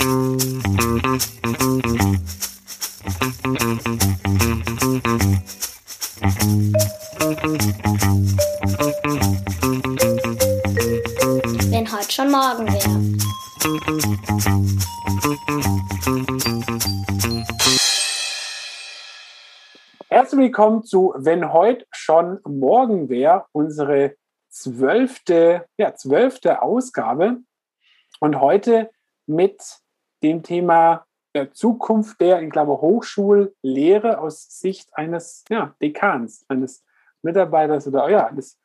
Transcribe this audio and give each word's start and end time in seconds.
Wenn 0.00 0.06
heute 11.90 12.12
schon 12.12 12.30
morgen 12.30 12.68
wäre. 12.68 13.18
Herzlich 20.08 20.40
willkommen 20.40 20.84
zu 20.84 21.12
Wenn 21.16 21.52
heute 21.52 21.84
schon 21.90 22.38
morgen 22.44 23.08
wäre, 23.08 23.46
unsere 23.50 24.14
zwölfte, 24.48 25.66
ja, 25.76 25.92
zwölfte 25.96 26.62
Ausgabe. 26.62 27.38
Und 28.20 28.40
heute 28.40 28.90
mit 29.26 29.60
dem 30.22 30.42
Thema 30.42 31.06
der 31.34 31.52
Zukunft 31.52 32.20
der, 32.20 32.40
in 32.40 32.50
Klammer, 32.50 32.80
Hochschullehre 32.80 34.18
aus 34.18 34.46
Sicht 34.60 34.96
eines 34.96 35.44
ja, 35.48 35.74
Dekans, 35.80 36.44
eines 36.48 36.84
Mitarbeiters 37.22 37.86
oder 37.86 38.08
ja, 38.08 38.26
eines 38.26 38.58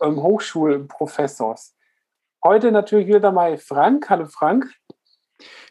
ähm, 0.00 0.22
Hochschulprofessors. 0.22 1.74
Heute 2.44 2.72
natürlich 2.72 3.06
wieder 3.06 3.32
mal 3.32 3.56
Frank. 3.56 4.10
Hallo 4.10 4.26
Frank. 4.26 4.72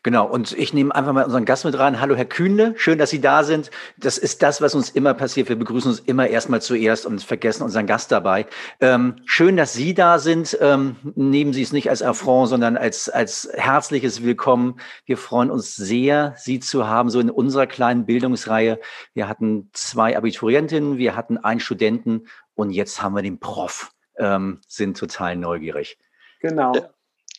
Genau, 0.04 0.28
und 0.28 0.54
ich 0.54 0.74
nehme 0.74 0.96
einfach 0.96 1.14
mal 1.14 1.26
unseren 1.26 1.46
Gast 1.46 1.64
mit 1.64 1.78
rein. 1.78 2.02
Hallo 2.02 2.16
Herr 2.16 2.26
Kühnle, 2.26 2.74
schön, 2.76 2.98
dass 2.98 3.12
Sie 3.12 3.22
da 3.22 3.44
sind. 3.44 3.70
Das 3.98 4.18
ist 4.18 4.42
das, 4.42 4.60
was 4.60 4.74
uns 4.74 4.90
immer 4.90 5.14
passiert. 5.14 5.48
Wir 5.48 5.56
begrüßen 5.56 5.92
uns 5.92 6.00
immer 6.00 6.28
erstmal 6.28 6.60
zuerst 6.60 7.06
und 7.06 7.24
vergessen 7.24 7.62
unseren 7.64 7.86
Gast 7.86 8.12
dabei. 8.12 8.48
Ähm, 8.80 9.18
schön, 9.26 9.58
dass 9.58 9.74
Sie 9.74 9.94
da 9.94 10.18
sind. 10.18 10.58
Ähm, 10.60 10.96
nehmen 11.16 11.54
Sie 11.54 11.62
es 11.62 11.72
nicht 11.72 11.92
als 11.92 12.02
Affront, 12.02 12.50
sondern 12.50 12.78
als, 12.78 13.10
als 13.10 13.48
herzliches 13.54 14.24
Willkommen. 14.24 14.80
Wir 15.06 15.18
freuen 15.18 15.52
uns 15.52 15.76
sehr, 15.76 16.34
Sie 16.36 16.60
zu 16.60 16.88
haben, 16.88 17.12
so 17.12 17.20
in 17.20 17.30
unserer 17.30 17.68
kleinen 17.68 18.08
Bildungsreihe. 18.08 18.80
Wir 19.14 19.28
hatten 19.28 19.70
zwei 19.74 20.18
Abiturientinnen, 20.18 20.98
wir 20.98 21.16
hatten 21.16 21.38
einen 21.38 21.60
Studenten 21.60 22.26
und 22.56 22.72
jetzt 22.72 23.04
haben 23.04 23.16
wir 23.16 23.22
den 23.22 23.40
Prof. 23.40 23.92
Ähm, 24.18 24.62
sind 24.68 24.98
total 24.98 25.36
neugierig. 25.36 26.00
Genau. 26.42 26.74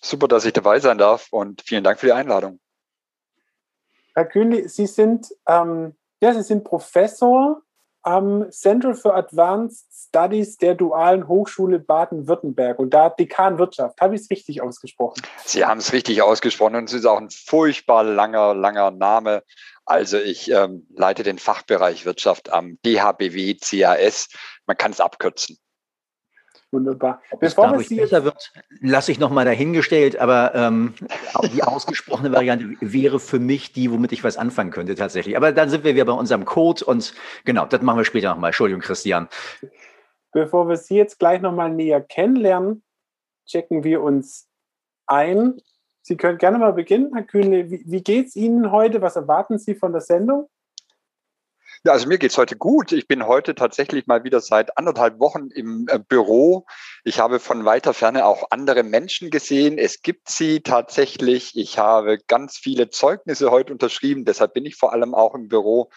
Super, 0.03 0.29
dass 0.29 0.45
ich 0.45 0.53
dabei 0.53 0.81
sein 0.81 0.99
darf 0.99 1.29
und 1.31 1.63
vielen 1.63 1.85
Dank 1.85 2.01
für 2.01 2.07
die 2.07 2.13
Einladung. 2.13 2.59
Herr 4.15 4.27
Kühnli, 4.27 4.69
Sie 4.69 4.87
sind, 4.87 5.33
ähm, 5.49 5.95
ja, 6.21 6.35
Sie 6.35 6.43
sind 6.43 6.65
Professor 6.65 7.63
am 8.03 8.51
Center 8.51 8.95
for 8.95 9.15
Advanced 9.15 9.87
Studies 9.93 10.57
der 10.57 10.75
Dualen 10.75 11.29
Hochschule 11.29 11.79
Baden-Württemberg 11.79 12.79
und 12.79 12.91
da 12.93 13.09
Dekan 13.09 13.59
Wirtschaft. 13.59 14.01
Habe 14.01 14.17
ich 14.17 14.23
es 14.23 14.31
richtig 14.31 14.61
ausgesprochen? 14.61 15.23
Sie 15.45 15.65
haben 15.65 15.79
es 15.79 15.93
richtig 15.93 16.21
ausgesprochen 16.21 16.77
und 16.77 16.85
es 16.85 16.95
ist 16.95 17.07
auch 17.07 17.19
ein 17.19 17.31
furchtbar 17.31 18.03
langer, 18.03 18.55
langer 18.55 18.91
Name. 18.91 19.45
Also 19.85 20.19
ich 20.19 20.51
ähm, 20.51 20.87
leite 20.95 21.23
den 21.23 21.39
Fachbereich 21.39 22.05
Wirtschaft 22.05 22.53
am 22.53 22.79
DHBW 22.85 23.55
CAS. 23.55 24.29
Man 24.67 24.77
kann 24.77 24.91
es 24.91 25.01
abkürzen. 25.01 25.59
Wunderbar. 26.73 27.21
Ob 27.31 27.41
Bevor 27.41 27.67
es 27.67 27.71
dadurch 27.71 27.89
besser 27.89 28.25
wird, 28.25 28.51
lasse 28.81 29.13
ich 29.13 29.19
nochmal 29.19 29.45
dahingestellt, 29.45 30.19
aber 30.19 30.55
ähm, 30.55 30.95
die 31.53 31.63
ausgesprochene 31.63 32.33
Variante 32.33 32.77
wäre 32.81 33.21
für 33.21 33.39
mich 33.39 33.75
die, 33.75 33.93
womit 33.93 34.13
ich 34.13 34.25
was 34.25 34.39
anfangen 34.39 34.71
könnte 34.71 34.95
tatsächlich. 34.95 35.37
Aber 35.37 35.53
dann 35.53 35.69
sind 35.69 35.85
wir 35.85 35.95
wieder 35.95 36.07
bei 36.07 36.13
unserem 36.13 36.47
Code 36.47 36.83
und 36.87 37.13
genau, 37.45 37.67
das 37.67 37.83
machen 37.83 37.99
wir 37.99 38.07
später 38.07 38.31
nochmal. 38.31 38.49
Entschuldigung, 38.49 38.81
Christian. 38.81 39.29
Bevor 40.33 40.67
wir 40.67 40.79
Sie 40.79 40.97
jetzt 40.97 41.19
gleich 41.19 41.43
nochmal 41.43 41.71
näher 41.71 42.01
kennenlernen, 42.01 42.83
checken 43.45 43.85
wir 43.85 44.01
uns 44.01 44.49
ein. 45.07 45.61
Sie 46.01 46.17
können 46.17 46.39
gerne 46.39 46.57
mal 46.57 46.73
beginnen, 46.73 47.11
Herr 47.13 47.25
Kühnle. 47.25 47.71
Wie, 47.71 47.83
wie 47.85 48.03
geht 48.03 48.29
es 48.29 48.37
Ihnen 48.37 48.73
heute? 48.73 49.03
Was 49.03 49.17
erwarten 49.17 49.59
Sie 49.59 49.75
von 49.75 49.93
der 49.93 50.01
Sendung? 50.01 50.49
Ja, 51.85 51.91
also 51.93 52.07
mir 52.07 52.19
geht's 52.19 52.39
heute 52.39 52.55
gut. 52.57 52.93
Ich 52.93 53.09
bin 53.09 53.27
heute 53.27 53.57
tatsächlich 53.57 54.07
mal 54.07 54.23
wieder 54.23 54.41
seit 54.41 54.79
anderthalb 54.79 55.19
Wochen 55.19 55.49
im 55.51 55.89
äh, 55.89 55.99
Büro. 55.99 56.65
Ich 57.03 57.19
habe 57.19 57.41
von 57.41 57.65
weiter 57.65 57.93
Ferne 57.93 58.25
auch 58.25 58.45
andere 58.51 58.85
Menschen 58.85 59.31
gesehen. 59.31 59.79
Es 59.79 60.01
gibt 60.01 60.29
sie 60.29 60.61
tatsächlich. 60.61 61.57
Ich 61.57 61.79
habe 61.79 62.19
ganz 62.29 62.57
viele 62.57 62.91
Zeugnisse 62.91 63.51
heute 63.51 63.73
unterschrieben. 63.73 64.25
Deshalb 64.25 64.55
bin 64.55 64.65
ich 64.65 64.77
vor 64.77 64.93
allem 64.93 65.13
auch 65.13 65.35
im 65.35 65.49
Büro. 65.49 65.91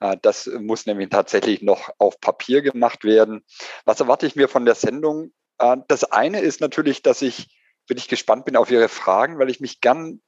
Äh, 0.00 0.16
das 0.20 0.46
muss 0.46 0.86
nämlich 0.86 1.10
tatsächlich 1.10 1.62
noch 1.62 1.90
auf 1.98 2.20
Papier 2.20 2.60
gemacht 2.60 3.04
werden. 3.04 3.44
Was 3.84 4.00
erwarte 4.00 4.26
ich 4.26 4.34
mir 4.34 4.48
von 4.48 4.64
der 4.64 4.74
Sendung? 4.74 5.32
Äh, 5.58 5.76
das 5.86 6.02
eine 6.02 6.40
ist 6.40 6.60
natürlich, 6.60 7.02
dass 7.02 7.22
ich 7.22 7.56
wirklich 7.86 8.08
gespannt 8.08 8.46
bin 8.46 8.56
auf 8.56 8.72
Ihre 8.72 8.88
Fragen, 8.88 9.38
weil 9.38 9.50
ich 9.50 9.60
mich 9.60 9.80
gern 9.80 10.20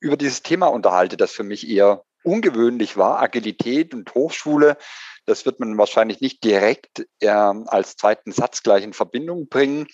über 0.00 0.16
dieses 0.16 0.42
Thema 0.42 0.68
unterhalte, 0.68 1.18
das 1.18 1.30
für 1.30 1.44
mich 1.44 1.68
eher 1.68 2.04
ungewöhnlich 2.22 2.96
war, 2.96 3.20
Agilität 3.20 3.94
und 3.94 4.14
Hochschule, 4.14 4.76
das 5.26 5.46
wird 5.46 5.60
man 5.60 5.78
wahrscheinlich 5.78 6.20
nicht 6.20 6.42
direkt 6.42 7.06
äh, 7.20 7.28
als 7.28 7.96
zweiten 7.96 8.32
Satz 8.32 8.62
gleich 8.62 8.82
in 8.82 8.92
Verbindung 8.92 9.48
bringen. 9.48 9.86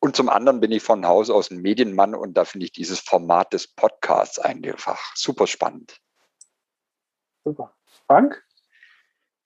Und 0.00 0.16
zum 0.16 0.28
anderen 0.28 0.60
bin 0.60 0.72
ich 0.72 0.82
von 0.82 1.06
Haus 1.06 1.30
aus 1.30 1.50
ein 1.50 1.60
Medienmann 1.60 2.14
und 2.14 2.34
da 2.34 2.44
finde 2.44 2.66
ich 2.66 2.72
dieses 2.72 3.00
Format 3.00 3.52
des 3.52 3.66
Podcasts 3.66 4.38
einfach 4.38 5.00
super 5.14 5.46
spannend. 5.46 5.98
Super. 7.44 7.74
Frank? 8.06 8.42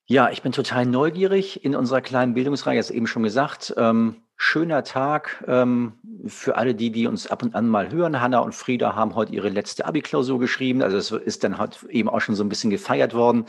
Ja, 0.07 0.31
ich 0.31 0.43
bin 0.43 0.53
total 0.53 0.87
neugierig 0.87 1.65
in 1.65 1.77
unserer 1.77 2.01
kleinen 2.01 2.35
Bildungsreihe, 2.35 2.77
das 2.77 2.91
eben 2.91 3.07
schon 3.07 3.23
gesagt. 3.23 3.73
Ähm, 3.77 4.25
schöner 4.43 4.85
Tag 4.85 5.45
ähm, 5.49 5.93
für 6.27 6.57
alle 6.57 6.75
die, 6.75 6.91
die 6.91 7.07
uns 7.07 7.27
ab 7.27 7.43
und 7.43 7.55
an 7.55 7.69
mal 7.69 7.93
hören. 7.93 8.23
Hanna 8.23 8.39
und 8.39 8.55
Frieda 8.55 8.97
haben 8.97 9.15
heute 9.15 9.35
ihre 9.35 9.51
letzte 9.51 9.85
Abi-Klausur 9.85 10.41
geschrieben. 10.41 10.81
Also 10.81 10.97
es 10.97 11.11
ist 11.11 11.45
dann 11.45 11.59
heute 11.59 11.91
eben 11.91 12.09
auch 12.09 12.23
schon 12.23 12.35
so 12.35 12.43
ein 12.43 12.49
bisschen 12.49 12.71
gefeiert 12.71 13.13
worden. 13.13 13.45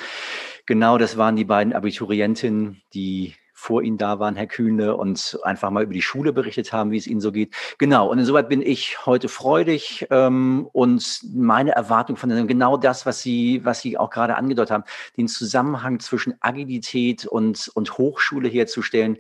Genau, 0.66 0.98
das 0.98 1.16
waren 1.16 1.38
die 1.38 1.46
beiden 1.46 1.72
Abiturientinnen, 1.72 2.82
die 2.94 3.36
vor 3.54 3.84
Ihnen 3.84 3.98
da 3.98 4.20
waren, 4.20 4.36
Herr 4.36 4.48
Kühne, 4.48 4.98
und 4.98 5.40
einfach 5.44 5.70
mal 5.70 5.84
über 5.84 5.94
die 5.94 6.02
Schule 6.02 6.34
berichtet 6.34 6.74
haben, 6.74 6.92
wie 6.92 6.98
es 6.98 7.08
Ihnen 7.08 7.22
so 7.22 7.32
geht. 7.32 7.56
Genau, 7.78 8.10
und 8.10 8.20
insoweit 8.20 8.50
bin 8.50 8.62
ich 8.62 9.06
heute 9.06 9.30
freudig 9.30 10.08
ähm, 10.12 10.68
und 10.74 11.22
meine 11.34 11.72
Erwartung 11.72 12.18
von 12.18 12.30
Ihnen, 12.30 12.48
genau 12.48 12.76
das, 12.76 13.06
was 13.06 13.22
Sie, 13.22 13.64
was 13.64 13.80
Sie 13.80 13.98
auch 13.98 14.10
gerade 14.10 14.36
angedeutet 14.36 14.72
haben, 14.72 14.84
den 15.16 15.30
Zusammenhang 15.30 16.02
zwischen 16.02 16.34
Agilität 16.42 17.26
und, 17.26 17.72
und 17.76 17.98
Hochschule 17.98 18.50
herzustellen, 18.50 19.18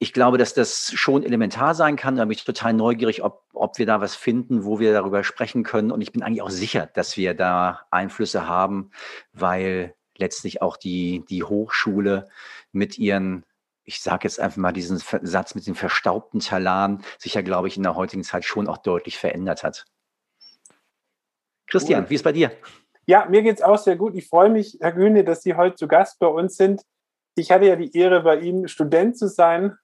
ich 0.00 0.12
glaube, 0.12 0.38
dass 0.38 0.54
das 0.54 0.92
schon 0.94 1.24
elementar 1.24 1.74
sein 1.74 1.96
kann. 1.96 2.16
Da 2.16 2.24
bin 2.24 2.32
ich 2.32 2.44
total 2.44 2.72
neugierig, 2.72 3.24
ob, 3.24 3.42
ob 3.52 3.78
wir 3.78 3.86
da 3.86 4.00
was 4.00 4.14
finden, 4.14 4.64
wo 4.64 4.78
wir 4.78 4.92
darüber 4.92 5.24
sprechen 5.24 5.64
können. 5.64 5.90
Und 5.90 6.00
ich 6.00 6.12
bin 6.12 6.22
eigentlich 6.22 6.42
auch 6.42 6.50
sicher, 6.50 6.86
dass 6.86 7.16
wir 7.16 7.34
da 7.34 7.86
Einflüsse 7.90 8.46
haben, 8.46 8.90
weil 9.32 9.94
letztlich 10.16 10.62
auch 10.62 10.76
die, 10.76 11.24
die 11.28 11.42
Hochschule 11.42 12.28
mit 12.70 12.96
ihren, 12.98 13.44
ich 13.82 14.00
sage 14.00 14.24
jetzt 14.24 14.38
einfach 14.38 14.58
mal 14.58 14.72
diesen 14.72 14.98
Satz 14.98 15.56
mit 15.56 15.66
den 15.66 15.74
verstaubten 15.74 16.40
Talaren, 16.40 17.02
sich 17.18 17.34
ja, 17.34 17.42
glaube 17.42 17.66
ich, 17.66 17.76
in 17.76 17.82
der 17.82 17.96
heutigen 17.96 18.22
Zeit 18.22 18.44
schon 18.44 18.68
auch 18.68 18.78
deutlich 18.78 19.18
verändert 19.18 19.64
hat. 19.64 19.84
Christian, 21.66 22.04
cool. 22.04 22.10
wie 22.10 22.14
ist 22.14 22.24
bei 22.24 22.32
dir? 22.32 22.52
Ja, 23.06 23.26
mir 23.28 23.42
geht 23.42 23.56
es 23.56 23.62
auch 23.62 23.78
sehr 23.78 23.96
gut. 23.96 24.14
Ich 24.14 24.28
freue 24.28 24.50
mich, 24.50 24.78
Herr 24.80 24.92
Gühne, 24.92 25.24
dass 25.24 25.42
Sie 25.42 25.54
heute 25.54 25.74
zu 25.74 25.88
Gast 25.88 26.18
bei 26.20 26.26
uns 26.28 26.56
sind. 26.56 26.82
Ich 27.34 27.50
hatte 27.50 27.66
ja 27.66 27.76
die 27.76 27.96
Ehre, 27.96 28.22
bei 28.22 28.38
Ihnen 28.38 28.68
Student 28.68 29.18
zu 29.18 29.28
sein 29.28 29.76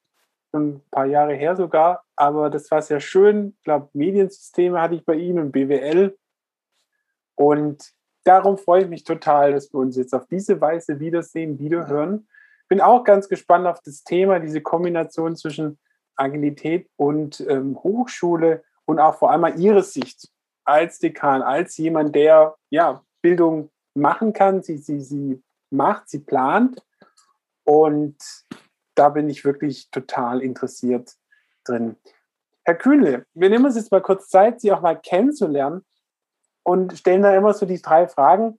ein 0.54 0.80
paar 0.90 1.06
Jahre 1.06 1.34
her 1.34 1.56
sogar, 1.56 2.04
aber 2.16 2.50
das 2.50 2.70
war 2.70 2.82
sehr 2.82 3.00
schön. 3.00 3.54
Ich 3.58 3.64
glaube, 3.64 3.88
Mediensysteme 3.92 4.80
hatte 4.80 4.94
ich 4.94 5.04
bei 5.04 5.14
Ihnen 5.14 5.38
und 5.38 5.52
BWL. 5.52 6.16
Und 7.36 7.92
darum 8.24 8.58
freue 8.58 8.82
ich 8.82 8.88
mich 8.88 9.04
total, 9.04 9.52
dass 9.52 9.72
wir 9.72 9.80
uns 9.80 9.96
jetzt 9.96 10.14
auf 10.14 10.26
diese 10.26 10.60
Weise 10.60 11.00
wiedersehen, 11.00 11.58
wiederhören. 11.58 12.28
Bin 12.68 12.80
auch 12.80 13.04
ganz 13.04 13.28
gespannt 13.28 13.66
auf 13.66 13.80
das 13.82 14.04
Thema, 14.04 14.38
diese 14.38 14.60
Kombination 14.60 15.36
zwischen 15.36 15.78
Agilität 16.16 16.88
und 16.96 17.40
ähm, 17.48 17.76
Hochschule 17.82 18.62
und 18.86 18.98
auch 19.00 19.16
vor 19.16 19.30
allem 19.30 19.58
Ihre 19.58 19.82
Sicht 19.82 20.30
als 20.64 20.98
Dekan, 20.98 21.42
als 21.42 21.76
jemand, 21.76 22.14
der 22.14 22.54
ja 22.70 23.02
Bildung 23.20 23.70
machen 23.94 24.32
kann, 24.32 24.62
sie, 24.62 24.78
sie, 24.78 25.00
sie 25.00 25.42
macht, 25.70 26.08
sie 26.08 26.20
plant. 26.20 26.82
Und 27.64 28.16
da 28.94 29.08
bin 29.08 29.28
ich 29.28 29.44
wirklich 29.44 29.90
total 29.90 30.42
interessiert 30.42 31.14
drin. 31.64 31.96
Herr 32.64 32.74
Kühnle, 32.74 33.26
wir 33.34 33.50
nehmen 33.50 33.66
uns 33.66 33.76
jetzt 33.76 33.90
mal 33.90 34.00
kurz 34.00 34.28
Zeit, 34.28 34.60
Sie 34.60 34.72
auch 34.72 34.80
mal 34.80 34.98
kennenzulernen 34.98 35.84
und 36.62 36.96
stellen 36.96 37.22
da 37.22 37.34
immer 37.36 37.52
so 37.52 37.66
die 37.66 37.80
drei 37.80 38.08
Fragen. 38.08 38.58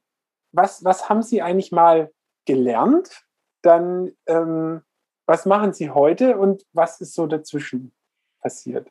Was, 0.52 0.84
was 0.84 1.10
haben 1.10 1.24
Sie 1.24 1.42
eigentlich 1.42 1.72
mal 1.72 2.12
gelernt? 2.46 3.26
Dann, 3.62 4.12
ähm, 4.28 4.84
was 5.26 5.46
machen 5.46 5.74
Sie 5.74 5.90
heute 5.90 6.38
und 6.38 6.66
was 6.72 7.02
ist 7.02 7.16
so 7.16 7.26
dazwischen 7.26 7.94
passiert? 8.42 8.88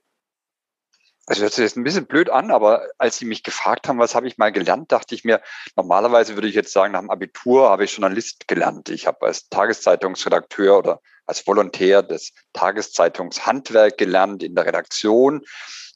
Also 1.26 1.42
hört 1.42 1.54
sich 1.54 1.62
jetzt 1.62 1.76
ein 1.76 1.84
bisschen 1.84 2.06
blöd 2.06 2.28
an, 2.28 2.50
aber 2.50 2.86
als 2.98 3.16
Sie 3.16 3.24
mich 3.24 3.42
gefragt 3.42 3.88
haben, 3.88 3.98
was 3.98 4.14
habe 4.14 4.26
ich 4.26 4.36
mal 4.36 4.52
gelernt, 4.52 4.92
dachte 4.92 5.14
ich 5.14 5.24
mir, 5.24 5.40
normalerweise 5.74 6.34
würde 6.34 6.48
ich 6.48 6.54
jetzt 6.54 6.72
sagen, 6.72 6.92
nach 6.92 7.00
dem 7.00 7.10
Abitur 7.10 7.70
habe 7.70 7.84
ich 7.84 7.96
Journalist 7.96 8.46
gelernt. 8.46 8.90
Ich 8.90 9.06
habe 9.06 9.24
als 9.26 9.48
Tageszeitungsredakteur 9.48 10.78
oder 10.78 11.00
als 11.24 11.46
Volontär 11.46 12.02
des 12.02 12.32
Tageszeitungshandwerk 12.52 13.96
gelernt 13.96 14.42
in 14.42 14.54
der 14.54 14.66
Redaktion. 14.66 15.42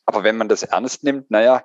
Aber 0.07 0.25
wenn 0.25 0.39
man 0.39 0.49
das 0.49 0.63
ernst 0.63 1.05
nimmt, 1.05 1.31
naja, 1.31 1.63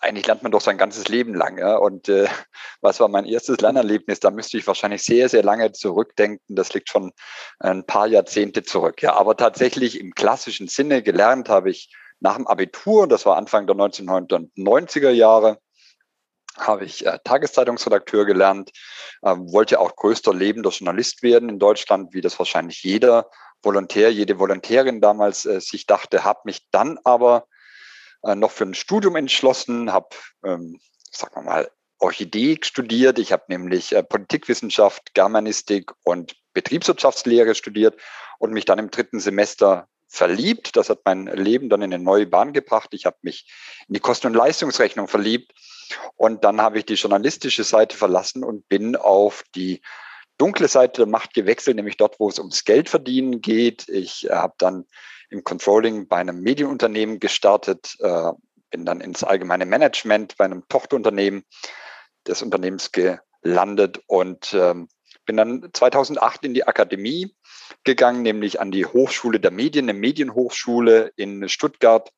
eigentlich 0.00 0.26
lernt 0.26 0.42
man 0.42 0.52
doch 0.52 0.62
sein 0.62 0.78
ganzes 0.78 1.08
Leben 1.08 1.34
lang. 1.34 1.58
Ja? 1.58 1.76
Und 1.76 2.08
äh, 2.08 2.26
was 2.80 3.00
war 3.00 3.08
mein 3.08 3.26
erstes 3.26 3.60
Lernerlebnis? 3.60 4.20
Da 4.20 4.30
müsste 4.30 4.56
ich 4.56 4.66
wahrscheinlich 4.66 5.02
sehr, 5.02 5.28
sehr 5.28 5.42
lange 5.42 5.72
zurückdenken. 5.72 6.56
Das 6.56 6.72
liegt 6.72 6.88
schon 6.88 7.12
ein 7.58 7.84
paar 7.84 8.06
Jahrzehnte 8.06 8.62
zurück. 8.62 9.02
Ja, 9.02 9.14
aber 9.14 9.36
tatsächlich 9.36 10.00
im 10.00 10.14
klassischen 10.14 10.68
Sinne 10.68 11.02
gelernt 11.02 11.50
habe 11.50 11.70
ich 11.70 11.92
nach 12.20 12.36
dem 12.36 12.46
Abitur, 12.46 13.08
das 13.08 13.26
war 13.26 13.36
Anfang 13.36 13.66
der 13.66 13.76
1990er 13.76 15.10
Jahre, 15.10 15.58
habe 16.56 16.84
ich 16.84 17.06
äh, 17.06 17.18
Tageszeitungsredakteur 17.24 18.26
gelernt, 18.26 18.70
äh, 19.22 19.34
wollte 19.36 19.80
auch 19.80 19.96
größter 19.96 20.34
lebender 20.34 20.70
Journalist 20.70 21.22
werden 21.22 21.48
in 21.48 21.58
Deutschland, 21.58 22.12
wie 22.12 22.20
das 22.20 22.38
wahrscheinlich 22.38 22.82
jeder 22.82 23.30
Volontär, 23.62 24.12
jede 24.12 24.38
Volontärin 24.38 25.00
damals 25.00 25.46
äh, 25.46 25.60
sich 25.60 25.86
dachte, 25.86 26.24
habe 26.24 26.40
mich 26.44 26.66
dann 26.70 26.98
aber 27.04 27.46
äh, 28.22 28.34
noch 28.34 28.50
für 28.50 28.64
ein 28.64 28.74
Studium 28.74 29.16
entschlossen, 29.16 29.92
habe, 29.92 30.08
ähm, 30.44 30.80
sagen 31.10 31.34
wir 31.36 31.42
mal, 31.42 31.70
Orchidee 31.98 32.58
studiert. 32.62 33.18
Ich 33.18 33.32
habe 33.32 33.44
nämlich 33.48 33.94
äh, 33.94 34.02
Politikwissenschaft, 34.02 35.14
Germanistik 35.14 35.92
und 36.02 36.34
Betriebswirtschaftslehre 36.54 37.54
studiert 37.54 38.00
und 38.38 38.52
mich 38.52 38.64
dann 38.64 38.78
im 38.78 38.90
dritten 38.90 39.20
Semester 39.20 39.86
verliebt. 40.10 40.76
Das 40.76 40.90
hat 40.90 41.00
mein 41.04 41.26
Leben 41.26 41.68
dann 41.68 41.82
in 41.82 41.94
eine 41.94 42.02
neue 42.02 42.26
Bahn 42.26 42.52
gebracht. 42.52 42.90
Ich 42.92 43.06
habe 43.06 43.16
mich 43.22 43.48
in 43.88 43.94
die 43.94 44.00
Kosten- 44.00 44.26
und 44.26 44.34
Leistungsrechnung 44.34 45.08
verliebt 45.08 45.52
und 46.16 46.44
dann 46.44 46.60
habe 46.60 46.78
ich 46.78 46.84
die 46.84 46.94
journalistische 46.94 47.64
Seite 47.64 47.96
verlassen 47.96 48.44
und 48.44 48.68
bin 48.68 48.96
auf 48.96 49.44
die 49.54 49.80
dunkle 50.36 50.68
Seite 50.68 51.02
der 51.02 51.06
Macht 51.06 51.32
gewechselt, 51.34 51.76
nämlich 51.76 51.96
dort, 51.96 52.18
wo 52.18 52.28
es 52.28 52.38
ums 52.38 52.64
Geldverdienen 52.64 53.40
geht. 53.40 53.88
Ich 53.88 54.28
äh, 54.28 54.32
habe 54.32 54.54
dann 54.58 54.86
im 55.30 55.44
Controlling 55.44 56.08
bei 56.08 56.16
einem 56.16 56.40
Medienunternehmen 56.40 57.20
gestartet, 57.20 57.96
äh, 58.00 58.32
bin 58.70 58.84
dann 58.84 59.00
ins 59.00 59.22
allgemeine 59.22 59.66
Management 59.66 60.36
bei 60.36 60.44
einem 60.44 60.66
Tochterunternehmen 60.68 61.44
des 62.26 62.42
Unternehmens 62.42 62.90
gelandet 62.90 64.00
und 64.06 64.54
ähm, 64.54 64.88
bin 65.30 65.36
dann 65.36 65.70
2008 65.72 66.44
in 66.44 66.54
die 66.54 66.66
Akademie 66.66 67.36
gegangen, 67.84 68.22
nämlich 68.22 68.60
an 68.60 68.72
die 68.72 68.84
Hochschule 68.84 69.38
der 69.38 69.52
Medien, 69.52 69.88
eine 69.88 69.96
Medienhochschule 69.96 71.12
in 71.14 71.48
Stuttgart 71.48 72.10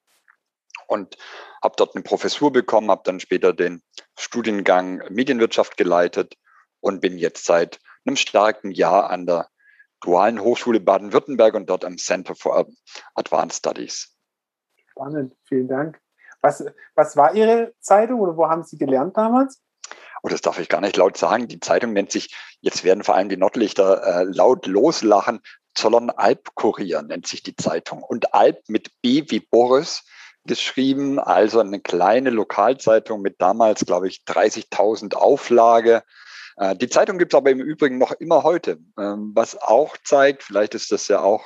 und 0.86 1.18
habe 1.62 1.74
dort 1.76 1.94
eine 1.94 2.04
Professur 2.04 2.50
bekommen, 2.50 2.90
habe 2.90 3.02
dann 3.04 3.20
später 3.20 3.52
den 3.52 3.82
Studiengang 4.18 5.02
Medienwirtschaft 5.10 5.76
geleitet 5.76 6.38
und 6.80 7.02
bin 7.02 7.18
jetzt 7.18 7.44
seit 7.44 7.80
einem 8.06 8.16
starken 8.16 8.70
Jahr 8.70 9.10
an 9.10 9.26
der 9.26 9.48
Dualen 10.00 10.40
Hochschule 10.40 10.80
Baden-Württemberg 10.80 11.52
und 11.52 11.68
dort 11.68 11.84
am 11.84 11.98
Center 11.98 12.34
for 12.34 12.66
Advanced 13.14 13.58
Studies. 13.58 14.16
Spannend, 14.86 15.36
vielen 15.44 15.68
Dank. 15.68 16.00
Was, 16.40 16.64
was 16.94 17.14
war 17.18 17.34
Ihre 17.34 17.74
Zeitung 17.80 18.20
oder 18.20 18.38
wo 18.38 18.48
haben 18.48 18.64
Sie 18.64 18.78
gelernt 18.78 19.18
damals? 19.18 19.62
Oh, 20.22 20.28
das 20.28 20.40
darf 20.40 20.58
ich 20.58 20.68
gar 20.68 20.80
nicht 20.80 20.96
laut 20.96 21.16
sagen. 21.16 21.48
Die 21.48 21.60
Zeitung 21.60 21.92
nennt 21.92 22.12
sich, 22.12 22.34
jetzt 22.60 22.84
werden 22.84 23.02
vor 23.02 23.16
allem 23.16 23.28
die 23.28 23.36
Nordlichter 23.36 24.02
äh, 24.02 24.24
laut 24.24 24.66
loslachen, 24.66 25.40
Zollern 25.74 26.10
Alp-Kurier 26.10 27.02
nennt 27.02 27.26
sich 27.26 27.42
die 27.42 27.56
Zeitung. 27.56 28.02
Und 28.02 28.34
Alp 28.34 28.68
mit 28.68 29.00
B 29.00 29.24
wie 29.28 29.40
Boris 29.40 30.04
geschrieben, 30.44 31.18
also 31.18 31.60
eine 31.60 31.80
kleine 31.80 32.30
Lokalzeitung 32.30 33.22
mit 33.22 33.40
damals, 33.40 33.84
glaube 33.86 34.08
ich, 34.08 34.22
30.000 34.26 35.14
Auflage. 35.14 36.02
Äh, 36.56 36.76
die 36.76 36.88
Zeitung 36.88 37.18
gibt 37.18 37.32
es 37.32 37.36
aber 37.36 37.50
im 37.50 37.60
Übrigen 37.60 37.98
noch 37.98 38.12
immer 38.12 38.42
heute, 38.42 38.78
ähm, 38.98 39.32
was 39.34 39.60
auch 39.60 39.96
zeigt, 40.04 40.42
vielleicht 40.42 40.74
ist 40.74 40.92
das 40.92 41.08
ja 41.08 41.20
auch, 41.20 41.44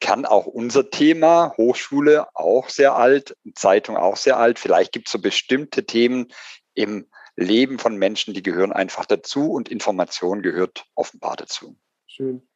kann 0.00 0.24
auch 0.26 0.46
unser 0.46 0.90
Thema, 0.90 1.52
Hochschule 1.56 2.28
auch 2.34 2.68
sehr 2.68 2.94
alt, 2.94 3.36
Zeitung 3.54 3.96
auch 3.96 4.16
sehr 4.16 4.36
alt. 4.36 4.60
Vielleicht 4.60 4.92
gibt 4.92 5.08
es 5.08 5.12
so 5.12 5.18
bestimmte 5.18 5.84
Themen 5.84 6.28
im 6.74 7.08
Leben 7.36 7.78
von 7.78 7.96
Menschen, 7.96 8.34
die 8.34 8.42
gehören 8.42 8.72
einfach 8.72 9.06
dazu 9.06 9.52
und 9.52 9.68
Information 9.68 10.42
gehört 10.42 10.84
offenbar 10.94 11.36
dazu. 11.36 11.76
Schön. 12.06 12.46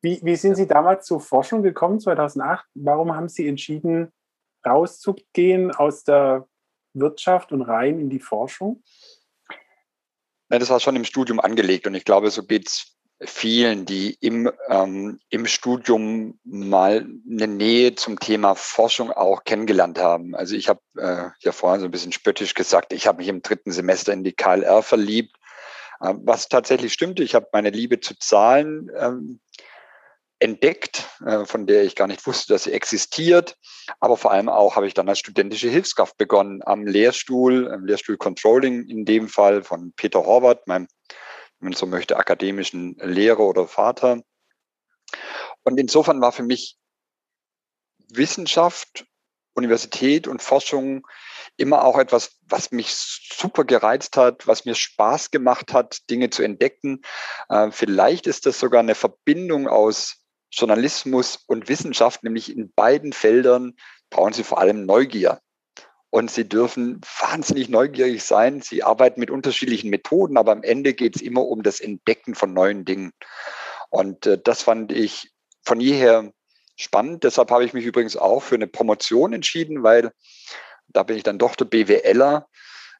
Wie, 0.00 0.20
wie 0.22 0.36
sind 0.36 0.56
Sie 0.56 0.66
damals 0.66 1.06
zur 1.06 1.20
Forschung 1.20 1.62
gekommen, 1.62 2.00
2008? 2.00 2.66
Warum 2.74 3.14
haben 3.14 3.28
Sie 3.28 3.46
entschieden, 3.46 4.12
rauszugehen 4.66 5.70
aus 5.70 6.04
der 6.04 6.48
Wirtschaft 6.92 7.52
und 7.52 7.62
rein 7.62 8.00
in 8.00 8.10
die 8.10 8.20
Forschung? 8.20 8.82
Ja, 10.50 10.58
das 10.58 10.70
war 10.70 10.80
schon 10.80 10.96
im 10.96 11.04
Studium 11.04 11.40
angelegt 11.40 11.86
und 11.86 11.94
ich 11.94 12.04
glaube, 12.04 12.30
so 12.30 12.44
geht 12.44 12.68
es 12.68 12.98
vielen, 13.24 13.84
die 13.84 14.16
im, 14.20 14.50
ähm, 14.68 15.20
im 15.30 15.46
Studium 15.46 16.38
mal 16.44 17.06
eine 17.30 17.46
Nähe 17.46 17.94
zum 17.94 18.18
Thema 18.18 18.54
Forschung 18.54 19.10
auch 19.10 19.44
kennengelernt 19.44 19.98
haben. 19.98 20.34
Also 20.34 20.54
ich 20.54 20.68
habe 20.68 20.80
äh, 20.96 21.30
ja 21.40 21.52
vorhin 21.52 21.80
so 21.80 21.86
ein 21.86 21.90
bisschen 21.90 22.12
spöttisch 22.12 22.54
gesagt, 22.54 22.92
ich 22.92 23.06
habe 23.06 23.18
mich 23.18 23.28
im 23.28 23.42
dritten 23.42 23.72
Semester 23.72 24.12
in 24.12 24.24
die 24.24 24.32
KLR 24.32 24.82
verliebt, 24.82 25.36
äh, 26.00 26.14
was 26.18 26.48
tatsächlich 26.48 26.92
stimmte. 26.92 27.22
Ich 27.22 27.34
habe 27.34 27.48
meine 27.52 27.70
Liebe 27.70 28.00
zu 28.00 28.18
Zahlen 28.18 28.90
ähm, 28.98 29.40
entdeckt, 30.42 31.08
äh, 31.24 31.44
von 31.44 31.66
der 31.66 31.84
ich 31.84 31.94
gar 31.94 32.08
nicht 32.08 32.26
wusste, 32.26 32.52
dass 32.52 32.64
sie 32.64 32.72
existiert. 32.72 33.56
Aber 34.00 34.16
vor 34.16 34.32
allem 34.32 34.48
auch 34.48 34.74
habe 34.74 34.88
ich 34.88 34.94
dann 34.94 35.08
als 35.08 35.20
studentische 35.20 35.68
Hilfskraft 35.68 36.18
begonnen 36.18 36.60
am 36.64 36.86
Lehrstuhl, 36.86 37.70
am 37.70 37.84
Lehrstuhl 37.84 38.16
Controlling 38.16 38.88
in 38.88 39.04
dem 39.04 39.28
Fall 39.28 39.62
von 39.62 39.92
Peter 39.96 40.26
Horvath, 40.26 40.66
meinem, 40.66 40.88
man 41.62 41.72
so 41.72 41.86
möchte, 41.86 42.16
akademischen 42.16 42.96
Lehrer 42.98 43.40
oder 43.40 43.66
Vater. 43.66 44.22
Und 45.62 45.78
insofern 45.78 46.20
war 46.20 46.32
für 46.32 46.42
mich 46.42 46.76
Wissenschaft, 48.08 49.06
Universität 49.54 50.26
und 50.26 50.42
Forschung 50.42 51.06
immer 51.56 51.84
auch 51.84 51.98
etwas, 51.98 52.38
was 52.42 52.72
mich 52.72 52.94
super 52.94 53.64
gereizt 53.64 54.16
hat, 54.16 54.46
was 54.46 54.64
mir 54.64 54.74
Spaß 54.74 55.30
gemacht 55.30 55.72
hat, 55.72 56.08
Dinge 56.08 56.30
zu 56.30 56.42
entdecken. 56.42 57.02
Äh, 57.48 57.70
vielleicht 57.70 58.26
ist 58.26 58.46
das 58.46 58.58
sogar 58.58 58.80
eine 58.80 58.94
Verbindung 58.94 59.68
aus 59.68 60.22
Journalismus 60.50 61.36
und 61.46 61.68
Wissenschaft, 61.68 62.22
nämlich 62.24 62.54
in 62.54 62.72
beiden 62.72 63.12
Feldern 63.12 63.74
brauchen 64.10 64.32
Sie 64.32 64.44
vor 64.44 64.58
allem 64.58 64.84
Neugier. 64.84 65.40
Und 66.12 66.30
Sie 66.30 66.46
dürfen 66.46 67.00
wahnsinnig 67.22 67.70
neugierig 67.70 68.22
sein. 68.22 68.60
Sie 68.60 68.82
arbeiten 68.82 69.18
mit 69.18 69.30
unterschiedlichen 69.30 69.88
Methoden, 69.88 70.36
aber 70.36 70.52
am 70.52 70.62
Ende 70.62 70.92
geht 70.92 71.16
es 71.16 71.22
immer 71.22 71.46
um 71.46 71.62
das 71.62 71.80
Entdecken 71.80 72.34
von 72.34 72.52
neuen 72.52 72.84
Dingen. 72.84 73.14
Und 73.88 74.26
äh, 74.26 74.38
das 74.38 74.62
fand 74.62 74.92
ich 74.92 75.32
von 75.64 75.80
jeher 75.80 76.30
spannend. 76.76 77.24
Deshalb 77.24 77.50
habe 77.50 77.64
ich 77.64 77.72
mich 77.72 77.86
übrigens 77.86 78.18
auch 78.18 78.42
für 78.42 78.56
eine 78.56 78.66
Promotion 78.66 79.32
entschieden, 79.32 79.82
weil 79.84 80.12
da 80.88 81.02
bin 81.02 81.16
ich 81.16 81.22
dann 81.22 81.38
doch 81.38 81.56
der 81.56 81.64
BWLer. 81.64 82.46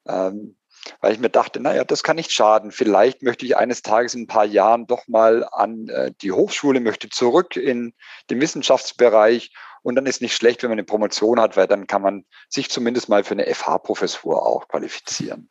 Ähm, 0.08 0.56
weil 1.00 1.12
ich 1.12 1.20
mir 1.20 1.30
dachte, 1.30 1.60
naja, 1.60 1.84
das 1.84 2.02
kann 2.02 2.16
nicht 2.16 2.32
schaden. 2.32 2.70
Vielleicht 2.70 3.22
möchte 3.22 3.46
ich 3.46 3.56
eines 3.56 3.82
Tages 3.82 4.14
in 4.14 4.22
ein 4.22 4.26
paar 4.26 4.44
Jahren 4.44 4.86
doch 4.86 5.06
mal 5.08 5.46
an 5.50 5.88
äh, 5.88 6.12
die 6.20 6.32
Hochschule, 6.32 6.80
möchte 6.80 7.08
zurück 7.08 7.56
in 7.56 7.94
den 8.30 8.40
Wissenschaftsbereich. 8.40 9.52
Und 9.82 9.96
dann 9.96 10.06
ist 10.06 10.22
nicht 10.22 10.34
schlecht, 10.34 10.62
wenn 10.62 10.70
man 10.70 10.78
eine 10.78 10.84
Promotion 10.84 11.40
hat, 11.40 11.56
weil 11.56 11.66
dann 11.66 11.86
kann 11.86 12.02
man 12.02 12.24
sich 12.48 12.70
zumindest 12.70 13.08
mal 13.08 13.24
für 13.24 13.32
eine 13.32 13.52
FH-Professur 13.52 14.46
auch 14.46 14.68
qualifizieren. 14.68 15.50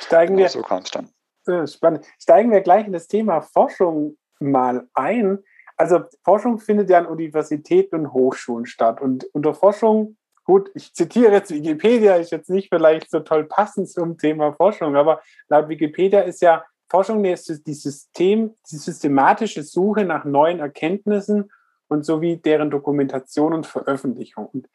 Steigen 0.00 0.36
wir, 0.36 0.48
so 0.48 0.62
kam 0.62 0.82
es 0.82 0.90
dann. 0.90 1.10
Äh, 1.46 1.66
spannend. 1.66 2.06
Steigen 2.18 2.50
wir 2.50 2.60
gleich 2.60 2.86
in 2.86 2.92
das 2.92 3.06
Thema 3.06 3.40
Forschung 3.40 4.16
mal 4.40 4.88
ein. 4.94 5.38
Also 5.76 6.04
Forschung 6.24 6.58
findet 6.58 6.90
ja 6.90 6.98
an 6.98 7.06
Universitäten 7.06 7.96
und 7.96 8.12
Hochschulen 8.12 8.66
statt. 8.66 9.00
Und 9.00 9.24
unter 9.32 9.54
Forschung 9.54 10.16
Gut, 10.44 10.70
ich 10.74 10.92
zitiere 10.92 11.32
jetzt 11.32 11.50
Wikipedia, 11.50 12.16
ist 12.16 12.30
jetzt 12.30 12.50
nicht 12.50 12.68
vielleicht 12.68 13.10
so 13.10 13.20
toll 13.20 13.44
passend 13.44 13.88
zum 13.88 14.18
Thema 14.18 14.52
Forschung, 14.52 14.94
aber 14.94 15.22
laut 15.48 15.68
Wikipedia 15.68 16.20
ist 16.20 16.42
ja 16.42 16.64
Forschung 16.90 17.22
die 17.22 17.34
System, 17.34 18.54
die 18.70 18.76
systematische 18.76 19.62
Suche 19.62 20.04
nach 20.04 20.24
neuen 20.24 20.60
Erkenntnissen 20.60 21.50
und 21.88 22.04
sowie 22.04 22.36
deren 22.36 22.70
Dokumentation 22.70 23.54
und 23.54 23.66
Veröffentlichung. 23.66 24.46
Und 24.52 24.68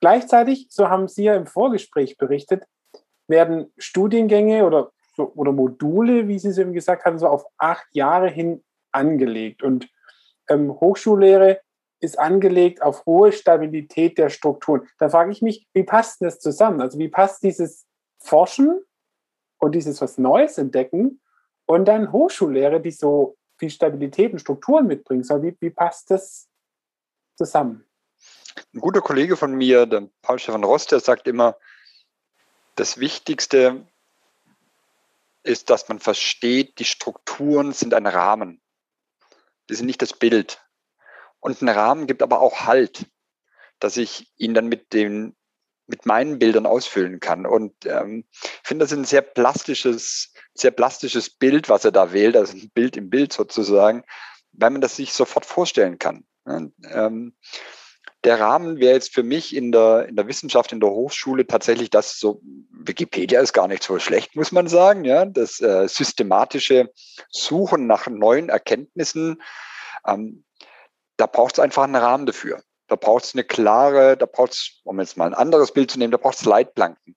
gleichzeitig, 0.00 0.68
so 0.70 0.88
haben 0.88 1.08
Sie 1.08 1.24
ja 1.24 1.34
im 1.34 1.46
Vorgespräch 1.46 2.16
berichtet, 2.16 2.64
werden 3.26 3.72
Studiengänge 3.76 4.64
oder, 4.64 4.92
oder 5.16 5.52
Module, 5.52 6.28
wie 6.28 6.38
Sie 6.38 6.48
es 6.48 6.58
eben 6.58 6.72
gesagt 6.72 7.04
haben, 7.04 7.18
so 7.18 7.26
auf 7.26 7.44
acht 7.58 7.86
Jahre 7.92 8.28
hin 8.30 8.62
angelegt. 8.92 9.62
Und 9.62 9.88
ähm, 10.48 10.72
Hochschullehre 10.72 11.60
ist 12.00 12.18
angelegt 12.18 12.82
auf 12.82 13.04
hohe 13.06 13.32
Stabilität 13.32 14.18
der 14.18 14.30
Strukturen. 14.30 14.88
Da 14.98 15.08
frage 15.08 15.32
ich 15.32 15.42
mich, 15.42 15.66
wie 15.72 15.82
passt 15.82 16.22
das 16.22 16.38
zusammen? 16.38 16.80
Also 16.80 16.98
wie 16.98 17.08
passt 17.08 17.42
dieses 17.42 17.86
Forschen 18.18 18.80
und 19.58 19.74
dieses 19.74 20.00
was 20.00 20.18
Neues 20.18 20.58
entdecken 20.58 21.20
und 21.66 21.86
dann 21.86 22.12
Hochschullehre, 22.12 22.80
die 22.80 22.90
so 22.90 23.36
viel 23.58 23.70
Stabilität 23.70 24.32
und 24.32 24.38
Strukturen 24.38 24.86
mitbringen 24.86 25.24
soll. 25.24 25.42
Wie, 25.42 25.56
wie 25.60 25.70
passt 25.70 26.10
das 26.10 26.48
zusammen? 27.36 27.84
Ein 28.74 28.80
guter 28.80 29.00
Kollege 29.00 29.36
von 29.36 29.54
mir, 29.54 29.86
der 29.86 30.08
Paul 30.22 30.38
Stefan 30.38 30.64
Rost, 30.64 30.92
der 30.92 31.00
sagt 31.00 31.26
immer, 31.26 31.56
das 32.76 32.98
Wichtigste 32.98 33.86
ist, 35.42 35.70
dass 35.70 35.88
man 35.88 35.98
versteht, 35.98 36.78
die 36.78 36.84
Strukturen 36.84 37.72
sind 37.72 37.94
ein 37.94 38.06
Rahmen. 38.06 38.60
Die 39.68 39.74
sind 39.74 39.86
nicht 39.86 40.02
das 40.02 40.12
Bild. 40.12 40.62
Und 41.40 41.62
ein 41.62 41.68
Rahmen 41.68 42.06
gibt 42.06 42.22
aber 42.22 42.40
auch 42.40 42.66
Halt, 42.66 43.06
dass 43.78 43.96
ich 43.96 44.32
ihn 44.36 44.54
dann 44.54 44.66
mit 44.66 44.92
den 44.92 45.34
mit 45.88 46.04
meinen 46.04 46.38
Bildern 46.38 46.66
ausfüllen 46.66 47.18
kann. 47.18 47.46
Und 47.46 47.72
ähm, 47.86 48.24
ich 48.30 48.60
finde, 48.62 48.84
das 48.84 48.92
ist 48.92 48.98
ein 48.98 49.04
sehr 49.04 49.22
plastisches, 49.22 50.34
sehr 50.54 50.70
plastisches 50.70 51.30
Bild, 51.30 51.68
was 51.70 51.84
er 51.84 51.92
da 51.92 52.12
wählt, 52.12 52.36
also 52.36 52.56
ein 52.56 52.70
Bild 52.74 52.96
im 52.96 53.08
Bild 53.08 53.32
sozusagen, 53.32 54.04
weil 54.52 54.70
man 54.70 54.82
das 54.82 54.96
sich 54.96 55.14
sofort 55.14 55.46
vorstellen 55.46 55.98
kann. 55.98 56.24
Ja, 56.46 56.60
ähm, 56.90 57.34
der 58.24 58.40
Rahmen 58.40 58.78
wäre 58.80 58.94
jetzt 58.94 59.14
für 59.14 59.22
mich 59.22 59.54
in 59.54 59.72
der, 59.72 60.06
in 60.08 60.16
der 60.16 60.26
Wissenschaft, 60.26 60.72
in 60.72 60.80
der 60.80 60.90
Hochschule 60.90 61.46
tatsächlich 61.46 61.88
das 61.88 62.18
so, 62.18 62.42
Wikipedia 62.70 63.40
ist 63.40 63.52
gar 63.52 63.68
nicht 63.68 63.82
so 63.82 63.98
schlecht, 63.98 64.34
muss 64.34 64.52
man 64.52 64.66
sagen, 64.66 65.04
ja, 65.04 65.24
das 65.24 65.60
äh, 65.60 65.86
systematische 65.88 66.90
Suchen 67.30 67.86
nach 67.86 68.08
neuen 68.08 68.48
Erkenntnissen, 68.48 69.40
ähm, 70.06 70.44
da 71.18 71.26
braucht 71.26 71.54
es 71.54 71.60
einfach 71.60 71.84
einen 71.84 71.96
Rahmen 71.96 72.24
dafür. 72.24 72.62
Da 72.86 72.96
braucht 72.96 73.24
es 73.24 73.34
eine 73.34 73.44
klare, 73.44 74.16
da 74.16 74.24
braucht 74.24 74.52
es, 74.52 74.80
um 74.84 74.98
jetzt 74.98 75.18
mal 75.18 75.26
ein 75.26 75.34
anderes 75.34 75.72
Bild 75.72 75.90
zu 75.90 75.98
nehmen, 75.98 76.12
da 76.12 76.16
braucht 76.16 76.38
es 76.38 76.46
Leitplanken. 76.46 77.14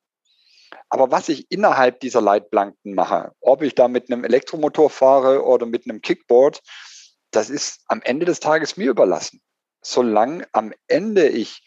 Aber 0.90 1.10
was 1.10 1.30
ich 1.30 1.50
innerhalb 1.50 2.02
dieser 2.02 2.20
Leitplanken 2.20 2.94
mache, 2.94 3.32
ob 3.40 3.62
ich 3.62 3.74
da 3.76 3.88
mit 3.88 4.12
einem 4.12 4.26
Elektromotor 4.26 4.90
fahre 4.90 5.46
oder 5.46 5.66
mit 5.66 5.86
einem 5.86 6.02
Kickboard, 6.02 6.62
das 7.32 7.50
ist 7.50 7.80
am 7.88 8.02
Ende 8.02 8.26
des 8.26 8.42
Tages 8.42 8.76
mir 8.76 8.90
überlassen 8.90 9.42
solange 9.82 10.48
am 10.54 10.74
Ende 10.88 11.28
ich 11.28 11.64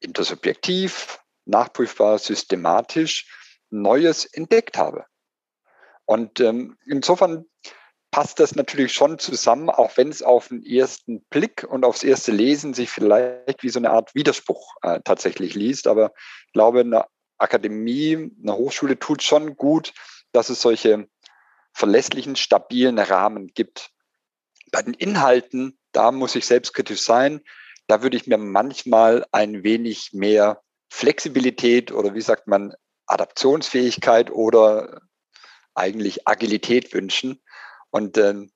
intersubjektiv, 0.00 1.20
nachprüfbar, 1.44 2.18
systematisch 2.18 3.30
Neues 3.70 4.24
entdeckt 4.24 4.78
habe. 4.78 5.06
Und 6.06 6.40
ähm, 6.40 6.78
insofern 6.86 7.46
passt 8.14 8.38
das 8.38 8.54
natürlich 8.54 8.92
schon 8.92 9.18
zusammen, 9.18 9.70
auch 9.70 9.96
wenn 9.96 10.08
es 10.08 10.22
auf 10.22 10.46
den 10.46 10.64
ersten 10.64 11.24
Blick 11.30 11.66
und 11.68 11.84
aufs 11.84 12.04
erste 12.04 12.30
Lesen 12.30 12.72
sich 12.72 12.88
vielleicht 12.88 13.64
wie 13.64 13.68
so 13.68 13.80
eine 13.80 13.90
Art 13.90 14.14
Widerspruch 14.14 14.76
äh, 14.82 15.00
tatsächlich 15.02 15.54
liest. 15.56 15.88
Aber 15.88 16.12
ich 16.46 16.52
glaube, 16.52 16.82
eine 16.82 17.06
Akademie, 17.38 18.30
eine 18.40 18.56
Hochschule 18.56 19.00
tut 19.00 19.24
schon 19.24 19.56
gut, 19.56 19.92
dass 20.30 20.48
es 20.48 20.62
solche 20.62 21.08
verlässlichen, 21.72 22.36
stabilen 22.36 23.00
Rahmen 23.00 23.48
gibt. 23.48 23.90
Bei 24.70 24.80
den 24.80 24.94
Inhalten 24.94 25.76
da 25.90 26.12
muss 26.12 26.36
ich 26.36 26.46
selbstkritisch 26.46 27.00
sein. 27.00 27.40
Da 27.88 28.04
würde 28.04 28.16
ich 28.16 28.28
mir 28.28 28.38
manchmal 28.38 29.26
ein 29.32 29.64
wenig 29.64 30.12
mehr 30.12 30.62
Flexibilität 30.88 31.90
oder 31.90 32.14
wie 32.14 32.20
sagt 32.20 32.46
man, 32.46 32.74
Adaptionsfähigkeit 33.06 34.30
oder 34.30 35.00
eigentlich 35.74 36.28
Agilität 36.28 36.94
wünschen. 36.94 37.42
Und 37.94 38.18
ähm, 38.18 38.50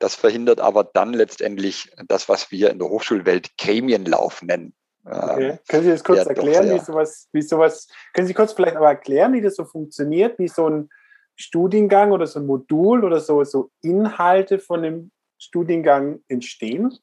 das 0.00 0.16
verhindert 0.16 0.58
aber 0.58 0.82
dann 0.82 1.12
letztendlich 1.12 1.92
das, 2.08 2.28
was 2.28 2.50
wir 2.50 2.70
in 2.70 2.80
der 2.80 2.88
Hochschulwelt 2.88 3.56
Gremienlauf 3.56 4.42
nennen. 4.42 4.74
Okay. 5.04 5.50
Ähm, 5.50 5.58
können 5.68 5.84
Sie 5.84 5.90
das 5.90 6.02
kurz 6.02 6.26
erklären, 6.26 6.68
wie 6.68 6.80
sowas, 6.80 7.28
wie 7.30 7.42
sowas, 7.42 7.86
können 8.12 8.26
Sie 8.26 8.34
kurz 8.34 8.54
vielleicht 8.54 8.74
aber 8.74 8.88
erklären, 8.88 9.34
wie 9.34 9.40
das 9.40 9.54
so 9.54 9.64
funktioniert, 9.64 10.36
wie 10.40 10.48
so 10.48 10.68
ein 10.68 10.90
Studiengang 11.36 12.10
oder 12.10 12.26
so 12.26 12.40
ein 12.40 12.46
Modul 12.46 13.04
oder 13.04 13.20
so, 13.20 13.44
so 13.44 13.70
Inhalte 13.82 14.58
von 14.58 14.82
dem 14.82 15.12
Studiengang 15.38 16.24
entstehen? 16.26 16.98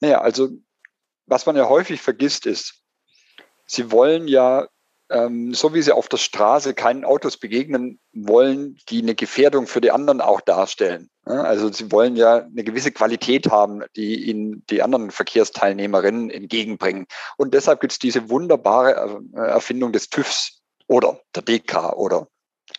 Naja, 0.00 0.20
also 0.20 0.48
was 1.26 1.46
man 1.46 1.54
ja 1.54 1.68
häufig 1.68 2.02
vergisst 2.02 2.46
ist, 2.46 2.82
Sie 3.66 3.92
wollen 3.92 4.26
ja, 4.26 4.66
ähm, 5.10 5.54
so 5.54 5.74
wie 5.74 5.82
Sie 5.82 5.92
auf 5.92 6.08
der 6.08 6.16
Straße 6.16 6.74
keinen 6.74 7.04
Autos 7.04 7.36
begegnen 7.36 8.00
wollen, 8.12 8.78
die 8.88 9.02
eine 9.02 9.14
Gefährdung 9.14 9.66
für 9.66 9.80
die 9.80 9.90
anderen 9.90 10.20
auch 10.20 10.40
darstellen. 10.40 11.10
Ja, 11.26 11.42
also 11.42 11.70
Sie 11.72 11.92
wollen 11.92 12.16
ja 12.16 12.38
eine 12.38 12.64
gewisse 12.64 12.92
Qualität 12.92 13.50
haben, 13.50 13.82
die 13.96 14.24
Ihnen 14.24 14.64
die 14.70 14.82
anderen 14.82 15.10
Verkehrsteilnehmerinnen 15.10 16.30
entgegenbringen. 16.30 17.06
Und 17.36 17.54
deshalb 17.54 17.80
gibt 17.80 17.92
es 17.92 17.98
diese 17.98 18.30
wunderbare 18.30 19.20
äh, 19.34 19.38
Erfindung 19.38 19.92
des 19.92 20.08
TÜVs 20.08 20.62
oder 20.86 21.20
der 21.34 21.42
DK 21.42 21.94
oder 21.94 22.28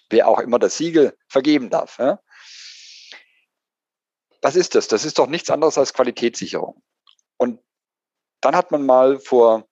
wer 0.10 0.28
auch 0.28 0.40
immer 0.40 0.60
das 0.60 0.78
Siegel 0.78 1.16
vergeben 1.28 1.70
darf. 1.70 2.00
Was 4.42 4.56
ist 4.56 4.76
das? 4.76 4.88
Das 4.88 5.06
ist 5.06 5.18
doch 5.18 5.28
nichts 5.28 5.50
anderes 5.50 5.78
als 5.78 5.94
Qualitätssicherung. 5.94 6.84
Und 7.38 7.60
dann 8.42 8.56
hat 8.56 8.70
man 8.70 8.86
mal 8.86 9.20
vor 9.20 9.68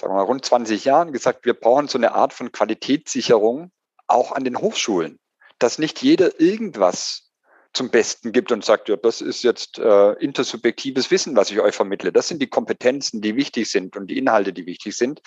sagen 0.00 0.12
wir 0.12 0.18
mal, 0.18 0.22
rund 0.22 0.44
20 0.44 0.84
Jahren 0.84 1.12
gesagt, 1.12 1.44
wir 1.44 1.54
brauchen 1.54 1.88
so 1.88 1.98
eine 1.98 2.12
Art 2.14 2.32
von 2.32 2.52
Qualitätssicherung 2.52 3.70
auch 4.06 4.32
an 4.32 4.44
den 4.44 4.58
Hochschulen, 4.58 5.18
dass 5.58 5.78
nicht 5.78 6.02
jeder 6.02 6.40
irgendwas 6.40 7.24
zum 7.72 7.90
Besten 7.90 8.32
gibt 8.32 8.52
und 8.52 8.64
sagt, 8.64 8.88
ja, 8.88 8.96
das 8.96 9.20
ist 9.20 9.42
jetzt 9.42 9.78
äh, 9.78 10.12
intersubjektives 10.12 11.10
Wissen, 11.10 11.36
was 11.36 11.50
ich 11.50 11.60
euch 11.60 11.74
vermittle. 11.74 12.12
Das 12.12 12.28
sind 12.28 12.40
die 12.40 12.46
Kompetenzen, 12.46 13.20
die 13.20 13.34
wichtig 13.34 13.68
sind 13.68 13.96
und 13.96 14.06
die 14.06 14.16
Inhalte, 14.16 14.52
die 14.52 14.64
wichtig 14.64 14.96
sind. 14.96 15.20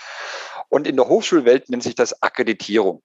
Und 0.70 0.88
in 0.88 0.96
der 0.96 1.10
Hochschulwelt 1.10 1.70
nennt 1.70 1.84
sich 1.84 1.96
das 1.96 2.22
Akkreditierung. 2.24 3.04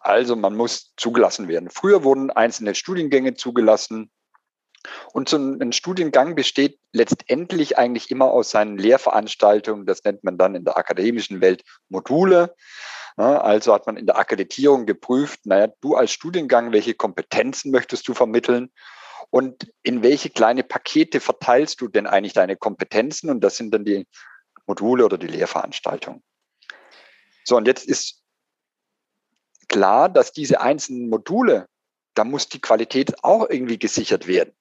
Also 0.00 0.36
man 0.36 0.56
muss 0.56 0.94
zugelassen 0.96 1.48
werden. 1.48 1.68
Früher 1.70 2.02
wurden 2.02 2.30
einzelne 2.30 2.74
Studiengänge 2.74 3.34
zugelassen, 3.34 4.10
und 5.12 5.28
so 5.28 5.36
ein 5.36 5.72
Studiengang 5.72 6.34
besteht 6.34 6.78
letztendlich 6.92 7.78
eigentlich 7.78 8.10
immer 8.10 8.26
aus 8.26 8.50
seinen 8.50 8.78
Lehrveranstaltungen. 8.78 9.86
Das 9.86 10.04
nennt 10.04 10.24
man 10.24 10.38
dann 10.38 10.54
in 10.54 10.64
der 10.64 10.76
akademischen 10.76 11.40
Welt 11.40 11.64
Module. 11.88 12.54
Also 13.16 13.72
hat 13.72 13.86
man 13.86 13.96
in 13.96 14.06
der 14.06 14.18
Akkreditierung 14.18 14.84
geprüft, 14.84 15.46
naja, 15.46 15.68
du 15.80 15.94
als 15.94 16.12
Studiengang, 16.12 16.72
welche 16.72 16.94
Kompetenzen 16.94 17.70
möchtest 17.70 18.06
du 18.08 18.14
vermitteln? 18.14 18.70
Und 19.30 19.72
in 19.82 20.02
welche 20.02 20.30
kleine 20.30 20.62
Pakete 20.62 21.20
verteilst 21.20 21.80
du 21.80 21.88
denn 21.88 22.06
eigentlich 22.06 22.34
deine 22.34 22.56
Kompetenzen? 22.56 23.30
Und 23.30 23.40
das 23.40 23.56
sind 23.56 23.72
dann 23.72 23.84
die 23.84 24.06
Module 24.66 25.04
oder 25.04 25.18
die 25.18 25.26
Lehrveranstaltungen. 25.26 26.22
So, 27.44 27.56
und 27.56 27.66
jetzt 27.66 27.86
ist 27.86 28.22
klar, 29.68 30.08
dass 30.08 30.32
diese 30.32 30.60
einzelnen 30.60 31.08
Module, 31.08 31.68
da 32.14 32.24
muss 32.24 32.48
die 32.48 32.60
Qualität 32.60 33.24
auch 33.24 33.48
irgendwie 33.48 33.78
gesichert 33.78 34.26
werden. 34.26 34.52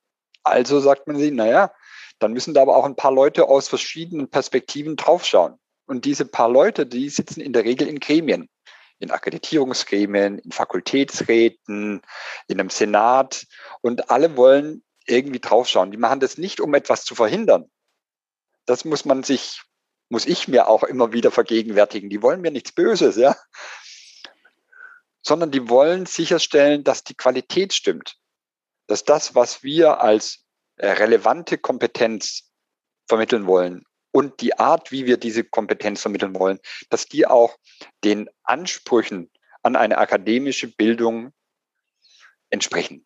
Also 0.46 0.80
sagt 0.80 1.08
man 1.08 1.18
sich, 1.18 1.32
naja, 1.32 1.74
dann 2.20 2.32
müssen 2.32 2.54
da 2.54 2.62
aber 2.62 2.78
auch 2.78 2.86
ein 2.86 2.96
paar 2.96 3.12
Leute 3.12 3.48
aus 3.48 3.68
verschiedenen 3.68 4.30
Perspektiven 4.30 4.96
draufschauen. 4.96 5.58
Und 5.88 6.06
diese 6.06 6.26
paar 6.26 6.50
Leute, 6.50 6.86
die 6.86 7.10
sitzen 7.10 7.42
in 7.42 7.52
der 7.52 7.64
Regel 7.64 7.88
in 7.88 8.00
Gremien, 8.00 8.48
in 9.00 9.12
Akkreditierungsgremien, 9.12 10.38
in 10.40 10.52
Fakultätsräten, 10.52 12.02
in 12.48 12.60
einem 12.60 12.70
Senat 12.70 13.46
und 13.82 14.12
alle 14.12 14.38
wollen 14.38 14.84
irgendwie 15.08 15.40
draufschauen. 15.40 15.92
Die 15.92 15.98
machen 15.98 16.20
das 16.20 16.38
nicht, 16.38 16.62
um 16.62 16.74
etwas 16.76 17.04
zu 17.04 17.16
verhindern. 17.16 17.70
Das 18.66 18.86
muss 18.86 19.04
man 19.04 19.24
sich, 19.24 19.62
muss 20.10 20.26
ich 20.26 20.48
mir 20.48 20.68
auch 20.68 20.84
immer 20.84 21.12
wieder 21.12 21.32
vergegenwärtigen. 21.32 22.10
Die 22.10 22.22
wollen 22.22 22.42
mir 22.42 22.52
nichts 22.52 22.72
Böses, 22.72 23.16
ja. 23.18 23.36
Sondern 25.24 25.50
die 25.50 25.70
wollen 25.70 26.06
sicherstellen, 26.06 26.84
dass 26.84 27.04
die 27.04 27.16
Qualität 27.16 27.74
stimmt 27.74 28.16
dass 28.88 29.04
das, 29.04 29.36
was 29.36 29.64
wir 29.64 30.02
als 30.02 30.46
äh, 30.78 30.88
relevante 30.88 31.58
Kompetenz 31.58 32.52
vermitteln 33.08 33.48
wollen 33.48 33.84
und 34.12 34.42
die 34.42 34.58
Art, 34.58 34.92
wie 34.92 35.06
wir 35.06 35.18
diese 35.18 35.44
Kompetenz 35.44 36.02
vermitteln 36.02 36.36
wollen, 36.36 36.60
dass 36.90 37.06
die 37.06 37.28
auch 37.28 37.58
den 38.04 38.30
Ansprüchen 38.44 39.32
an 39.64 39.76
eine 39.76 39.98
akademische 39.98 40.68
Bildung 40.68 41.32
entsprechen. 42.50 43.06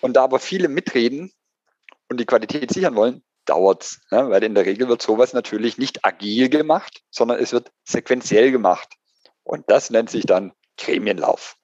Und 0.00 0.14
da 0.14 0.24
aber 0.24 0.38
viele 0.38 0.68
mitreden 0.68 1.32
und 2.08 2.20
die 2.20 2.26
Qualität 2.26 2.70
sichern 2.72 2.94
wollen, 2.94 3.24
dauert's, 3.46 4.00
ne? 4.10 4.28
weil 4.28 4.44
in 4.44 4.54
der 4.54 4.66
Regel 4.66 4.88
wird 4.88 5.00
sowas 5.00 5.32
natürlich 5.32 5.78
nicht 5.78 6.04
agil 6.04 6.48
gemacht, 6.48 7.02
sondern 7.10 7.38
es 7.38 7.52
wird 7.52 7.72
sequenziell 7.84 8.50
gemacht. 8.50 8.94
Und 9.44 9.70
das 9.70 9.90
nennt 9.90 10.10
sich 10.10 10.26
dann 10.26 10.52
Gremienlauf. 10.76 11.56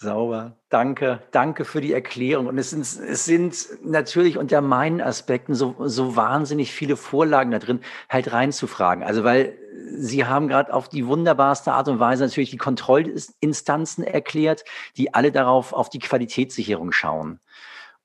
Sauber. 0.00 0.56
Danke. 0.70 1.22
Danke 1.30 1.66
für 1.66 1.82
die 1.82 1.92
Erklärung. 1.92 2.46
Und 2.46 2.56
es 2.56 2.70
sind, 2.70 2.80
es 2.80 3.26
sind 3.26 3.68
natürlich 3.84 4.38
unter 4.38 4.62
meinen 4.62 5.02
Aspekten 5.02 5.54
so, 5.54 5.76
so 5.78 6.16
wahnsinnig 6.16 6.72
viele 6.72 6.96
Vorlagen 6.96 7.50
da 7.50 7.58
drin, 7.58 7.80
halt 8.08 8.32
reinzufragen. 8.32 9.04
Also, 9.04 9.24
weil 9.24 9.58
Sie 9.92 10.24
haben 10.24 10.48
gerade 10.48 10.72
auf 10.72 10.88
die 10.88 11.06
wunderbarste 11.06 11.72
Art 11.72 11.88
und 11.88 12.00
Weise 12.00 12.24
natürlich 12.24 12.50
die 12.50 12.56
Kontrollinstanzen 12.56 14.02
erklärt, 14.02 14.64
die 14.96 15.12
alle 15.12 15.32
darauf 15.32 15.74
auf 15.74 15.90
die 15.90 15.98
Qualitätssicherung 15.98 16.92
schauen. 16.92 17.38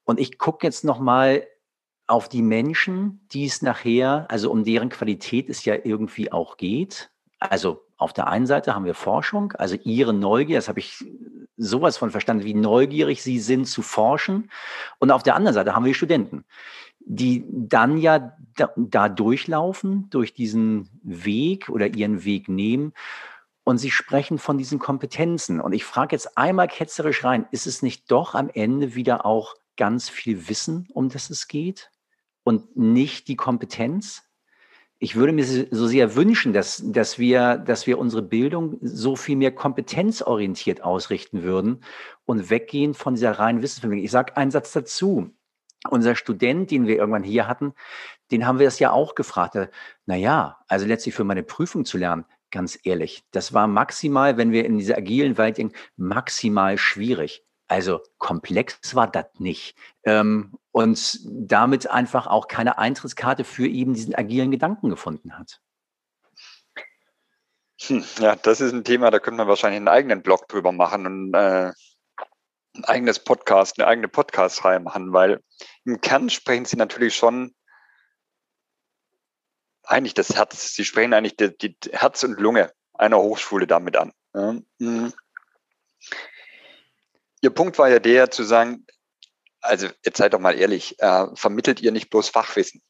Und 0.04 0.20
ich 0.20 0.38
gucke 0.38 0.68
jetzt 0.68 0.84
nochmal 0.84 1.48
auf 2.08 2.28
die 2.28 2.42
Menschen, 2.42 3.25
die 3.32 3.46
es 3.46 3.62
nachher, 3.62 4.25
also 4.30 4.52
um 4.52 4.66
deren 4.66 4.90
Qualität 4.90 5.50
es 5.50 5.64
ja 5.64 5.75
irgendwie 5.82 6.32
auch 6.32 6.58
geht. 6.58 7.10
Also 7.40 7.85
auf 7.98 8.14
der 8.14 8.28
einen 8.28 8.46
Seite 8.46 8.75
haben 8.75 8.86
wir 8.86 8.94
Forschung, 8.94 9.54
also 9.54 9.78
ihre 9.84 10.14
Neugier, 10.14 10.58
das 10.58 10.68
habe 10.68 10.80
ich 10.80 11.06
sowas 11.58 11.98
von 11.98 12.12
verstanden, 12.12 12.44
wie 12.44 12.54
neugierig 12.54 13.24
sie 13.24 13.40
sind 13.40 13.66
zu 13.66 13.82
forschen. 13.82 14.52
Und 15.00 15.12
auf 15.12 15.24
der 15.24 15.36
anderen 15.36 15.54
Seite 15.54 15.75
haben 15.75 15.86
wir 15.86 15.94
Studenten, 15.94 16.44
die 17.00 17.46
dann 17.50 17.98
ja 17.98 18.34
da, 18.56 18.72
da 18.75 19.10
durchlaufen, 19.10 20.10
durch 20.10 20.34
diesen 20.34 20.90
Weg 21.04 21.70
oder 21.70 21.88
ihren 21.88 22.25
Weg 22.25 22.50
nehmen. 22.50 22.94
Und 23.64 23.78
sie 23.78 23.92
sprechen 23.92 24.38
von 24.38 24.58
diesen 24.58 24.80
Kompetenzen. 24.80 25.62
Und 25.62 25.74
ich 25.74 25.86
frage 25.86 26.16
jetzt 26.16 26.38
einmal 26.38 26.68
ketzerisch 26.68 27.24
rein, 27.24 27.48
ist 27.52 27.68
es 27.68 27.82
nicht 27.82 28.12
doch 28.12 28.36
am 28.36 28.50
Ende 28.50 28.96
wieder 28.96 29.25
auch 29.25 29.56
ganz 29.78 30.10
viel 30.10 30.50
Wissen, 30.50 30.88
um 30.94 31.10
das 31.10 31.30
es 31.30 31.48
geht 31.48 31.90
und 32.44 32.75
nicht 32.75 33.28
die 33.28 33.36
Kompetenz? 33.36 34.24
Ich 35.00 35.16
würde 35.16 35.34
mir 35.34 35.46
so 35.46 35.88
sehr 35.88 36.16
wünschen, 36.16 36.54
dass, 36.54 36.82
dass, 36.86 37.20
wir, 37.20 37.58
dass 37.58 37.86
wir 37.86 38.00
unsere 38.00 38.22
Bildung 38.22 38.78
so 38.82 39.16
viel 39.16 39.36
mehr 39.36 39.54
kompetenzorientiert 39.54 40.84
ausrichten 40.84 41.44
würden 41.44 41.84
und 42.25 42.50
weggehen 42.50 42.94
von 42.94 43.16
dieser 43.16 43.34
reinen 43.34 43.62
Wissensvermittlung. 43.62 44.06
Ich 44.06 44.12
sage 44.12 44.38
einen 44.38 44.52
Satz 44.52 44.72
dazu. 44.72 45.32
Unser 45.90 46.16
Student, 46.16 46.72
den 46.72 46.88
wir 46.88 46.96
irgendwann 46.96 47.24
hier 47.24 47.48
hatten, 47.48 47.74
den 48.32 48.48
haben 48.48 48.58
wir 48.58 48.66
das 48.66 48.80
ja 48.80 48.92
auch 48.92 49.14
gefragt. 49.14 49.56
Naja, 50.08 50.58
also 50.68 50.88
letztlich 50.88 51.14
für 51.14 51.24
meine 51.24 51.44
Prüfung 51.44 51.86
zu 51.86 51.98
lernen, 51.98 52.25
ganz 52.50 52.80
ehrlich, 52.84 53.24
das 53.32 53.54
war 53.54 53.68
maximal, 53.68 54.38
wenn 54.38 54.52
wir 54.52 54.66
in 54.66 54.78
dieser 54.78 54.98
agilen 54.98 55.38
Welt 55.38 55.58
denken, 55.58 55.75
maximal 55.96 56.78
schwierig. 56.78 57.45
Also 57.67 58.01
komplex 58.17 58.95
war 58.95 59.07
das 59.07 59.25
nicht. 59.39 59.75
Ähm, 60.03 60.57
und 60.72 61.19
damit 61.24 61.89
einfach 61.89 62.27
auch 62.27 62.48
keine 62.48 62.77
Eintrittskarte 62.77 63.43
für 63.43 63.67
eben 63.67 63.93
diesen 63.93 64.13
agilen 64.13 64.51
Gedanken 64.51 64.89
gefunden 64.89 65.38
hat. 65.38 65.62
Hm, 67.81 68.03
ja, 68.19 68.36
das 68.36 68.62
ist 68.62 68.74
ein 68.74 68.84
Thema, 68.84 69.12
da 69.12 69.19
könnte 69.19 69.38
man 69.38 69.48
wahrscheinlich 69.48 69.77
einen 69.77 69.88
eigenen 69.88 70.22
Blog 70.22 70.48
drüber 70.48 70.72
machen 70.72 71.05
und 71.05 71.34
äh, 71.34 71.72
ein 72.75 72.86
eigenes 72.86 73.19
Podcast, 73.19 73.79
eine 73.79 73.88
eigene 73.88 74.07
Podcast-Reihe 74.07 74.79
machen, 74.79 75.13
weil 75.13 75.41
im 75.86 76.01
Kern 76.01 76.29
sprechen 76.29 76.65
sie 76.65 76.77
natürlich 76.77 77.15
schon 77.15 77.55
eigentlich 79.84 80.13
das 80.13 80.36
Herz, 80.36 80.74
sie 80.74 80.86
sprechen 80.86 81.13
eigentlich 81.13 81.38
die, 81.38 81.55
die 81.57 81.77
Herz 81.91 82.24
und 82.24 82.39
Lunge 82.39 82.72
einer 82.93 83.17
Hochschule 83.17 83.67
damit 83.67 83.98
an. 83.98 84.13
Ja. 84.34 84.55
Hm. 84.79 85.13
Ihr 87.42 87.50
Punkt 87.50 87.77
war 87.77 87.89
ja 87.89 88.00
der 88.00 88.32
zu 88.32 88.44
sagen, 88.44 88.86
also 89.62 89.88
jetzt 90.04 90.18
seid 90.18 90.34
doch 90.34 90.39
mal 90.39 90.58
ehrlich, 90.58 91.00
äh, 91.00 91.27
vermittelt 91.36 91.82
ihr 91.82 91.92
nicht 91.92 92.10
bloß 92.10 92.30
Fachwissen 92.30 92.82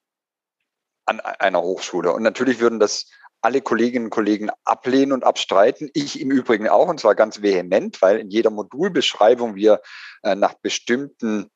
an 1.06 1.20
einer 1.20 1.62
Hochschule? 1.62 2.12
Und 2.14 2.24
natürlich 2.24 2.60
würden 2.60 2.80
das 2.80 3.10
alle 3.42 3.62
Kolleginnen 3.62 4.06
und 4.06 4.12
Kollegen 4.12 4.50
ablehnen 4.64 5.12
und 5.12 5.24
abstreiten. 5.24 5.90
Ich 5.94 6.20
im 6.20 6.32
Übrigen 6.32 6.68
auch, 6.68 6.88
und 6.88 7.00
zwar 7.00 7.14
ganz 7.14 7.42
vehement, 7.42 8.02
weil 8.02 8.18
in 8.18 8.30
jeder 8.30 8.50
Modulbeschreibung 8.50 9.56
wir 9.56 9.82
äh, 10.24 10.36
nach 10.36 10.56
bestimmten 10.56 11.52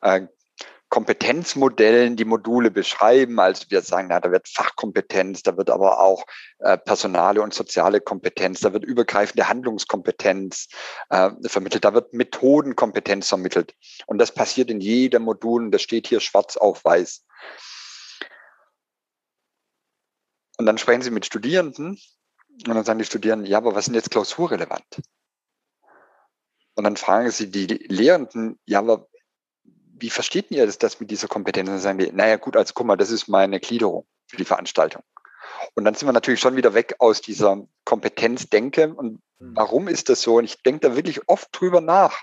äh, 0.00 0.22
Kompetenzmodellen 0.94 2.14
die 2.14 2.24
Module 2.24 2.70
beschreiben. 2.70 3.40
Also 3.40 3.64
wir 3.68 3.82
sagen, 3.82 4.06
na, 4.10 4.20
da 4.20 4.30
wird 4.30 4.46
Fachkompetenz, 4.46 5.42
da 5.42 5.56
wird 5.56 5.68
aber 5.68 5.98
auch 5.98 6.22
äh, 6.60 6.78
personale 6.78 7.42
und 7.42 7.52
soziale 7.52 8.00
Kompetenz, 8.00 8.60
da 8.60 8.72
wird 8.72 8.84
übergreifende 8.84 9.48
Handlungskompetenz 9.48 10.68
äh, 11.10 11.30
vermittelt, 11.46 11.84
da 11.84 11.94
wird 11.94 12.12
Methodenkompetenz 12.12 13.28
vermittelt. 13.28 13.74
Und 14.06 14.18
das 14.18 14.30
passiert 14.30 14.70
in 14.70 14.80
jedem 14.80 15.24
Modul 15.24 15.64
und 15.64 15.72
das 15.72 15.82
steht 15.82 16.06
hier 16.06 16.20
schwarz 16.20 16.56
auf 16.56 16.84
weiß. 16.84 17.24
Und 20.58 20.66
dann 20.66 20.78
sprechen 20.78 21.02
Sie 21.02 21.10
mit 21.10 21.26
Studierenden 21.26 21.98
und 22.68 22.72
dann 22.72 22.84
sagen 22.84 23.00
die 23.00 23.04
Studierenden, 23.04 23.50
ja, 23.50 23.58
aber 23.58 23.74
was 23.74 23.86
sind 23.86 23.94
jetzt 23.94 24.12
klausurrelevant? 24.12 25.02
Und 26.76 26.84
dann 26.84 26.96
fragen 26.96 27.32
Sie 27.32 27.50
die 27.50 27.66
Lehrenden, 27.66 28.60
ja, 28.64 28.78
aber 28.78 29.08
wie 29.96 30.10
versteht 30.10 30.50
ihr 30.50 30.66
das, 30.66 30.78
das 30.78 31.00
mit 31.00 31.10
dieser 31.10 31.28
Kompetenz? 31.28 31.68
Und 31.68 31.74
dann 31.74 31.82
sagen 31.82 31.98
die, 31.98 32.12
naja 32.12 32.36
gut, 32.36 32.56
also 32.56 32.72
guck 32.74 32.86
mal, 32.86 32.96
das 32.96 33.10
ist 33.10 33.28
meine 33.28 33.60
Gliederung 33.60 34.06
für 34.26 34.36
die 34.36 34.44
Veranstaltung. 34.44 35.02
Und 35.74 35.84
dann 35.84 35.94
sind 35.94 36.08
wir 36.08 36.12
natürlich 36.12 36.40
schon 36.40 36.56
wieder 36.56 36.74
weg 36.74 36.96
aus 36.98 37.20
dieser 37.20 37.66
Kompetenzdenke. 37.84 38.92
Und 38.94 39.22
hm. 39.38 39.56
warum 39.56 39.88
ist 39.88 40.08
das 40.08 40.22
so? 40.22 40.36
Und 40.36 40.44
ich 40.44 40.62
denke 40.62 40.88
da 40.88 40.96
wirklich 40.96 41.28
oft 41.28 41.48
drüber 41.52 41.80
nach. 41.80 42.22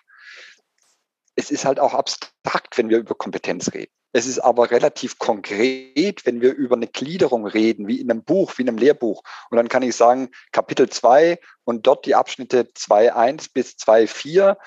Es 1.35 1.49
ist 1.49 1.65
halt 1.65 1.79
auch 1.79 1.93
abstrakt, 1.93 2.77
wenn 2.77 2.89
wir 2.89 2.97
über 2.97 3.15
Kompetenz 3.15 3.73
reden. 3.73 3.93
Es 4.13 4.25
ist 4.25 4.39
aber 4.39 4.71
relativ 4.71 5.17
konkret, 5.19 6.25
wenn 6.25 6.41
wir 6.41 6.53
über 6.53 6.75
eine 6.75 6.87
Gliederung 6.87 7.47
reden, 7.47 7.87
wie 7.87 8.01
in 8.01 8.11
einem 8.11 8.23
Buch, 8.23 8.57
wie 8.57 8.63
in 8.63 8.67
einem 8.67 8.77
Lehrbuch. 8.77 9.23
Und 9.49 9.57
dann 9.57 9.69
kann 9.69 9.83
ich 9.83 9.95
sagen, 9.95 10.29
Kapitel 10.51 10.89
2 10.89 11.39
und 11.63 11.87
dort 11.87 12.05
die 12.05 12.15
Abschnitte 12.15 12.63
2.1 12.63 13.51
bis 13.53 13.75
2.4. 13.75 14.57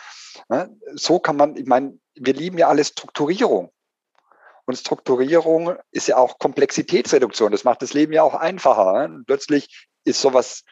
So 0.94 1.18
kann 1.18 1.36
man, 1.36 1.56
ich 1.56 1.66
meine, 1.66 1.98
wir 2.14 2.32
lieben 2.32 2.56
ja 2.56 2.68
alle 2.68 2.84
Strukturierung. 2.84 3.70
Und 4.64 4.76
Strukturierung 4.76 5.76
ist 5.90 6.08
ja 6.08 6.16
auch 6.16 6.38
Komplexitätsreduktion. 6.38 7.52
Das 7.52 7.64
macht 7.64 7.82
das 7.82 7.92
Leben 7.92 8.14
ja 8.14 8.22
auch 8.22 8.34
einfacher. 8.34 9.04
Und 9.04 9.26
plötzlich 9.26 9.88
ist 10.04 10.22
sowas 10.22 10.64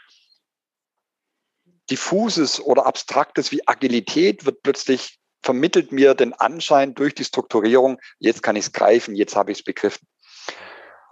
diffuses 1.90 2.58
oder 2.58 2.86
abstraktes 2.86 3.52
wie 3.52 3.68
Agilität 3.68 4.46
wird 4.46 4.62
plötzlich 4.62 5.18
vermittelt 5.42 5.92
mir 5.92 6.14
den 6.14 6.32
Anschein 6.32 6.94
durch 6.94 7.14
die 7.14 7.24
Strukturierung, 7.24 7.98
jetzt 8.18 8.42
kann 8.42 8.56
ich 8.56 8.66
es 8.66 8.72
greifen, 8.72 9.14
jetzt 9.14 9.36
habe 9.36 9.52
ich 9.52 9.58
es 9.58 9.64
begriffen. 9.64 10.06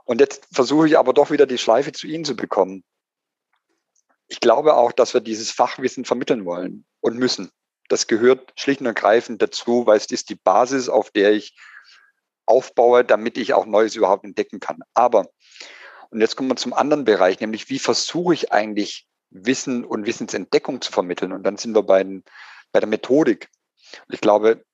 Und 0.04 0.20
jetzt 0.20 0.46
versuche 0.52 0.88
ich 0.88 0.98
aber 0.98 1.12
doch 1.12 1.30
wieder 1.30 1.46
die 1.46 1.58
Schleife 1.58 1.92
zu 1.92 2.06
Ihnen 2.06 2.24
zu 2.24 2.34
bekommen. 2.34 2.84
Ich 4.28 4.40
glaube 4.40 4.74
auch, 4.74 4.92
dass 4.92 5.14
wir 5.14 5.20
dieses 5.20 5.50
Fachwissen 5.50 6.04
vermitteln 6.04 6.44
wollen 6.44 6.84
und 7.00 7.16
müssen. 7.16 7.50
Das 7.88 8.06
gehört 8.06 8.52
schlicht 8.56 8.80
und 8.80 8.86
ergreifend 8.86 9.42
dazu, 9.42 9.86
weil 9.86 9.96
es 9.96 10.06
ist 10.06 10.30
die 10.30 10.36
Basis, 10.36 10.88
auf 10.88 11.10
der 11.10 11.32
ich 11.32 11.56
aufbaue, 12.46 13.04
damit 13.04 13.38
ich 13.38 13.54
auch 13.54 13.66
Neues 13.66 13.96
überhaupt 13.96 14.24
entdecken 14.24 14.60
kann. 14.60 14.80
Aber, 14.94 15.28
und 16.10 16.20
jetzt 16.20 16.36
kommen 16.36 16.48
wir 16.48 16.56
zum 16.56 16.72
anderen 16.72 17.04
Bereich, 17.04 17.40
nämlich 17.40 17.68
wie 17.70 17.78
versuche 17.78 18.34
ich 18.34 18.52
eigentlich 18.52 19.06
Wissen 19.30 19.84
und 19.84 20.06
Wissensentdeckung 20.06 20.80
zu 20.80 20.92
vermitteln? 20.92 21.32
Und 21.32 21.44
dann 21.44 21.56
sind 21.56 21.74
wir 21.74 21.82
bei, 21.82 22.02
den, 22.02 22.24
bei 22.72 22.80
der 22.80 22.88
Methodik. 22.88 23.48
Und 24.06 24.14
ich 24.14 24.20
glaube, 24.20 24.64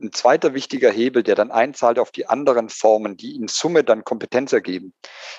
ein 0.00 0.12
zweiter 0.12 0.52
wichtiger 0.52 0.90
Hebel, 0.90 1.22
der 1.22 1.34
dann 1.34 1.50
einzahlt 1.50 1.98
auf 1.98 2.10
die 2.10 2.26
anderen 2.26 2.68
Formen, 2.68 3.16
die 3.16 3.34
in 3.34 3.48
Summe 3.48 3.82
dann 3.82 4.04
Kompetenz 4.04 4.52
ergeben, 4.52 4.92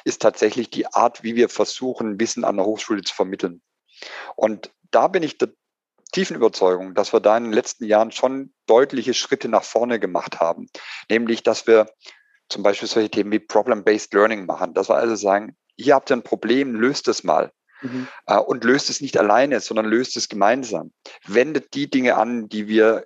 ist 0.04 0.22
tatsächlich 0.22 0.70
die 0.70 0.88
Art, 0.88 1.24
wie 1.24 1.36
wir 1.36 1.50
versuchen, 1.50 2.20
Wissen 2.20 2.44
an 2.44 2.58
der 2.58 2.66
Hochschule 2.66 3.04
zu 3.04 3.14
vermitteln. 3.14 3.62
Und 4.36 4.72
da 4.90 5.08
bin 5.08 5.22
ich 5.22 5.38
der 5.38 5.50
tiefen 6.12 6.36
Überzeugung, 6.36 6.96
dass 6.96 7.14
wir 7.14 7.20
da 7.20 7.38
in 7.38 7.46
den 7.46 7.54
letzten 7.54 7.86
Jahren 7.86 8.12
schon 8.12 8.54
deutliche 8.66 9.14
Schritte 9.14 9.50
nach 9.50 9.64
vorne 9.64 10.00
gemacht 10.00 10.40
haben. 10.40 10.68
Nämlich, 11.10 11.44
dass 11.44 11.68
wir 11.68 11.88
zum 12.50 12.64
Beispiel 12.64 12.88
solche 12.88 13.12
Themen 13.12 13.32
wie 13.32 13.40
Problem-Based 13.40 14.14
Learning 14.14 14.46
machen. 14.46 14.74
Dass 14.74 14.90
wir 14.90 14.96
also 14.96 15.16
sagen, 15.16 15.56
hier 15.76 15.96
habt 15.96 16.10
ihr 16.10 16.16
ein 16.16 16.24
Problem, 16.24 16.76
löst 16.76 17.08
es 17.08 17.24
mal. 17.24 17.52
Mhm. 17.82 18.08
Äh, 18.26 18.38
und 18.38 18.64
löst 18.64 18.90
es 18.90 19.02
nicht 19.02 19.18
alleine, 19.18 19.60
sondern 19.60 19.86
löst 19.86 20.18
es 20.18 20.30
gemeinsam. 20.30 20.92
Wendet 21.26 21.74
die 21.74 21.90
Dinge 21.90 22.16
an, 22.16 22.50
die 22.50 22.68
wir 22.68 23.06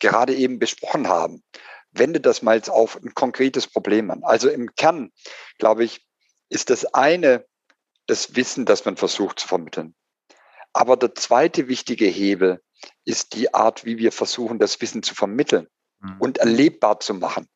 gerade 0.00 0.34
eben 0.34 0.58
besprochen 0.58 1.08
haben. 1.08 1.42
Wendet 1.92 2.26
das 2.26 2.42
mal 2.42 2.56
jetzt 2.56 2.70
auf 2.70 2.96
ein 2.96 3.14
konkretes 3.14 3.66
Problem 3.66 4.10
an. 4.10 4.22
Also 4.24 4.48
im 4.48 4.74
Kern, 4.74 5.10
glaube 5.58 5.84
ich, 5.84 6.06
ist 6.48 6.70
das 6.70 6.84
eine 6.94 7.44
das 8.06 8.34
Wissen, 8.34 8.64
das 8.64 8.84
man 8.84 8.96
versucht 8.96 9.38
zu 9.38 9.48
vermitteln. 9.48 9.94
Aber 10.72 10.96
der 10.96 11.14
zweite 11.14 11.68
wichtige 11.68 12.06
Hebel 12.06 12.60
ist 13.04 13.34
die 13.34 13.52
Art, 13.54 13.84
wie 13.84 13.98
wir 13.98 14.12
versuchen, 14.12 14.58
das 14.58 14.80
Wissen 14.80 15.02
zu 15.02 15.14
vermitteln 15.14 15.68
mhm. 16.00 16.16
und 16.18 16.38
erlebbar 16.38 17.00
zu 17.00 17.14
machen. 17.14 17.48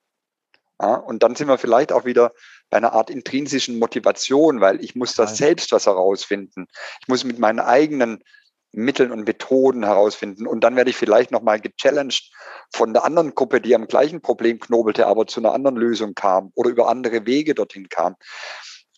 Ja, 0.80 0.94
und 0.96 1.22
dann 1.22 1.36
sind 1.36 1.48
wir 1.48 1.58
vielleicht 1.58 1.92
auch 1.92 2.04
wieder 2.04 2.32
bei 2.68 2.78
einer 2.78 2.92
Art 2.92 3.10
intrinsischen 3.10 3.78
Motivation, 3.78 4.60
weil 4.60 4.82
ich 4.82 4.96
muss 4.96 5.14
das 5.14 5.36
selbst 5.36 5.70
was 5.72 5.86
herausfinden. 5.86 6.66
Ich 7.00 7.08
muss 7.08 7.24
mit 7.24 7.38
meinen 7.38 7.60
eigenen 7.60 8.24
Mitteln 8.72 9.12
und 9.12 9.26
Methoden 9.26 9.84
herausfinden. 9.84 10.46
Und 10.46 10.62
dann 10.62 10.76
werde 10.76 10.90
ich 10.90 10.96
vielleicht 10.96 11.30
nochmal 11.30 11.60
gechallenged 11.60 12.32
von 12.72 12.92
der 12.92 13.04
anderen 13.04 13.34
Gruppe, 13.34 13.60
die 13.60 13.74
am 13.74 13.86
gleichen 13.86 14.20
Problem 14.20 14.58
knobelte, 14.58 15.06
aber 15.06 15.26
zu 15.26 15.40
einer 15.40 15.52
anderen 15.52 15.76
Lösung 15.76 16.14
kam 16.14 16.50
oder 16.54 16.70
über 16.70 16.88
andere 16.88 17.24
Wege 17.24 17.54
dorthin 17.54 17.88
kam. 17.88 18.16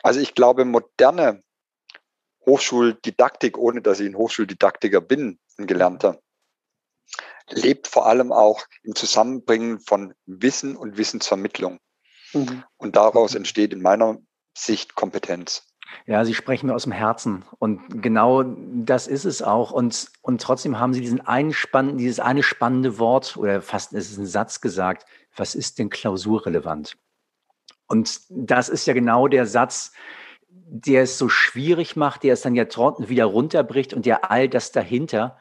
Also 0.03 0.21
ich 0.21 0.35
glaube, 0.35 0.65
moderne 0.65 1.43
Hochschuldidaktik, 2.47 3.59
ohne 3.59 3.83
dass 3.83 4.01
ich 4.01 4.07
ein 4.07 4.17
Hochschuldidaktiker 4.17 5.01
bin, 5.01 5.39
ein 5.59 5.67
Gelernter, 5.67 6.21
lebt 7.51 7.89
vor 7.89 8.07
allem 8.07 8.33
auch 8.33 8.65
im 8.83 8.95
Zusammenbringen 8.95 9.81
von 9.81 10.15
Wissen 10.27 10.77
und 10.77 10.97
Wissensvermittlung. 10.97 11.79
Mhm. 12.33 12.65
Und 12.77 12.97
daraus 12.97 13.35
entsteht 13.35 13.73
in 13.73 13.83
meiner 13.83 14.19
Sicht 14.57 14.95
Kompetenz. 14.95 15.63
Ja, 16.07 16.25
Sie 16.25 16.35
sprechen 16.35 16.67
mir 16.67 16.75
aus 16.75 16.85
dem 16.85 16.93
Herzen. 16.93 17.45
Und 17.59 18.03
genau 18.03 18.43
das 18.43 19.07
ist 19.07 19.25
es 19.25 19.43
auch. 19.43 19.71
Und, 19.71 20.11
und 20.21 20.41
trotzdem 20.41 20.79
haben 20.79 20.95
Sie 20.95 21.01
diesen 21.01 21.21
einen 21.21 21.53
spannenden, 21.53 21.99
dieses 21.99 22.21
eine 22.21 22.43
spannende 22.43 22.99
Wort 22.99 23.37
oder 23.37 23.63
fast 23.63 23.93
ist 23.93 24.11
es 24.11 24.19
ein 24.19 24.27
Satz 24.27 24.61
gesagt. 24.61 25.07
Was 25.37 25.55
ist 25.55 25.79
denn 25.79 25.91
klausurrelevant? 25.91 26.97
Und 27.87 28.21
das 28.31 28.69
ist 28.69 28.87
ja 28.87 28.95
genau 28.95 29.29
der 29.29 29.47
Satz, 29.47 29.93
der 30.49 31.03
es 31.03 31.19
so 31.19 31.29
schwierig 31.29 31.95
macht, 31.95 32.25
der 32.25 32.33
es 32.33 32.43
dann 32.43 32.57
ja 32.57 32.65
wieder 32.65 33.25
runterbricht 33.27 33.95
und 33.95 34.07
der 34.07 34.31
all 34.31 34.49
das 34.49 34.73
dahinter 34.73 35.39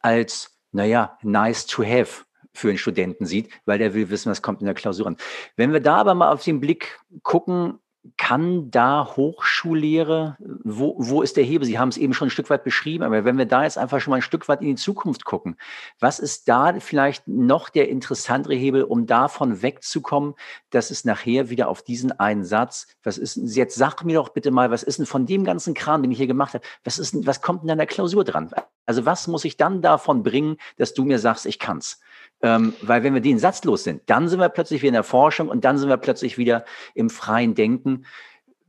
als, 0.00 0.57
naja, 0.72 1.18
nice 1.22 1.66
to 1.66 1.84
have 1.84 2.24
für 2.52 2.68
einen 2.68 2.78
Studenten 2.78 3.26
sieht, 3.26 3.50
weil 3.66 3.78
der 3.78 3.94
will 3.94 4.10
wissen, 4.10 4.30
was 4.30 4.42
kommt 4.42 4.60
in 4.60 4.66
der 4.66 4.74
Klausur 4.74 5.06
an. 5.06 5.16
Wenn 5.56 5.72
wir 5.72 5.80
da 5.80 5.96
aber 5.96 6.14
mal 6.14 6.32
auf 6.32 6.42
den 6.42 6.60
Blick 6.60 6.98
gucken, 7.22 7.78
kann 8.16 8.70
da 8.70 9.16
Hochschullehre, 9.16 10.36
wo, 10.38 10.94
wo 10.98 11.22
ist 11.22 11.36
der 11.36 11.44
Hebel? 11.44 11.66
Sie 11.66 11.78
haben 11.78 11.88
es 11.88 11.96
eben 11.96 12.14
schon 12.14 12.28
ein 12.28 12.30
Stück 12.30 12.48
weit 12.48 12.64
beschrieben, 12.64 13.04
aber 13.04 13.24
wenn 13.24 13.36
wir 13.36 13.44
da 13.44 13.64
jetzt 13.64 13.76
einfach 13.76 14.00
schon 14.00 14.12
mal 14.12 14.16
ein 14.16 14.22
Stück 14.22 14.48
weit 14.48 14.62
in 14.62 14.68
die 14.68 14.74
Zukunft 14.76 15.24
gucken, 15.24 15.56
was 15.98 16.18
ist 16.18 16.48
da 16.48 16.78
vielleicht 16.80 17.26
noch 17.28 17.68
der 17.68 17.88
interessantere 17.88 18.54
Hebel, 18.54 18.82
um 18.84 19.06
davon 19.06 19.62
wegzukommen, 19.62 20.34
dass 20.70 20.90
es 20.90 21.04
nachher 21.04 21.50
wieder 21.50 21.68
auf 21.68 21.82
diesen 21.82 22.12
einen 22.12 22.44
Satz, 22.44 22.86
was 23.02 23.18
ist, 23.18 23.36
jetzt 23.36 23.74
sag 23.74 24.04
mir 24.04 24.14
doch 24.14 24.30
bitte 24.30 24.50
mal, 24.50 24.70
was 24.70 24.82
ist 24.82 24.98
denn 24.98 25.06
von 25.06 25.26
dem 25.26 25.44
ganzen 25.44 25.74
Kram, 25.74 26.02
den 26.02 26.10
ich 26.10 26.18
hier 26.18 26.26
gemacht 26.26 26.54
habe, 26.54 26.64
was 26.84 26.98
ist, 26.98 27.26
was 27.26 27.42
kommt 27.42 27.64
denn 27.64 27.70
an 27.70 27.78
der 27.78 27.86
Klausur 27.86 28.24
dran? 28.24 28.50
Also 28.88 29.04
was 29.04 29.26
muss 29.26 29.44
ich 29.44 29.58
dann 29.58 29.82
davon 29.82 30.22
bringen, 30.22 30.56
dass 30.78 30.94
du 30.94 31.04
mir 31.04 31.18
sagst, 31.18 31.44
ich 31.44 31.58
kann's? 31.58 32.00
Ähm, 32.40 32.72
weil 32.80 33.02
wenn 33.02 33.12
wir 33.12 33.20
den 33.20 33.38
Satz 33.38 33.62
los 33.64 33.84
sind, 33.84 34.00
dann 34.06 34.28
sind 34.28 34.40
wir 34.40 34.48
plötzlich 34.48 34.80
wieder 34.80 34.88
in 34.88 34.94
der 34.94 35.04
Forschung 35.04 35.50
und 35.50 35.62
dann 35.66 35.76
sind 35.76 35.90
wir 35.90 35.98
plötzlich 35.98 36.38
wieder 36.38 36.64
im 36.94 37.10
freien 37.10 37.54
Denken, 37.54 38.06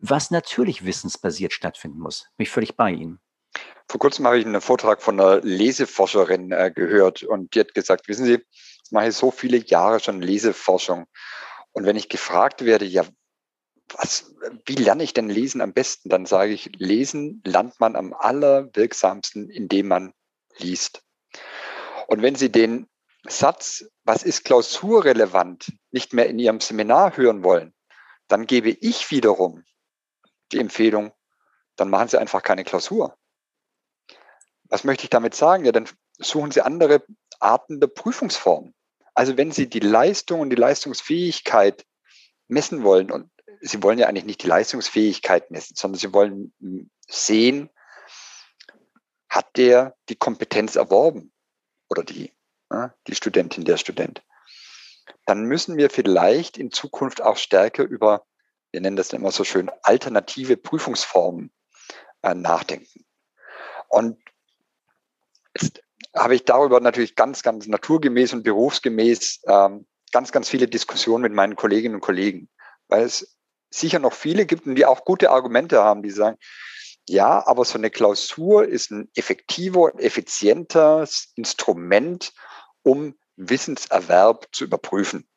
was 0.01 0.29
natürlich 0.29 0.84
wissensbasiert 0.84 1.53
stattfinden 1.53 1.99
muss. 1.99 2.27
Bin 2.36 2.43
ich 2.43 2.49
völlig 2.49 2.75
bei 2.75 2.91
Ihnen. 2.91 3.21
Vor 3.88 3.99
kurzem 3.99 4.27
habe 4.27 4.38
ich 4.38 4.45
einen 4.45 4.60
Vortrag 4.60 5.01
von 5.01 5.17
einer 5.17 5.39
Leseforscherin 5.39 6.51
äh, 6.51 6.69
gehört 6.75 7.23
und 7.23 7.55
die 7.55 7.62
hat 7.62 7.73
gesagt, 7.73 8.10
wissen 8.10 8.25
Sie, 8.25 8.43
ich 8.84 8.91
mache 8.91 9.13
so 9.13 9.32
viele 9.32 9.58
Jahre 9.58 10.01
schon 10.01 10.21
Leseforschung. 10.21 11.05
Und 11.71 11.86
wenn 11.86 11.95
ich 11.95 12.10
gefragt 12.10 12.65
werde, 12.65 12.84
ja, 12.84 13.05
was, 13.97 14.34
wie 14.65 14.75
lerne 14.75 15.04
ich 15.04 15.13
denn 15.13 15.30
Lesen 15.30 15.62
am 15.62 15.73
besten? 15.73 16.10
Dann 16.10 16.25
sage 16.25 16.54
ich, 16.54 16.71
Lesen 16.78 17.41
lernt 17.45 17.80
man 17.80 17.95
am 17.95 18.13
allerwirksamsten, 18.13 19.49
indem 19.49 19.88
man 19.88 20.13
liest. 20.58 21.04
Und 22.08 22.21
wenn 22.21 22.36
Sie 22.36 22.52
den 22.52 22.88
Satz, 23.28 23.86
was 24.04 24.23
ist 24.23 24.45
klausurrelevant, 24.45 25.73
nicht 25.91 26.13
mehr 26.13 26.28
in 26.28 26.39
Ihrem 26.39 26.60
Seminar 26.60 27.17
hören 27.17 27.43
wollen, 27.43 27.73
dann 28.28 28.45
gebe 28.45 28.69
ich 28.69 29.12
wiederum 29.12 29.63
die 30.52 30.60
Empfehlung, 30.60 31.12
dann 31.75 31.89
machen 31.89 32.08
Sie 32.08 32.19
einfach 32.19 32.43
keine 32.43 32.63
Klausur. 32.63 33.15
Was 34.63 34.84
möchte 34.84 35.06
ich 35.06 35.10
damit 35.10 35.36
sagen? 35.36 35.65
Ja, 35.65 35.71
dann 35.71 35.89
suchen 36.17 36.52
Sie 36.52 36.62
andere 36.62 37.04
Arten 37.39 37.80
der 37.80 37.88
Prüfungsformen. 37.88 38.73
Also 39.13 39.38
wenn 39.38 39.52
Sie 39.52 39.67
die 39.67 39.80
Leistung 39.80 40.41
und 40.41 40.49
die 40.49 40.56
Leistungsfähigkeit 40.56 41.86
messen 42.47 42.84
wollen, 42.84 43.12
und 43.12 43.30
Sie 43.61 43.83
wollen 43.83 43.99
ja 43.99 44.07
eigentlich 44.07 44.25
nicht 44.25 44.43
die 44.43 44.47
Leistungsfähigkeit 44.47 45.51
messen, 45.51 45.75
sondern 45.75 45.99
Sie 45.99 46.13
wollen 46.13 46.53
sehen, 47.07 47.69
hat 49.29 49.57
der 49.57 49.95
die 50.09 50.15
Kompetenz 50.15 50.75
erworben 50.75 51.31
oder 51.89 52.03
die 52.03 52.33
die 53.07 53.15
Studentin, 53.15 53.65
der 53.65 53.77
Student, 53.77 54.23
dann 55.25 55.43
müssen 55.43 55.77
wir 55.77 55.89
vielleicht 55.89 56.57
in 56.57 56.71
Zukunft 56.71 57.21
auch 57.21 57.37
stärker 57.37 57.83
über, 57.83 58.25
wir 58.71 58.81
nennen 58.81 58.95
das 58.95 59.13
immer 59.13 59.31
so 59.31 59.43
schön, 59.43 59.71
alternative 59.81 60.57
Prüfungsformen 60.57 61.51
äh, 62.21 62.35
nachdenken. 62.35 63.05
Und 63.87 64.19
jetzt 65.59 65.81
habe 66.15 66.35
ich 66.35 66.45
darüber 66.45 66.79
natürlich 66.79 67.15
ganz, 67.15 67.41
ganz 67.41 67.67
naturgemäß 67.67 68.33
und 68.33 68.43
berufsgemäß 68.43 69.41
ähm, 69.47 69.87
ganz, 70.11 70.31
ganz 70.31 70.49
viele 70.49 70.67
Diskussionen 70.67 71.23
mit 71.23 71.33
meinen 71.33 71.55
Kolleginnen 71.55 71.95
und 71.95 72.01
Kollegen, 72.01 72.49
weil 72.87 73.03
es 73.03 73.38
sicher 73.69 73.99
noch 73.99 74.13
viele 74.13 74.45
gibt 74.45 74.65
und 74.65 74.75
die 74.75 74.86
auch 74.86 75.05
gute 75.05 75.32
Argumente 75.32 75.82
haben, 75.82 76.03
die 76.03 76.12
sagen, 76.12 76.38
ja, 77.08 77.45
aber 77.47 77.65
so 77.65 77.77
eine 77.77 77.89
Klausur 77.89 78.67
ist 78.67 78.91
ein 78.91 79.10
effektiver 79.15 79.82
und 79.82 79.99
effizienter 79.99 81.08
Instrument, 81.36 82.34
um 82.84 83.15
Wissenserwerb 83.36 84.47
zu 84.51 84.65
überprüfen. 84.65 85.27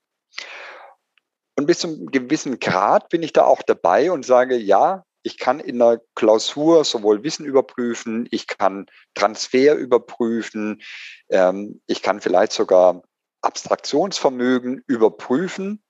Und 1.57 1.66
bis 1.66 1.81
zu 1.81 1.88
einem 1.88 2.07
gewissen 2.07 2.59
Grad 2.61 3.09
bin 3.09 3.23
ich 3.23 3.33
da 3.33 3.45
auch 3.45 3.62
dabei 3.62 4.11
und 4.11 4.25
sage, 4.25 4.57
ja, 4.57 5.05
ich 5.23 5.38
kann 5.38 5.61
in 5.61 5.81
einer 5.81 6.01
Klausur 6.14 6.85
sowohl 6.85 7.23
Wissen 7.23 7.47
überprüfen, 7.47 8.27
ich 8.31 8.47
kann 8.47 8.87
Transfer 9.14 9.75
überprüfen, 9.77 10.83
ähm, 11.29 11.81
ich 11.87 12.03
kann 12.03 12.21
vielleicht 12.21 12.53
sogar 12.53 13.03
Abstraktionsvermögen 13.40 14.83
überprüfen. 14.87 15.83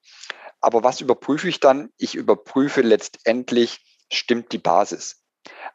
Aber 0.63 0.83
was 0.83 1.01
überprüfe 1.01 1.49
ich 1.49 1.61
dann? 1.61 1.91
Ich 1.99 2.15
überprüfe 2.15 2.81
letztendlich, 2.81 3.85
stimmt 4.11 4.53
die 4.53 4.59
Basis. 4.59 5.23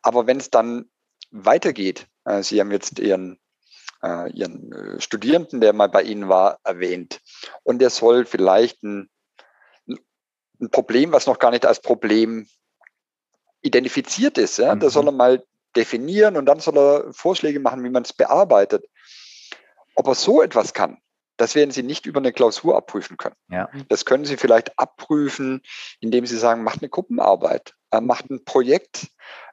Aber 0.02 0.26
wenn 0.26 0.38
es 0.38 0.50
dann 0.50 0.90
weitergeht, 1.30 2.08
äh, 2.26 2.42
Sie 2.42 2.60
haben 2.60 2.72
jetzt 2.72 2.98
Ihren 3.00 3.40
äh, 4.04 4.32
Ihren 4.32 4.72
äh, 4.72 5.02
Studierenden, 5.02 5.62
der 5.62 5.74
mal 5.74 5.90
bei 5.90 6.04
Ihnen 6.04 6.30
war, 6.30 6.60
erwähnt. 6.64 7.22
Und 7.64 7.80
der 7.80 7.90
soll 7.90 8.26
vielleicht 8.26 8.84
ein, 8.84 9.10
ein 9.88 10.70
Problem, 10.72 11.12
was 11.12 11.28
noch 11.28 11.40
gar 11.40 11.52
nicht 11.52 11.66
als 11.66 11.82
Problem 11.82 12.48
identifiziert 13.62 14.38
ist, 14.38 14.58
ja, 14.58 14.76
mhm. 14.76 14.80
da 14.80 14.90
soll 14.90 15.08
er 15.08 15.12
mal 15.12 15.44
definieren 15.76 16.38
und 16.38 16.46
dann 16.46 16.60
soll 16.60 16.78
er 16.78 17.14
Vorschläge 17.14 17.60
machen, 17.60 17.84
wie 17.84 17.90
man 17.90 18.04
es 18.04 18.14
bearbeitet. 18.14 18.86
Ob 19.96 20.08
er 20.08 20.16
so 20.16 20.42
etwas 20.42 20.74
kann, 20.74 21.02
das 21.38 21.56
werden 21.56 21.72
Sie 21.72 21.84
nicht 21.84 22.06
über 22.06 22.20
eine 22.20 22.34
Klausur 22.34 22.76
abprüfen 22.76 23.18
können. 23.18 23.36
Ja. 23.50 23.70
Das 23.90 24.06
können 24.06 24.26
Sie 24.26 24.38
vielleicht 24.38 24.78
abprüfen, 24.78 25.62
indem 26.00 26.26
Sie 26.26 26.38
sagen, 26.38 26.64
macht 26.64 26.82
eine 26.82 26.90
Gruppenarbeit, 26.90 27.76
äh, 27.92 28.02
macht 28.02 28.30
ein 28.30 28.44
Projekt. 28.44 29.08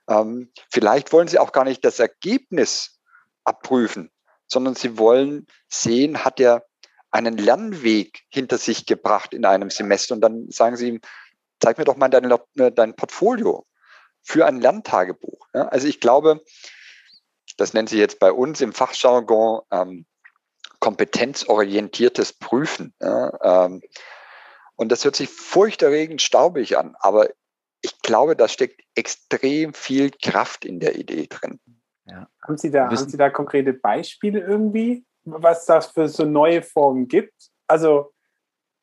Ähm, 0.08 0.50
vielleicht 0.70 1.12
wollen 1.12 1.28
Sie 1.28 1.38
auch 1.38 1.52
gar 1.52 1.64
nicht 1.64 1.84
das 1.84 1.98
Ergebnis 1.98 2.94
abprüfen, 3.44 4.10
sondern 4.46 4.74
sie 4.74 4.98
wollen 4.98 5.46
sehen, 5.68 6.24
hat 6.24 6.40
er 6.40 6.64
einen 7.10 7.38
Lernweg 7.38 8.22
hinter 8.28 8.58
sich 8.58 8.86
gebracht 8.86 9.34
in 9.34 9.44
einem 9.44 9.70
Semester. 9.70 10.14
Und 10.14 10.20
dann 10.20 10.50
sagen 10.50 10.76
sie 10.76 10.88
ihm, 10.88 11.00
zeig 11.60 11.78
mir 11.78 11.84
doch 11.84 11.96
mal 11.96 12.08
dein, 12.08 12.30
äh, 12.30 12.72
dein 12.72 12.96
Portfolio 12.96 13.66
für 14.22 14.46
ein 14.46 14.60
Lerntagebuch. 14.60 15.46
Also 15.52 15.86
ich 15.86 16.00
glaube, 16.00 16.42
das 17.56 17.74
nennt 17.74 17.88
sich 17.88 17.98
jetzt 17.98 18.18
bei 18.18 18.32
uns 18.32 18.60
im 18.60 18.72
Fachjargon 18.72 19.60
ähm, 19.70 20.06
kompetenzorientiertes 20.84 22.34
Prüfen. 22.34 22.92
Ja, 23.00 23.64
ähm, 23.64 23.80
und 24.76 24.92
das 24.92 25.02
hört 25.02 25.16
sich 25.16 25.30
furchterregend 25.30 26.20
staubig 26.20 26.76
an, 26.76 26.94
aber 27.00 27.30
ich 27.80 28.02
glaube, 28.02 28.36
da 28.36 28.48
steckt 28.48 28.82
extrem 28.94 29.72
viel 29.72 30.10
Kraft 30.10 30.66
in 30.66 30.80
der 30.80 30.96
Idee 30.96 31.26
drin. 31.26 31.58
Ja. 32.04 32.28
Haben, 32.42 32.58
Sie 32.58 32.70
da, 32.70 32.88
haben 32.88 32.96
Sie 32.96 33.16
da 33.16 33.30
konkrete 33.30 33.72
Beispiele 33.72 34.40
irgendwie, 34.40 35.06
was 35.24 35.64
das 35.64 35.86
für 35.86 36.06
so 36.06 36.26
neue 36.26 36.60
Formen 36.60 37.08
gibt? 37.08 37.32
Also, 37.66 38.12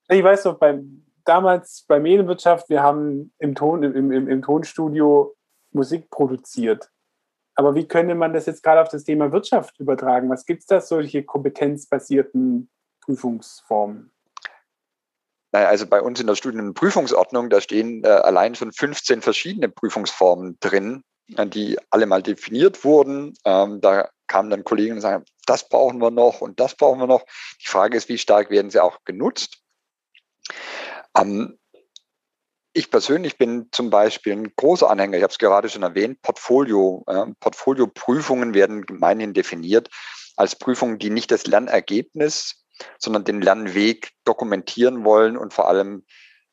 ich 0.09 0.23
weiß 0.23 0.45
noch, 0.45 0.57
beim, 0.57 1.05
damals 1.23 1.85
bei 1.87 1.99
Medienwirtschaft, 1.99 2.67
wir 2.69 2.81
haben 2.81 3.31
im, 3.37 3.53
Ton, 3.53 3.83
im, 3.83 4.11
im, 4.11 4.27
im 4.27 4.41
Tonstudio 4.41 5.35
Musik 5.71 6.09
produziert. 6.09 6.89
Aber 7.61 7.75
wie 7.75 7.87
könnte 7.87 8.15
man 8.15 8.33
das 8.33 8.47
jetzt 8.47 8.63
gerade 8.63 8.81
auf 8.81 8.89
das 8.89 9.03
Thema 9.03 9.31
Wirtschaft 9.31 9.79
übertragen? 9.79 10.31
Was 10.31 10.47
gibt 10.47 10.61
es 10.61 10.65
da 10.65 10.81
solche 10.81 11.21
kompetenzbasierten 11.21 12.71
Prüfungsformen? 13.01 14.11
Also 15.51 15.85
bei 15.85 16.01
uns 16.01 16.19
in 16.19 16.25
der 16.25 16.33
Studienprüfungsordnung, 16.33 17.51
da 17.51 17.61
stehen 17.61 18.03
äh, 18.03 18.07
allein 18.07 18.55
schon 18.55 18.71
15 18.71 19.21
verschiedene 19.21 19.69
Prüfungsformen 19.69 20.57
drin. 20.59 21.03
Die 21.27 21.77
alle 21.91 22.07
mal 22.07 22.23
definiert 22.23 22.83
wurden. 22.83 23.35
Ähm, 23.45 23.79
da 23.79 24.09
kamen 24.25 24.49
dann 24.49 24.63
Kollegen 24.63 24.95
und 24.95 25.01
sagen, 25.01 25.23
das 25.45 25.69
brauchen 25.69 26.01
wir 26.01 26.09
noch 26.09 26.41
und 26.41 26.59
das 26.59 26.75
brauchen 26.75 26.99
wir 26.99 27.05
noch. 27.05 27.23
Die 27.63 27.67
Frage 27.67 27.95
ist, 27.95 28.09
wie 28.09 28.17
stark 28.17 28.49
werden 28.49 28.71
sie 28.71 28.79
auch 28.79 28.97
genutzt? 29.05 29.61
Ähm, 31.15 31.59
ich 32.73 32.89
persönlich 32.89 33.37
bin 33.37 33.67
zum 33.71 33.89
Beispiel 33.89 34.33
ein 34.33 34.55
großer 34.55 34.89
Anhänger, 34.89 35.17
ich 35.17 35.23
habe 35.23 35.31
es 35.31 35.39
gerade 35.39 35.69
schon 35.69 35.83
erwähnt, 35.83 36.21
Portfolio. 36.21 37.03
Äh, 37.07 37.25
Portfolio-Prüfungen 37.39 38.53
werden 38.53 38.85
gemeinhin 38.85 39.33
definiert 39.33 39.89
als 40.37 40.55
Prüfungen, 40.55 40.97
die 40.97 41.09
nicht 41.09 41.31
das 41.31 41.45
Lernergebnis, 41.45 42.63
sondern 42.97 43.25
den 43.25 43.41
Lernweg 43.41 44.11
dokumentieren 44.23 45.03
wollen 45.03 45.37
und 45.37 45.53
vor 45.53 45.67
allem 45.67 46.03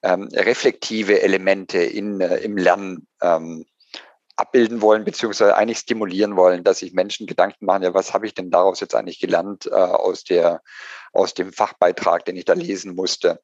ähm, 0.02 0.28
reflektive 0.33 1.22
Elemente 1.22 1.78
in, 1.78 2.20
äh, 2.20 2.37
im 2.38 2.57
Lernen 2.57 3.07
ähm, 3.22 3.64
abbilden 4.37 4.81
wollen, 4.81 5.04
beziehungsweise 5.04 5.57
eigentlich 5.57 5.78
stimulieren 5.78 6.37
wollen, 6.37 6.62
dass 6.62 6.78
sich 6.78 6.92
Menschen 6.92 7.26
Gedanken 7.26 7.64
machen, 7.66 7.83
ja, 7.83 7.94
was 7.94 8.14
habe 8.14 8.26
ich 8.26 8.35
denn 8.35 8.50
daraus 8.50 8.78
jetzt 8.78 8.94
eigentlich 8.94 9.18
gelernt 9.18 9.66
äh, 9.66 9.74
aus, 9.74 10.22
der, 10.22 10.62
aus 11.12 11.35
dem 11.35 11.52
Fachbeitrag, 11.52 12.24
den 12.24 12.37
ich 12.37 12.44
da 12.44 12.52
lesen 12.52 12.94
musste. 12.94 13.40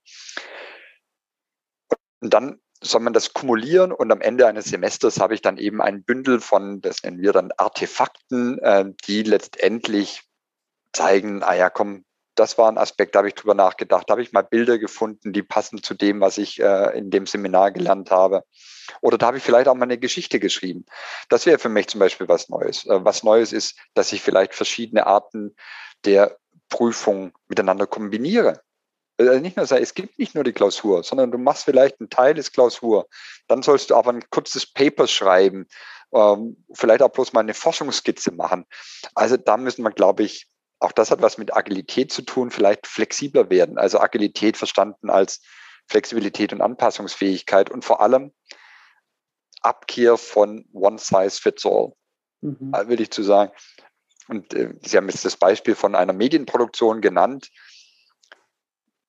Und 2.20 2.34
dann 2.34 2.60
soll 2.80 3.00
man 3.00 3.12
das 3.12 3.32
kumulieren 3.32 3.92
und 3.92 4.12
am 4.12 4.20
Ende 4.20 4.46
eines 4.46 4.66
Semesters 4.66 5.20
habe 5.20 5.34
ich 5.34 5.42
dann 5.42 5.56
eben 5.56 5.80
ein 5.80 6.04
Bündel 6.04 6.40
von, 6.40 6.80
das 6.80 7.02
nennen 7.02 7.20
wir 7.20 7.32
dann 7.32 7.52
Artefakten, 7.56 8.58
äh, 8.58 8.84
die 9.06 9.22
letztendlich 9.22 10.22
zeigen, 10.92 11.42
ah 11.42 11.54
ja, 11.54 11.70
komm, 11.70 12.04
das 12.34 12.58
war 12.58 12.70
ein 12.70 12.78
Aspekt, 12.78 13.14
da 13.14 13.18
habe 13.18 13.28
ich 13.28 13.34
drüber 13.34 13.54
nachgedacht. 13.54 14.08
Da 14.08 14.12
habe 14.12 14.22
ich 14.22 14.32
mal 14.32 14.42
Bilder 14.42 14.78
gefunden, 14.78 15.32
die 15.32 15.42
passen 15.42 15.82
zu 15.82 15.94
dem, 15.94 16.20
was 16.20 16.38
ich 16.38 16.60
äh, 16.60 16.96
in 16.98 17.10
dem 17.10 17.26
Seminar 17.26 17.70
gelernt 17.70 18.10
habe. 18.10 18.44
Oder 19.00 19.18
da 19.18 19.26
habe 19.26 19.38
ich 19.38 19.42
vielleicht 19.42 19.68
auch 19.68 19.74
mal 19.74 19.84
eine 19.84 19.98
Geschichte 19.98 20.40
geschrieben. 20.40 20.84
Das 21.28 21.46
wäre 21.46 21.58
für 21.58 21.68
mich 21.68 21.88
zum 21.88 22.00
Beispiel 22.00 22.28
was 22.28 22.48
Neues. 22.48 22.86
Äh, 22.86 23.04
was 23.04 23.22
Neues 23.22 23.52
ist, 23.52 23.78
dass 23.94 24.12
ich 24.12 24.20
vielleicht 24.20 24.54
verschiedene 24.54 25.06
Arten 25.06 25.54
der 26.04 26.36
Prüfung 26.68 27.32
miteinander 27.48 27.86
kombiniere. 27.86 28.62
Also 29.16 29.38
nicht 29.38 29.56
nur 29.56 29.66
sagen, 29.66 29.82
es 29.82 29.94
gibt 29.94 30.18
nicht 30.18 30.34
nur 30.34 30.44
die 30.44 30.52
Klausur, 30.52 31.04
sondern 31.04 31.30
du 31.30 31.38
machst 31.38 31.64
vielleicht 31.64 32.00
einen 32.00 32.10
Teil 32.10 32.34
des 32.34 32.50
Klausur. 32.50 33.06
Dann 33.46 33.62
sollst 33.62 33.90
du 33.90 33.94
aber 33.94 34.10
ein 34.12 34.28
kurzes 34.30 34.66
Paper 34.66 35.06
schreiben, 35.06 35.66
ähm, 36.12 36.64
vielleicht 36.72 37.02
auch 37.02 37.10
bloß 37.10 37.32
mal 37.32 37.40
eine 37.40 37.54
Forschungsskizze 37.54 38.32
machen. 38.32 38.66
Also 39.14 39.36
da 39.36 39.56
müssen 39.56 39.84
wir, 39.84 39.90
glaube 39.90 40.24
ich, 40.24 40.48
auch 40.80 40.92
das 40.92 41.10
hat 41.10 41.22
was 41.22 41.38
mit 41.38 41.56
Agilität 41.56 42.12
zu 42.12 42.22
tun, 42.22 42.50
vielleicht 42.50 42.86
flexibler 42.86 43.50
werden. 43.50 43.78
Also 43.78 44.00
Agilität 44.00 44.56
verstanden 44.56 45.10
als 45.10 45.40
Flexibilität 45.88 46.52
und 46.52 46.60
Anpassungsfähigkeit 46.60 47.70
und 47.70 47.84
vor 47.84 48.00
allem 48.00 48.32
Abkehr 49.62 50.16
von 50.16 50.66
One 50.72 50.98
Size 50.98 51.30
Fits 51.30 51.64
All, 51.64 51.92
mhm. 52.42 52.72
will 52.86 53.00
ich 53.00 53.10
zu 53.10 53.22
sagen. 53.22 53.52
Und 54.28 54.54
äh, 54.54 54.74
Sie 54.82 54.96
haben 54.96 55.08
jetzt 55.08 55.24
das 55.24 55.36
Beispiel 55.36 55.74
von 55.74 55.94
einer 55.94 56.12
Medienproduktion 56.12 57.00
genannt. 57.00 57.50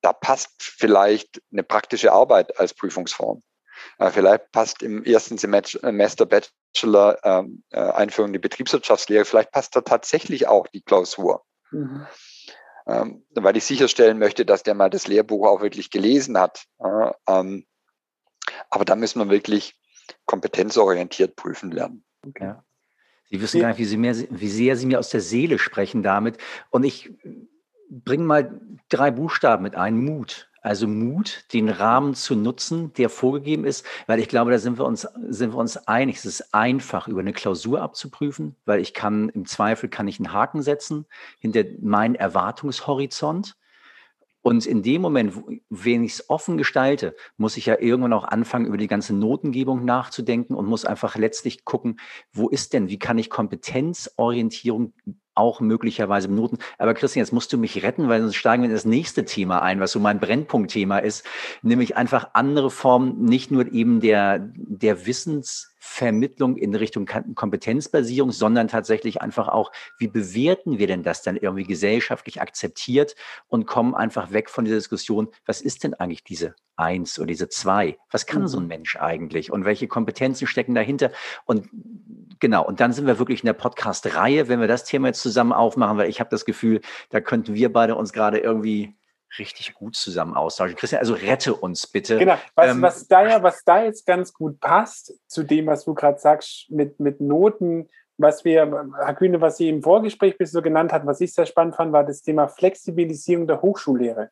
Da 0.06 0.14
passt 0.14 0.52
vielleicht 0.60 1.42
eine 1.52 1.64
praktische 1.64 2.12
Arbeit 2.12 2.60
als 2.60 2.76
Prüfungsform. 2.76 3.42
Äh, 3.98 4.12
vielleicht 4.12 4.52
passt 4.52 4.84
im 4.84 5.04
ersten 5.04 5.40
Semester 5.40 6.28
Bachelor 6.28 7.18
ähm, 7.24 7.64
äh, 7.72 7.80
Einführung 7.80 8.30
in 8.30 8.34
die 8.34 8.40
Betriebswirtschaftslehre, 8.40 9.26
vielleicht 9.26 9.52
passt 9.52 9.76
da 9.76 9.82
tatsächlich 9.82 10.48
auch 10.48 10.68
die 10.68 10.84
Klausur. 10.84 11.44
Mhm. 11.72 12.06
Ähm, 12.86 13.26
weil 13.32 13.58
ich 13.58 13.66
sicherstellen 13.66 14.20
möchte, 14.20 14.46
dass 14.46 14.62
der 14.62 14.76
mal 14.76 14.92
das 14.92 15.08
Lehrbuch 15.08 15.48
auch 15.48 15.62
wirklich 15.62 15.90
gelesen 15.90 16.38
hat. 16.38 16.66
Ähm, 17.28 17.66
aber 18.70 18.86
da 18.86 18.96
müssen 18.96 19.18
wir 19.18 19.32
wirklich 19.32 19.74
kompetenzorientiert 20.26 21.36
prüfen 21.36 21.72
lernen. 21.72 22.06
Okay. 22.28 22.54
Sie 23.32 23.42
wissen 23.42 23.60
gar 23.60 23.70
nicht, 23.70 23.80
wie, 23.80 23.86
Sie 23.86 23.98
mehr, 23.98 24.16
wie 24.16 24.50
sehr 24.50 24.76
Sie 24.76 24.86
mir 24.86 25.00
aus 25.00 25.10
der 25.10 25.22
Seele 25.22 25.58
sprechen 25.58 26.04
damit. 26.04 26.38
Und 26.70 26.84
ich 26.84 27.12
bringe 27.90 28.24
mal 28.24 28.62
drei 28.90 29.12
Buchstaben 29.12 29.64
mit 29.64 29.76
ein. 29.76 29.98
Mut. 29.98 30.50
Also 30.66 30.88
Mut, 30.88 31.46
den 31.54 31.70
Rahmen 31.70 32.16
zu 32.16 32.36
nutzen, 32.36 32.92
der 32.94 33.10
vorgegeben 33.10 33.66
ist, 33.66 33.86
weil 34.08 34.20
ich 34.20 34.28
glaube, 34.28 34.50
da 34.50 34.58
sind 34.58 34.80
wir 34.80 34.86
uns, 34.86 35.08
sind 35.30 35.54
wir 35.54 35.60
uns 35.60 35.78
einig. 35.78 36.18
Es 36.18 36.26
ist 36.26 36.56
einfach, 36.56 37.08
über 37.08 37.20
eine 37.20 37.34
Klausur 37.34 37.84
abzuprüfen, 37.84 38.56
weil 38.66 38.80
ich 38.80 38.96
kann, 38.96 39.30
im 39.30 39.46
Zweifel 39.46 39.90
kann 39.90 40.08
ich 40.08 40.20
einen 40.20 40.34
Haken 40.34 40.64
setzen 40.64 41.06
hinter 41.38 41.66
meinen 41.82 42.16
Erwartungshorizont. 42.16 43.56
Und 44.42 44.66
in 44.66 44.82
dem 44.82 45.04
Moment, 45.04 45.40
wenn 45.70 46.04
ich 46.04 46.14
es 46.14 46.30
offen 46.32 46.58
gestalte, 46.58 47.16
muss 47.38 47.58
ich 47.58 47.68
ja 47.68 47.80
irgendwann 47.80 48.14
auch 48.14 48.26
anfangen, 48.26 48.66
über 48.66 48.78
die 48.78 48.88
ganze 48.88 49.14
Notengebung 49.14 49.86
nachzudenken 49.86 50.56
und 50.56 50.66
muss 50.66 50.84
einfach 50.84 51.16
letztlich 51.16 51.64
gucken, 51.64 52.00
wo 52.32 52.50
ist 52.50 52.74
denn, 52.74 52.90
wie 52.90 52.98
kann 52.98 53.20
ich 53.20 53.30
Kompetenzorientierung 53.30 54.94
auch 55.36 55.60
möglicherweise 55.60 56.28
Minuten. 56.28 56.58
Aber 56.78 56.94
Christian, 56.94 57.24
jetzt 57.24 57.34
musst 57.34 57.52
du 57.54 57.58
mich 57.58 57.84
retten, 57.84 58.08
weil 58.08 58.22
sonst 58.22 58.36
steigen 58.36 58.64
wir 58.64 58.70
in 58.70 58.76
das 58.76 58.86
nächste 58.86 59.26
Thema 59.26 59.62
ein, 59.62 59.80
was 59.80 59.92
so 59.92 60.00
mein 60.00 60.20
Brennpunktthema 60.20 61.00
ist, 61.00 61.26
nämlich 61.62 61.98
einfach 61.98 62.30
andere 62.34 62.72
Formen, 62.72 63.24
nicht 63.24 63.52
nur 63.52 63.72
eben 63.72 64.00
der, 64.00 64.40
der 64.56 65.06
Wissensvermittlung 65.06 66.58
in 66.58 66.74
Richtung 66.74 67.06
Kompetenzbasierung, 67.36 68.32
sondern 68.32 68.68
tatsächlich 68.68 69.22
einfach 69.22 69.48
auch, 69.48 69.72
wie 69.98 70.08
bewerten 70.08 70.80
wir 70.80 70.88
denn 70.88 71.04
das 71.04 71.22
dann 71.22 71.38
irgendwie 71.38 71.66
gesellschaftlich 71.66 72.42
akzeptiert 72.42 73.16
und 73.48 73.68
kommen 73.68 73.94
einfach 73.94 74.32
weg 74.32 74.50
von 74.50 74.66
dieser 74.66 74.78
Diskussion, 74.78 75.28
was 75.46 75.62
ist 75.62 75.84
denn 75.84 75.94
eigentlich 75.94 76.24
diese 76.24 76.56
Eins 76.78 77.20
oder 77.20 77.28
diese 77.28 77.50
Zwei? 77.50 77.98
Was 78.12 78.26
kann 78.26 78.48
so 78.48 78.58
ein 78.58 78.64
mhm. 78.64 78.70
Mensch 78.70 78.96
eigentlich 78.98 79.52
und 79.52 79.66
welche 79.66 79.88
Kompetenzen 79.88 80.48
stecken 80.48 80.76
dahinter? 80.76 81.12
Und 81.46 81.70
genau, 82.40 82.66
und 82.66 82.80
dann 82.80 82.94
sind 82.94 83.08
wir 83.08 83.20
wirklich 83.20 83.42
in 83.42 83.48
der 83.48 83.54
Podcast-Reihe, 83.54 84.48
wenn 84.48 84.60
wir 84.60 84.68
das 84.68 84.84
Thema 84.84 85.08
jetzt 85.08 85.22
zusammen 85.22 85.54
aufmachen, 85.54 85.98
weil 85.98 86.10
ich 86.10 86.20
habe 86.20 86.30
das 86.30 86.46
Gefühl, 86.46 86.82
da 87.10 87.22
könnten 87.22 87.54
wir 87.54 87.72
beide 87.72 87.96
uns 87.96 88.14
gerade 88.14 88.40
irgendwie 88.40 88.96
richtig 89.38 89.74
gut 89.74 89.96
zusammen 89.96 90.36
austauschen. 90.36 90.76
Christian, 90.76 91.00
also 91.00 91.14
rette 91.14 91.54
uns 91.54 91.88
bitte. 91.88 92.18
Genau, 92.18 92.38
was, 92.56 92.72
ähm, 92.72 92.82
was, 92.82 93.08
da 93.08 93.28
ja, 93.28 93.44
was 93.44 93.64
da 93.64 93.84
jetzt 93.84 94.06
ganz 94.06 94.34
gut 94.34 94.60
passt 94.60 95.14
zu 95.28 95.44
dem, 95.44 95.68
was 95.68 95.86
du 95.86 95.94
gerade 95.94 96.20
sagst, 96.20 96.70
mit, 96.70 97.00
mit 97.00 97.22
Noten, 97.22 97.90
was 98.18 98.46
wir, 98.46 98.90
Herr 98.98 99.14
Kühne, 99.14 99.42
was 99.42 99.58
Sie 99.58 99.68
im 99.68 99.84
Vorgespräch 99.84 100.38
bis 100.38 100.52
so 100.52 100.62
genannt 100.62 100.94
hat, 100.94 101.06
was 101.06 101.20
ich 101.20 101.34
sehr 101.34 101.46
spannend 101.46 101.76
fand, 101.76 101.92
war 101.92 102.06
das 102.06 102.22
Thema 102.22 102.48
Flexibilisierung 102.48 103.48
der 103.48 103.62
Hochschullehre. 103.62 104.30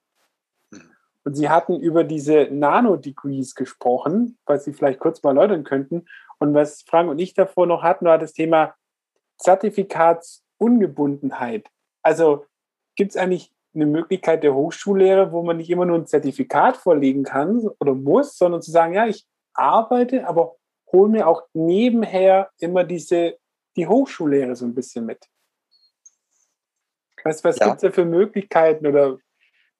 Und 1.25 1.35
Sie 1.35 1.49
hatten 1.49 1.79
über 1.79 2.03
diese 2.03 2.49
Nano-Degrees 2.51 3.55
gesprochen, 3.55 4.37
was 4.45 4.65
Sie 4.65 4.73
vielleicht 4.73 4.99
kurz 4.99 5.23
mal 5.23 5.29
erläutern 5.29 5.63
könnten. 5.63 6.05
Und 6.39 6.53
was 6.53 6.81
Frank 6.81 7.09
und 7.09 7.19
ich 7.19 7.33
davor 7.33 7.65
noch 7.65 7.83
hatten, 7.83 8.03
war 8.05 8.17
das 8.17 8.33
Thema 8.33 8.75
Zertifikatsungebundenheit. 9.37 11.69
Also 12.01 12.45
gibt 12.95 13.11
es 13.11 13.17
eigentlich 13.17 13.53
eine 13.73 13.85
Möglichkeit 13.85 14.43
der 14.43 14.53
Hochschullehre, 14.53 15.31
wo 15.31 15.43
man 15.43 15.57
nicht 15.57 15.69
immer 15.69 15.85
nur 15.85 15.97
ein 15.97 16.05
Zertifikat 16.05 16.77
vorlegen 16.77 17.23
kann 17.23 17.67
oder 17.79 17.95
muss, 17.95 18.37
sondern 18.37 18.61
zu 18.61 18.71
sagen, 18.71 18.93
ja, 18.93 19.07
ich 19.07 19.25
arbeite, 19.53 20.27
aber 20.27 20.55
hole 20.91 21.09
mir 21.09 21.27
auch 21.27 21.43
nebenher 21.53 22.51
immer 22.59 22.83
diese, 22.83 23.37
die 23.75 23.87
Hochschullehre 23.87 24.55
so 24.55 24.65
ein 24.65 24.75
bisschen 24.75 25.05
mit. 25.05 25.27
Was, 27.23 27.43
was 27.43 27.57
ja. 27.57 27.67
gibt 27.67 27.77
es 27.77 27.81
da 27.81 27.91
für 27.91 28.05
Möglichkeiten 28.05 28.85
oder 28.85 29.17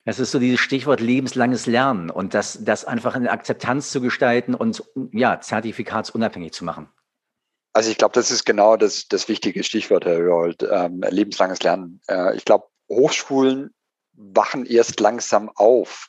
es 0.06 0.20
ist 0.20 0.32
so 0.32 0.40
dieses 0.40 0.60
Stichwort 0.60 1.00
lebenslanges 1.00 1.66
Lernen 1.66 2.10
und 2.10 2.34
das, 2.34 2.60
das 2.64 2.86
einfach 2.86 3.16
in 3.16 3.28
Akzeptanz 3.28 3.92
zu 3.92 4.02
gestalten 4.02 4.54
und 4.54 4.84
ja, 5.12 5.40
zertifikatsunabhängig 5.40 6.52
zu 6.52 6.66
machen. 6.66 6.90
Also 7.74 7.90
ich 7.90 7.98
glaube, 7.98 8.14
das 8.14 8.30
ist 8.30 8.46
genau 8.46 8.78
das, 8.78 9.08
das 9.08 9.28
wichtige 9.28 9.64
Stichwort, 9.64 10.06
Herr 10.06 10.18
Hörhold, 10.18 10.68
ähm, 10.70 11.02
lebenslanges 11.10 11.64
Lernen. 11.64 12.02
Äh, 12.08 12.36
ich 12.36 12.46
glaube, 12.46 12.68
Hochschulen 12.90 13.74
wachen 14.16 14.66
erst 14.66 15.00
langsam 15.00 15.50
auf. 15.56 16.08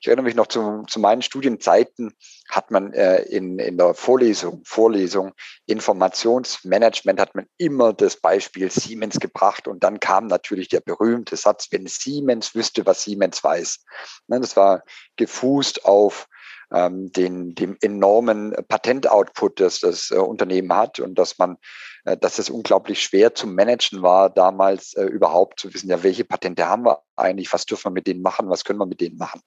Ich 0.00 0.06
erinnere 0.06 0.24
mich 0.24 0.34
noch 0.34 0.48
zu, 0.48 0.82
zu 0.88 1.00
meinen 1.00 1.22
Studienzeiten, 1.22 2.12
hat 2.48 2.70
man 2.70 2.92
äh, 2.92 3.22
in, 3.22 3.58
in 3.58 3.78
der 3.78 3.94
Vorlesung, 3.94 4.62
Vorlesung, 4.64 5.32
Informationsmanagement, 5.66 7.20
hat 7.20 7.34
man 7.34 7.46
immer 7.58 7.92
das 7.92 8.16
Beispiel 8.16 8.70
Siemens 8.70 9.20
gebracht 9.20 9.68
und 9.68 9.84
dann 9.84 10.00
kam 10.00 10.26
natürlich 10.26 10.68
der 10.68 10.80
berühmte 10.80 11.36
Satz, 11.36 11.68
wenn 11.70 11.86
Siemens 11.86 12.54
wüsste, 12.54 12.86
was 12.86 13.02
Siemens 13.02 13.42
weiß. 13.42 13.84
Ne, 14.26 14.40
das 14.40 14.56
war 14.56 14.82
gefußt 15.16 15.84
auf 15.84 16.28
ähm, 16.72 17.12
den, 17.12 17.54
dem 17.54 17.76
enormen 17.80 18.54
Patentoutput, 18.68 19.60
das 19.60 19.80
das 19.80 20.10
äh, 20.10 20.16
Unternehmen 20.16 20.72
hat 20.74 20.98
und 21.00 21.16
dass 21.16 21.38
man, 21.38 21.58
äh, 22.04 22.16
dass 22.16 22.38
es 22.38 22.50
unglaublich 22.50 23.02
schwer 23.02 23.34
zu 23.34 23.46
managen 23.46 24.02
war, 24.02 24.30
damals 24.30 24.94
äh, 24.94 25.04
überhaupt 25.04 25.60
zu 25.60 25.72
wissen, 25.72 25.90
ja, 25.90 26.02
welche 26.02 26.24
Patente 26.24 26.66
haben 26.66 26.84
wir 26.84 27.02
eigentlich, 27.14 27.52
was 27.52 27.66
dürfen 27.66 27.86
wir 27.86 27.92
mit 27.92 28.06
denen 28.06 28.22
machen, 28.22 28.50
was 28.50 28.64
können 28.64 28.78
wir 28.78 28.86
mit 28.86 29.00
denen 29.00 29.16
machen. 29.16 29.40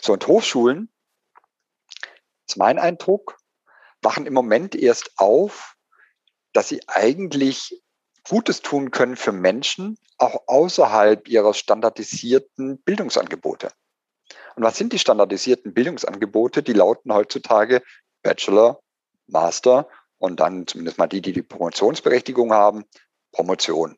So, 0.00 0.12
und 0.12 0.26
Hochschulen, 0.26 0.90
ist 2.48 2.56
mein 2.56 2.78
Eindruck, 2.78 3.36
wachen 4.02 4.26
im 4.26 4.34
Moment 4.34 4.74
erst 4.74 5.12
auf, 5.16 5.76
dass 6.52 6.68
sie 6.68 6.80
eigentlich 6.88 7.80
Gutes 8.28 8.60
tun 8.60 8.90
können 8.90 9.16
für 9.16 9.32
Menschen, 9.32 9.96
auch 10.18 10.44
außerhalb 10.46 11.28
ihrer 11.28 11.54
standardisierten 11.54 12.82
Bildungsangebote. 12.82 13.72
Und 14.56 14.62
was 14.62 14.76
sind 14.76 14.92
die 14.92 14.98
standardisierten 14.98 15.74
Bildungsangebote? 15.74 16.62
Die 16.62 16.72
lauten 16.72 17.12
heutzutage 17.12 17.82
Bachelor, 18.22 18.80
Master 19.26 19.88
und 20.18 20.40
dann 20.40 20.66
zumindest 20.66 20.98
mal 20.98 21.06
die, 21.06 21.22
die 21.22 21.32
die 21.32 21.42
Promotionsberechtigung 21.42 22.52
haben, 22.52 22.84
Promotion. 23.32 23.96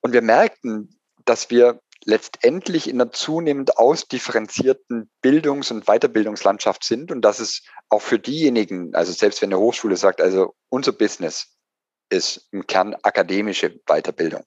Und 0.00 0.12
wir 0.12 0.22
merkten, 0.22 1.00
dass 1.24 1.50
wir 1.50 1.80
letztendlich 2.04 2.88
in 2.88 3.00
einer 3.00 3.10
zunehmend 3.10 3.78
ausdifferenzierten 3.78 5.10
Bildungs- 5.22 5.70
und 5.70 5.86
Weiterbildungslandschaft 5.86 6.84
sind 6.84 7.10
und 7.10 7.22
dass 7.22 7.40
es 7.40 7.62
auch 7.88 8.02
für 8.02 8.18
diejenigen, 8.18 8.94
also 8.94 9.12
selbst 9.12 9.40
wenn 9.40 9.52
eine 9.52 9.60
Hochschule 9.60 9.96
sagt, 9.96 10.20
also 10.20 10.54
unser 10.68 10.92
Business 10.92 11.56
ist 12.10 12.48
im 12.52 12.66
Kern 12.66 12.94
akademische 13.02 13.80
Weiterbildung. 13.86 14.44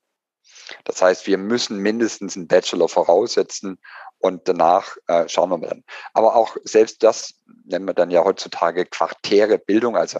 Das 0.85 1.01
heißt, 1.01 1.27
wir 1.27 1.37
müssen 1.37 1.77
mindestens 1.79 2.35
einen 2.35 2.47
Bachelor 2.47 2.89
voraussetzen 2.89 3.79
und 4.19 4.47
danach 4.47 4.97
äh, 5.07 5.27
schauen 5.27 5.49
wir 5.49 5.57
mal 5.57 5.69
dann. 5.69 5.83
Aber 6.13 6.35
auch 6.35 6.57
selbst 6.63 7.03
das 7.03 7.35
nennen 7.65 7.85
wir 7.85 7.93
dann 7.93 8.11
ja 8.11 8.23
heutzutage 8.23 8.85
Quartäre 8.85 9.57
Bildung. 9.57 9.95
Also 9.95 10.19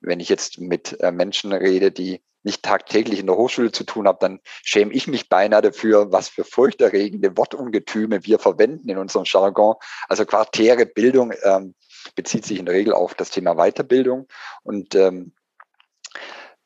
wenn 0.00 0.20
ich 0.20 0.28
jetzt 0.28 0.58
mit 0.58 1.00
äh, 1.00 1.12
Menschen 1.12 1.52
rede, 1.52 1.90
die 1.90 2.22
nicht 2.44 2.62
tagtäglich 2.62 3.20
in 3.20 3.26
der 3.26 3.36
Hochschule 3.36 3.70
zu 3.70 3.84
tun 3.84 4.08
haben, 4.08 4.18
dann 4.20 4.40
schäme 4.64 4.92
ich 4.92 5.06
mich 5.06 5.28
beinahe 5.28 5.62
dafür, 5.62 6.10
was 6.10 6.28
für 6.28 6.44
furchterregende 6.44 7.36
Wortungetüme 7.36 8.24
wir 8.24 8.38
verwenden 8.38 8.88
in 8.88 8.98
unserem 8.98 9.24
Jargon. 9.26 9.76
Also 10.08 10.24
Quartäre 10.26 10.86
Bildung 10.86 11.32
ähm, 11.44 11.74
bezieht 12.14 12.44
sich 12.44 12.58
in 12.58 12.66
der 12.66 12.74
Regel 12.74 12.94
auf 12.94 13.14
das 13.14 13.30
Thema 13.30 13.54
Weiterbildung 13.54 14.26
und 14.64 14.94
ähm, 14.94 15.32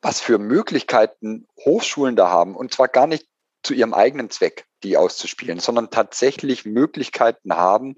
was 0.03 0.21
für 0.21 0.39
Möglichkeiten 0.39 1.47
Hochschulen 1.65 2.17
da 2.17 2.29
haben, 2.29 2.57
und 2.57 2.73
zwar 2.73 2.89
gar 2.89 3.07
nicht 3.07 3.27
zu 3.63 3.75
ihrem 3.75 3.95
eigenen 3.95 4.31
Zweck, 4.31 4.67
die 4.83 4.97
auszuspielen, 4.97 5.59
sondern 5.59 5.91
tatsächlich 5.91 6.65
Möglichkeiten 6.65 7.55
haben, 7.57 7.97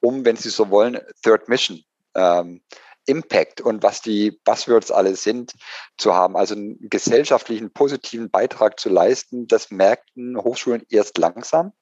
um, 0.00 0.24
wenn 0.24 0.36
sie 0.36 0.50
so 0.50 0.70
wollen, 0.70 1.00
Third 1.22 1.48
Mission 1.48 1.82
ähm, 2.14 2.62
Impact 3.06 3.60
und 3.62 3.82
was 3.82 4.02
die 4.02 4.32
Buzzwords 4.44 4.90
alle 4.90 5.16
sind, 5.16 5.54
zu 5.96 6.14
haben, 6.14 6.36
also 6.36 6.54
einen 6.54 6.76
gesellschaftlichen 6.90 7.72
positiven 7.72 8.30
Beitrag 8.30 8.78
zu 8.78 8.90
leisten, 8.90 9.48
das 9.48 9.70
merkten 9.70 10.36
Hochschulen 10.36 10.84
erst 10.90 11.16
langsam. 11.16 11.72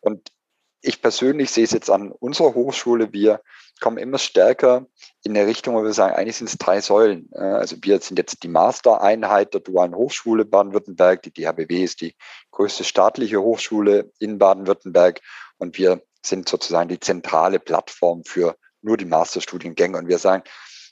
Und 0.00 0.32
ich 0.80 1.02
persönlich 1.02 1.50
sehe 1.50 1.64
es 1.64 1.72
jetzt 1.72 1.90
an 1.90 2.12
unserer 2.12 2.54
Hochschule, 2.54 3.12
wir 3.12 3.40
kommen 3.80 3.98
immer 3.98 4.18
stärker 4.18 4.86
in 5.22 5.36
eine 5.36 5.46
Richtung, 5.46 5.74
wo 5.74 5.84
wir 5.84 5.92
sagen, 5.92 6.14
eigentlich 6.14 6.36
sind 6.36 6.48
es 6.48 6.58
drei 6.58 6.80
Säulen. 6.80 7.30
Also 7.32 7.76
wir 7.80 8.00
sind 8.00 8.18
jetzt 8.18 8.42
die 8.42 8.48
Mastereinheit 8.48 9.54
der 9.54 9.60
Dualen 9.60 9.94
Hochschule 9.94 10.44
Baden-Württemberg. 10.44 11.22
Die 11.22 11.32
DHBW 11.32 11.84
ist 11.84 12.00
die 12.00 12.14
größte 12.50 12.84
staatliche 12.84 13.40
Hochschule 13.40 14.10
in 14.18 14.38
Baden-Württemberg 14.38 15.20
und 15.58 15.78
wir 15.78 16.02
sind 16.24 16.48
sozusagen 16.48 16.88
die 16.88 17.00
zentrale 17.00 17.60
Plattform 17.60 18.24
für 18.24 18.56
nur 18.82 18.96
die 18.96 19.04
Masterstudiengänge. 19.04 19.98
Und 19.98 20.08
wir 20.08 20.18
sagen, 20.18 20.42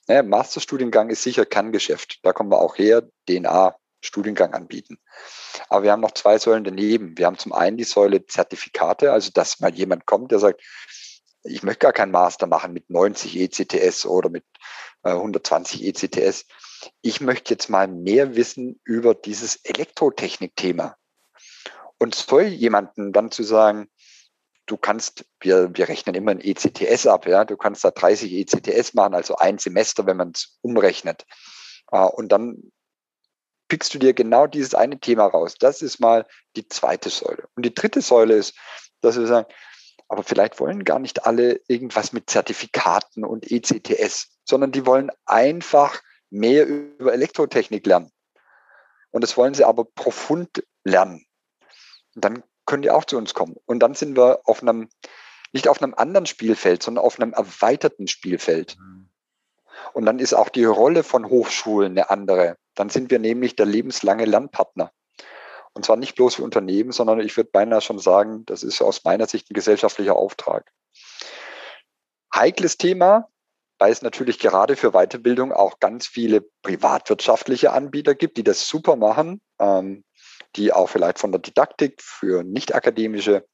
naja, 0.06 0.22
Masterstudiengang 0.22 1.10
ist 1.10 1.22
sicher 1.22 1.44
Kerngeschäft. 1.44 2.20
Da 2.22 2.32
kommen 2.32 2.50
wir 2.50 2.60
auch 2.60 2.78
her, 2.78 3.02
DNA, 3.28 3.76
Studiengang 4.06 4.54
anbieten. 4.54 4.98
Aber 5.68 5.82
wir 5.82 5.92
haben 5.92 6.00
noch 6.00 6.12
zwei 6.12 6.38
Säulen 6.38 6.64
daneben. 6.64 7.18
Wir 7.18 7.26
haben 7.26 7.38
zum 7.38 7.52
einen 7.52 7.76
die 7.76 7.84
Säule 7.84 8.26
Zertifikate, 8.26 9.12
also 9.12 9.30
dass 9.32 9.60
mal 9.60 9.74
jemand 9.74 10.06
kommt, 10.06 10.32
der 10.32 10.38
sagt, 10.38 10.62
ich 11.42 11.62
möchte 11.62 11.80
gar 11.80 11.92
keinen 11.92 12.12
Master 12.12 12.46
machen 12.46 12.72
mit 12.72 12.90
90 12.90 13.36
ECTS 13.36 14.06
oder 14.06 14.28
mit 14.28 14.44
120 15.02 15.82
äh, 15.82 15.88
ECTS. 15.88 16.46
Ich 17.02 17.20
möchte 17.20 17.54
jetzt 17.54 17.68
mal 17.68 17.88
mehr 17.88 18.36
wissen 18.36 18.80
über 18.84 19.14
dieses 19.14 19.56
Elektrotechnik-Thema. 19.56 20.96
Und 21.98 22.14
soll 22.14 22.44
jemanden 22.44 23.12
dann 23.12 23.30
zu 23.30 23.42
sagen, 23.42 23.88
du 24.66 24.76
kannst, 24.76 25.24
wir, 25.40 25.70
wir 25.74 25.88
rechnen 25.88 26.14
immer 26.14 26.32
ein 26.32 26.40
ECTS 26.40 27.06
ab, 27.06 27.26
ja, 27.26 27.44
du 27.44 27.56
kannst 27.56 27.84
da 27.84 27.90
30 27.90 28.32
ECTS 28.32 28.94
machen, 28.94 29.14
also 29.14 29.36
ein 29.36 29.58
Semester, 29.58 30.06
wenn 30.06 30.16
man 30.16 30.32
es 30.32 30.58
umrechnet. 30.60 31.24
Äh, 31.90 31.98
und 32.00 32.30
dann 32.30 32.72
pickst 33.68 33.94
du 33.94 33.98
dir 33.98 34.14
genau 34.14 34.46
dieses 34.46 34.74
eine 34.74 34.98
Thema 34.98 35.26
raus. 35.26 35.56
Das 35.58 35.82
ist 35.82 36.00
mal 36.00 36.26
die 36.56 36.68
zweite 36.68 37.10
Säule. 37.10 37.48
Und 37.54 37.64
die 37.64 37.74
dritte 37.74 38.00
Säule 38.00 38.34
ist, 38.34 38.56
dass 39.00 39.18
wir 39.18 39.26
sagen, 39.26 39.46
aber 40.08 40.22
vielleicht 40.22 40.60
wollen 40.60 40.84
gar 40.84 40.98
nicht 40.98 41.26
alle 41.26 41.60
irgendwas 41.66 42.12
mit 42.12 42.30
Zertifikaten 42.30 43.24
und 43.24 43.50
ECTS, 43.50 44.28
sondern 44.44 44.72
die 44.72 44.86
wollen 44.86 45.10
einfach 45.24 46.00
mehr 46.30 46.66
über 46.66 47.12
Elektrotechnik 47.12 47.86
lernen. 47.86 48.12
Und 49.10 49.22
das 49.22 49.36
wollen 49.36 49.54
sie 49.54 49.64
aber 49.64 49.84
profund 49.84 50.62
lernen. 50.84 51.26
Und 52.14 52.24
dann 52.24 52.42
können 52.66 52.82
die 52.82 52.90
auch 52.90 53.04
zu 53.04 53.16
uns 53.16 53.34
kommen. 53.34 53.56
Und 53.64 53.80
dann 53.80 53.94
sind 53.94 54.16
wir 54.16 54.40
auf 54.44 54.62
einem, 54.62 54.88
nicht 55.52 55.68
auf 55.68 55.82
einem 55.82 55.94
anderen 55.94 56.26
Spielfeld, 56.26 56.82
sondern 56.82 57.04
auf 57.04 57.18
einem 57.18 57.32
erweiterten 57.32 58.08
Spielfeld. 58.08 58.76
Mhm. 58.78 59.05
Und 59.96 60.04
dann 60.04 60.18
ist 60.18 60.34
auch 60.34 60.50
die 60.50 60.66
Rolle 60.66 61.02
von 61.02 61.30
Hochschulen 61.30 61.92
eine 61.92 62.10
andere. 62.10 62.58
Dann 62.74 62.90
sind 62.90 63.10
wir 63.10 63.18
nämlich 63.18 63.56
der 63.56 63.64
lebenslange 63.64 64.26
Lernpartner. 64.26 64.92
Und 65.72 65.86
zwar 65.86 65.96
nicht 65.96 66.16
bloß 66.16 66.34
für 66.34 66.42
Unternehmen, 66.42 66.92
sondern 66.92 67.18
ich 67.20 67.34
würde 67.38 67.48
beinahe 67.50 67.80
schon 67.80 67.98
sagen, 67.98 68.44
das 68.44 68.62
ist 68.62 68.82
aus 68.82 69.04
meiner 69.04 69.26
Sicht 69.26 69.50
ein 69.50 69.54
gesellschaftlicher 69.54 70.14
Auftrag. 70.14 70.70
Heikles 72.34 72.76
Thema, 72.76 73.30
weil 73.78 73.90
es 73.90 74.02
natürlich 74.02 74.38
gerade 74.38 74.76
für 74.76 74.90
Weiterbildung 74.90 75.50
auch 75.50 75.80
ganz 75.80 76.06
viele 76.06 76.42
privatwirtschaftliche 76.60 77.72
Anbieter 77.72 78.14
gibt, 78.14 78.36
die 78.36 78.44
das 78.44 78.68
super 78.68 78.96
machen. 78.96 79.40
Ähm, 79.58 80.04
die 80.56 80.74
auch 80.74 80.90
vielleicht 80.90 81.18
von 81.18 81.32
der 81.32 81.40
Didaktik 81.40 82.02
für 82.02 82.44
nicht 82.44 82.74
akademische, 82.74 83.46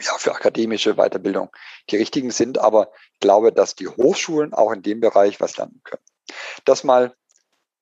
ja, 0.00 0.12
für 0.18 0.34
akademische 0.34 0.94
Weiterbildung 0.94 1.50
die 1.90 1.96
richtigen 1.96 2.30
sind. 2.30 2.58
Aber 2.58 2.90
ich 3.14 3.20
glaube, 3.20 3.52
dass 3.52 3.74
die 3.74 3.88
Hochschulen 3.88 4.54
auch 4.54 4.72
in 4.72 4.82
dem 4.82 5.00
Bereich 5.00 5.40
was 5.40 5.56
lernen 5.56 5.80
können. 5.84 6.02
Das 6.64 6.84
mal 6.84 7.14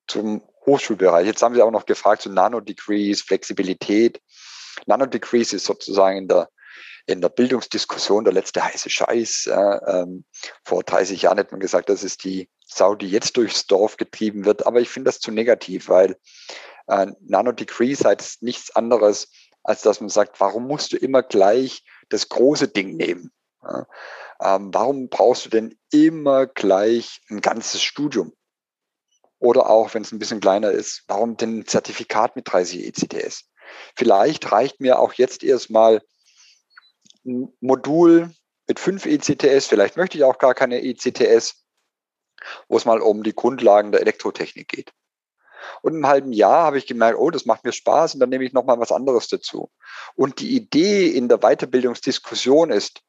zum 0.06 0.42
Hochschulbereich. 0.66 1.26
Jetzt 1.26 1.42
haben 1.42 1.54
Sie 1.54 1.62
auch 1.62 1.70
noch 1.70 1.86
gefragt 1.86 2.22
zu 2.22 2.30
Nanodegrees, 2.30 3.22
Flexibilität. 3.22 4.20
Nanodegrees 4.86 5.52
ist 5.52 5.64
sozusagen 5.64 6.18
in 6.18 6.28
der, 6.28 6.48
in 7.06 7.20
der 7.20 7.28
Bildungsdiskussion 7.28 8.24
der 8.24 8.32
letzte 8.32 8.64
heiße 8.64 8.90
Scheiß. 8.90 9.46
Äh, 9.46 9.52
ähm, 9.86 10.24
vor 10.64 10.82
30 10.82 11.22
Jahren 11.22 11.38
hätte 11.38 11.52
man 11.52 11.60
gesagt, 11.60 11.88
das 11.88 12.02
ist 12.02 12.24
die 12.24 12.48
Sau, 12.64 12.94
die 12.94 13.08
jetzt 13.08 13.36
durchs 13.36 13.66
Dorf 13.66 13.96
getrieben 13.96 14.44
wird. 14.44 14.66
Aber 14.66 14.80
ich 14.80 14.88
finde 14.88 15.08
das 15.08 15.20
zu 15.20 15.30
negativ, 15.30 15.88
weil 15.88 16.16
äh, 16.86 17.06
Nano-Decrease 17.20 18.04
heißt 18.06 18.42
nichts 18.42 18.74
anderes, 18.74 19.30
als 19.62 19.82
dass 19.82 20.00
man 20.00 20.08
sagt, 20.08 20.40
warum 20.40 20.66
musst 20.66 20.92
du 20.92 20.96
immer 20.96 21.22
gleich 21.22 21.84
das 22.08 22.28
große 22.28 22.68
Ding 22.68 22.96
nehmen? 22.96 23.32
Ja? 23.62 23.86
Ähm, 24.40 24.72
warum 24.72 25.08
brauchst 25.08 25.46
du 25.46 25.50
denn 25.50 25.78
immer 25.90 26.46
gleich 26.46 27.20
ein 27.28 27.40
ganzes 27.40 27.82
Studium? 27.82 28.32
Oder 29.40 29.70
auch, 29.70 29.94
wenn 29.94 30.02
es 30.02 30.12
ein 30.12 30.18
bisschen 30.18 30.40
kleiner 30.40 30.70
ist, 30.70 31.04
warum 31.06 31.36
denn 31.36 31.60
ein 31.60 31.66
Zertifikat 31.66 32.36
mit 32.36 32.50
30 32.50 32.86
ECTS? 32.86 33.50
Vielleicht 33.94 34.50
reicht 34.50 34.80
mir 34.80 34.98
auch 34.98 35.12
jetzt 35.12 35.42
erstmal 35.42 36.02
ein 37.24 37.52
Modul 37.60 38.32
mit 38.66 38.78
5 38.78 39.06
ECTS, 39.06 39.66
vielleicht 39.66 39.96
möchte 39.96 40.18
ich 40.18 40.24
auch 40.24 40.38
gar 40.38 40.54
keine 40.54 40.82
ECTS, 40.82 41.64
wo 42.68 42.76
es 42.76 42.84
mal 42.84 43.00
um 43.00 43.22
die 43.22 43.34
Grundlagen 43.34 43.92
der 43.92 44.00
Elektrotechnik 44.00 44.68
geht. 44.68 44.92
Und 45.82 45.94
im 45.94 46.06
halben 46.06 46.32
Jahr 46.32 46.64
habe 46.64 46.78
ich 46.78 46.86
gemerkt, 46.86 47.18
oh, 47.18 47.30
das 47.30 47.46
macht 47.46 47.64
mir 47.64 47.72
Spaß 47.72 48.14
und 48.14 48.20
dann 48.20 48.30
nehme 48.30 48.44
ich 48.44 48.52
nochmal 48.52 48.78
was 48.78 48.92
anderes 48.92 49.28
dazu. 49.28 49.70
Und 50.14 50.40
die 50.40 50.56
Idee 50.56 51.08
in 51.08 51.28
der 51.28 51.38
Weiterbildungsdiskussion 51.38 52.70
ist, 52.70 53.00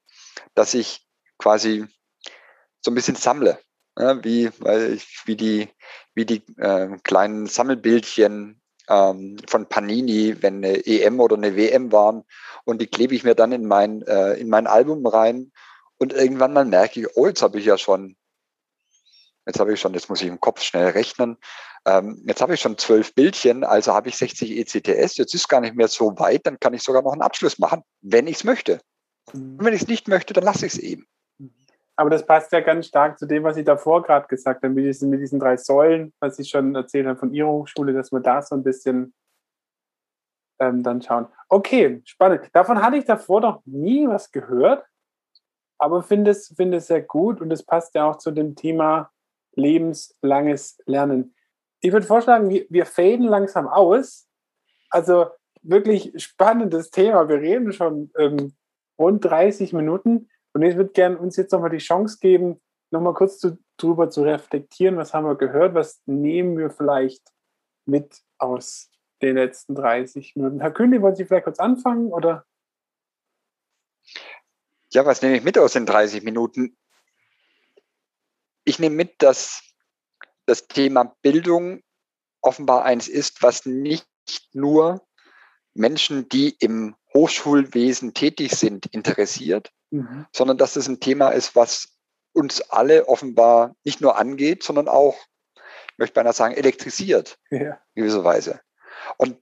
dass 0.56 0.74
ich 0.74 1.06
quasi 1.38 1.86
so 2.82 2.92
ein 2.92 2.96
bisschen 2.96 3.16
sammle, 3.16 3.60
ja, 3.98 4.24
wie, 4.24 4.50
weil 4.60 4.94
ich, 4.94 5.22
wie 5.26 5.36
die, 5.36 5.70
wie 6.14 6.26
die 6.26 6.44
äh, 6.58 6.98
kleinen 7.04 7.48
Sammelbildchen 7.48 8.62
ähm, 8.90 9.38
von 9.48 9.68
Panini, 9.68 10.42
wenn 10.42 10.64
eine 10.64 10.86
EM 10.86 11.20
oder 11.20 11.36
eine 11.36 11.56
WM 11.56 11.92
waren. 11.92 12.24
Und 12.66 12.82
die 12.82 12.88
klebe 12.88 13.16
ich 13.16 13.24
mir 13.24 13.36
dann 13.36 13.52
in 13.52 13.66
mein, 13.66 14.02
äh, 14.04 14.34
in 14.34 14.50
mein 14.50 14.68
Album 14.68 15.06
rein. 15.06 15.52
Und 15.98 16.14
irgendwann 16.14 16.54
mal 16.54 16.66
merke 16.66 17.02
ich, 17.02 17.18
oh, 17.18 17.28
jetzt 17.28 17.42
habe 17.42 17.60
ich 17.60 17.66
ja 17.66 17.78
schon, 17.78 18.16
jetzt 19.50 19.60
habe 19.60 19.74
ich 19.74 19.80
schon, 19.80 19.94
jetzt 19.94 20.10
muss 20.10 20.22
ich 20.22 20.28
im 20.28 20.40
Kopf 20.40 20.62
schnell 20.62 20.90
rechnen, 20.90 21.38
ähm, 21.86 22.22
jetzt 22.26 22.42
habe 22.42 22.54
ich 22.54 22.62
schon 22.62 22.78
zwölf 22.78 23.14
Bildchen, 23.14 23.64
also 23.64 23.94
habe 23.94 24.10
ich 24.10 24.18
60 24.18 24.58
ECTS. 24.58 25.18
Jetzt 25.18 25.34
ist 25.34 25.48
gar 25.48 25.62
nicht 25.62 25.76
mehr 25.76 25.88
so 25.88 26.18
weit, 26.20 26.46
dann 26.46 26.60
kann 26.60 26.74
ich 26.74 26.84
sogar 26.84 27.02
noch 27.02 27.14
einen 27.14 27.22
Abschluss 27.22 27.58
machen, 27.60 27.84
wenn 28.02 28.28
ich 28.28 28.38
es 28.38 28.44
möchte. 28.44 28.82
Mhm. 29.34 29.58
Und 29.58 29.66
wenn 29.66 29.74
ich 29.74 29.82
es 29.84 29.88
nicht 29.88 30.08
möchte, 30.08 30.34
dann 30.34 30.44
lasse 30.44 30.66
ich 30.66 30.74
es 30.74 30.80
eben. 30.80 31.06
Aber 31.96 32.10
das 32.10 32.26
passt 32.26 32.52
ja 32.54 32.62
ganz 32.62 32.88
stark 32.88 33.20
zu 33.20 33.26
dem, 33.26 33.44
was 33.44 33.56
Sie 33.56 33.64
davor 33.64 34.04
gerade 34.04 34.28
gesagt 34.28 34.64
haben, 34.64 34.74
mit 34.74 34.86
diesen, 34.86 35.10
mit 35.10 35.20
diesen 35.20 35.40
drei 35.40 35.58
Säulen, 35.58 36.14
was 36.22 36.38
Sie 36.38 36.46
schon 36.46 36.74
erzählt 36.74 37.06
haben 37.06 37.18
von 37.18 37.34
Ihrer 37.34 37.50
Hochschule, 37.50 37.92
dass 37.92 38.12
wir 38.12 38.22
da 38.22 38.42
so 38.42 38.56
ein 38.56 38.64
bisschen 38.64 39.14
ähm, 40.60 40.82
dann 40.82 41.02
schauen. 41.02 41.28
Okay, 41.50 42.02
spannend. 42.06 42.50
Davon 42.54 42.82
hatte 42.82 42.98
ich 42.98 43.06
davor 43.06 43.42
noch 43.42 43.62
nie 43.66 44.08
was 44.08 44.32
gehört, 44.32 44.86
aber 45.78 46.02
finde 46.02 46.32
es, 46.32 46.54
finde 46.56 46.78
es 46.78 46.88
sehr 46.88 47.02
gut 47.02 47.42
und 47.42 47.52
es 47.52 47.64
passt 47.64 47.96
ja 47.96 48.10
auch 48.10 48.18
zu 48.18 48.32
dem 48.32 48.56
Thema 48.56 49.12
lebenslanges 49.56 50.80
Lernen 50.86 51.34
ich 51.82 51.92
würde 51.92 52.06
vorschlagen, 52.06 52.50
wir, 52.50 52.66
wir 52.70 52.86
faden 52.86 53.26
langsam 53.26 53.68
aus. 53.68 54.28
Also 54.90 55.28
wirklich 55.62 56.14
spannendes 56.22 56.92
Thema. 56.92 57.28
Wir 57.30 57.38
reden 57.38 57.72
schon 57.74 58.12
ähm, 58.18 58.56
rund 58.98 59.24
30 59.26 59.74
Minuten. 59.74 60.30
Und 60.54 60.64
ich 60.64 60.76
würde 60.76 60.92
gerne 60.92 61.18
uns 61.18 61.38
jetzt 61.38 61.52
nochmal 61.52 61.70
die 61.70 61.78
Chance 61.78 62.18
geben, 62.20 62.60
nochmal 62.92 63.14
kurz 63.14 63.38
zu, 63.40 63.58
drüber 63.78 64.10
zu 64.10 64.24
reflektieren, 64.24 64.98
was 64.98 65.14
haben 65.14 65.26
wir 65.26 65.36
gehört, 65.36 65.76
was 65.76 66.02
nehmen 66.06 66.58
wir 66.58 66.72
vielleicht 66.72 67.22
mit 67.86 68.22
aus 68.40 68.90
den 69.22 69.36
letzten 69.36 69.76
30 69.76 70.36
Minuten. 70.36 70.60
Herr 70.60 70.72
König, 70.72 71.02
wollen 71.02 71.16
Sie 71.16 71.26
vielleicht 71.26 71.44
kurz 71.44 71.60
anfangen 71.60 72.12
oder? 72.12 72.46
Ja, 74.92 75.06
was 75.06 75.22
nehme 75.22 75.38
ich 75.38 75.44
mit 75.44 75.58
aus 75.58 75.74
den 75.74 75.86
30 75.86 76.24
Minuten? 76.24 76.76
Ich 78.70 78.78
nehme 78.78 78.96
mit, 78.96 79.24
dass 79.24 79.64
das 80.46 80.68
Thema 80.68 81.16
Bildung 81.24 81.82
offenbar 82.40 82.86
eins 82.86 83.08
ist, 83.08 83.42
was 83.42 83.66
nicht 83.66 84.06
nur 84.54 85.02
Menschen, 85.74 86.30
die 86.30 86.56
im 86.60 86.96
Hochschulwesen 87.12 88.14
tätig 88.14 88.52
sind, 88.52 88.86
interessiert, 88.94 89.72
mhm. 89.90 90.28
sondern 90.32 90.60
dass 90.60 90.76
es 90.76 90.88
ein 90.88 91.00
Thema 91.00 91.30
ist, 91.30 91.56
was 91.56 91.98
uns 92.32 92.62
alle 92.62 93.08
offenbar 93.08 93.76
nicht 93.84 94.02
nur 94.02 94.20
angeht, 94.20 94.62
sondern 94.62 94.88
auch, 94.88 95.18
ich 95.56 95.98
möchte 95.98 96.14
beinahe 96.14 96.34
sagen, 96.34 96.54
elektrisiert 96.54 97.40
ja. 97.50 97.82
in 97.96 98.04
gewisser 98.04 98.24
Weise. 98.24 98.62
Und 99.18 99.40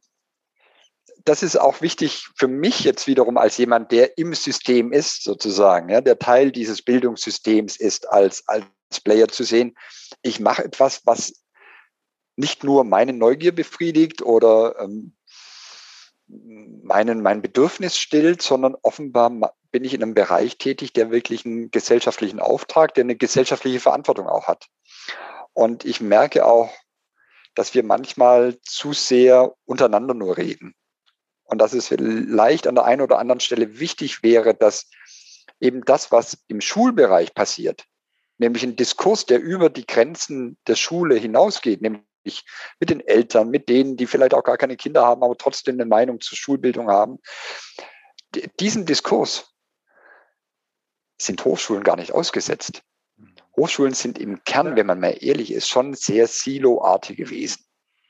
das 1.25 1.43
ist 1.43 1.57
auch 1.57 1.81
wichtig 1.81 2.29
für 2.37 2.47
mich 2.47 2.85
jetzt 2.85 3.07
wiederum 3.07 3.37
als 3.37 3.57
jemand, 3.57 3.91
der 3.91 4.17
im 4.17 4.33
System 4.33 4.93
ist, 4.93 5.21
sozusagen, 5.21 5.89
ja, 5.89 5.99
der 5.99 6.17
Teil 6.17 6.53
dieses 6.53 6.81
Bildungssystems 6.81 7.75
ist, 7.75 8.09
als, 8.09 8.47
als 8.47 8.63
Player 9.03 9.27
zu 9.27 9.43
sehen, 9.43 9.75
ich 10.21 10.39
mache 10.39 10.63
etwas, 10.63 11.05
was 11.05 11.43
nicht 12.35 12.63
nur 12.63 12.83
meine 12.83 13.13
Neugier 13.13 13.53
befriedigt 13.53 14.21
oder 14.21 14.79
ähm, 14.79 15.15
meinen, 16.27 17.21
mein 17.21 17.41
Bedürfnis 17.41 17.97
stillt, 17.97 18.41
sondern 18.41 18.75
offenbar 18.81 19.55
bin 19.71 19.83
ich 19.83 19.93
in 19.93 20.03
einem 20.03 20.13
Bereich 20.13 20.57
tätig, 20.57 20.93
der 20.93 21.11
wirklich 21.11 21.45
einen 21.45 21.71
gesellschaftlichen 21.71 22.39
Auftrag, 22.39 22.93
der 22.93 23.03
eine 23.03 23.15
gesellschaftliche 23.15 23.79
Verantwortung 23.79 24.27
auch 24.27 24.47
hat. 24.47 24.67
Und 25.53 25.85
ich 25.85 26.01
merke 26.01 26.45
auch, 26.45 26.71
dass 27.55 27.73
wir 27.73 27.83
manchmal 27.83 28.59
zu 28.61 28.93
sehr 28.93 29.55
untereinander 29.65 30.13
nur 30.13 30.37
reden. 30.37 30.75
Und 31.45 31.59
dass 31.59 31.73
es 31.73 31.87
vielleicht 31.87 32.67
an 32.67 32.75
der 32.75 32.83
einen 32.83 33.01
oder 33.01 33.19
anderen 33.19 33.39
Stelle 33.39 33.79
wichtig 33.79 34.21
wäre, 34.21 34.53
dass 34.53 34.89
eben 35.59 35.83
das, 35.85 36.11
was 36.11 36.37
im 36.47 36.61
Schulbereich 36.61 37.33
passiert, 37.33 37.85
nämlich 38.37 38.63
ein 38.63 38.75
Diskurs, 38.75 39.25
der 39.25 39.39
über 39.39 39.69
die 39.69 39.85
Grenzen 39.85 40.57
der 40.67 40.75
Schule 40.75 41.15
hinausgeht, 41.15 41.81
nämlich 41.81 42.45
mit 42.79 42.89
den 42.89 42.99
Eltern, 43.01 43.49
mit 43.49 43.69
denen, 43.69 43.97
die 43.97 44.07
vielleicht 44.07 44.33
auch 44.33 44.43
gar 44.43 44.57
keine 44.57 44.77
Kinder 44.77 45.05
haben, 45.05 45.23
aber 45.23 45.37
trotzdem 45.37 45.75
eine 45.75 45.85
Meinung 45.85 46.19
zur 46.21 46.37
Schulbildung 46.37 46.89
haben. 46.89 47.19
Diesen 48.59 48.85
Diskurs 48.85 49.53
sind 51.19 51.43
Hochschulen 51.45 51.83
gar 51.83 51.95
nicht 51.95 52.11
ausgesetzt. 52.11 52.83
Hochschulen 53.55 53.93
sind 53.93 54.19
im 54.19 54.43
Kern, 54.43 54.75
wenn 54.75 54.85
man 54.85 54.99
mal 54.99 55.17
ehrlich 55.19 55.51
ist, 55.51 55.67
schon 55.67 55.95
sehr 55.95 56.27
siloartige 56.27 57.29
Wesen. 57.29 57.63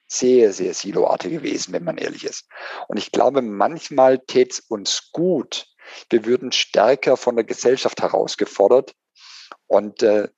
Sehr, 0.09 0.53
sehr 0.53 0.73
siloartige 0.73 1.41
Wesen, 1.41 1.73
wenn 1.73 1.84
man 1.84 1.97
ehrlich 1.97 2.25
ist. 2.25 2.49
Und 2.88 2.97
ich 2.97 3.11
glaube, 3.11 3.41
manchmal 3.41 4.19
täte 4.19 4.51
es 4.51 4.59
uns 4.61 5.11
gut, 5.11 5.67
wir 6.09 6.25
würden 6.25 6.51
stärker 6.51 7.17
von 7.17 7.36
der 7.36 7.45
Gesellschaft 7.45 8.01
herausgefordert. 8.01 8.93
Und 9.67 10.03
äh, 10.03 10.29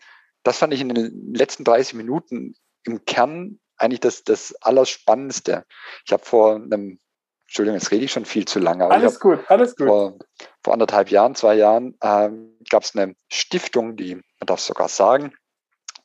das 0.44 0.58
fand 0.58 0.74
ich 0.74 0.82
in 0.82 0.90
den 0.90 1.34
letzten 1.34 1.64
30 1.64 1.96
Minuten 1.96 2.56
im 2.84 3.06
Kern 3.06 3.60
eigentlich 3.78 4.00
das, 4.00 4.24
das 4.24 4.56
Allerspannendste. 4.62 5.66
Ich 6.06 6.12
habe 6.12 6.24
vor 6.24 6.56
einem, 6.56 7.00
Entschuldigung, 7.48 7.80
jetzt 7.80 7.92
rede 7.92 8.06
ich 8.06 8.12
schon 8.12 8.26
viel 8.26 8.46
zu 8.46 8.60
lange. 8.60 8.90
alles 8.90 9.20
gut, 9.20 9.40
alles 9.48 9.76
gut. 9.76 9.88
Vor, 9.88 10.20
vor 10.64 10.74
anderthalb 10.74 11.10
Jahren, 11.10 11.36
zwei 11.36 11.56
Jahren 11.56 11.98
ähm, 12.02 12.58
gab 12.70 12.84
es 12.84 12.96
eine 12.96 13.16
Stiftung, 13.32 13.96
die, 13.96 14.16
man 14.16 14.46
darf 14.46 14.60
sogar 14.60 14.90
sagen, 14.90 15.34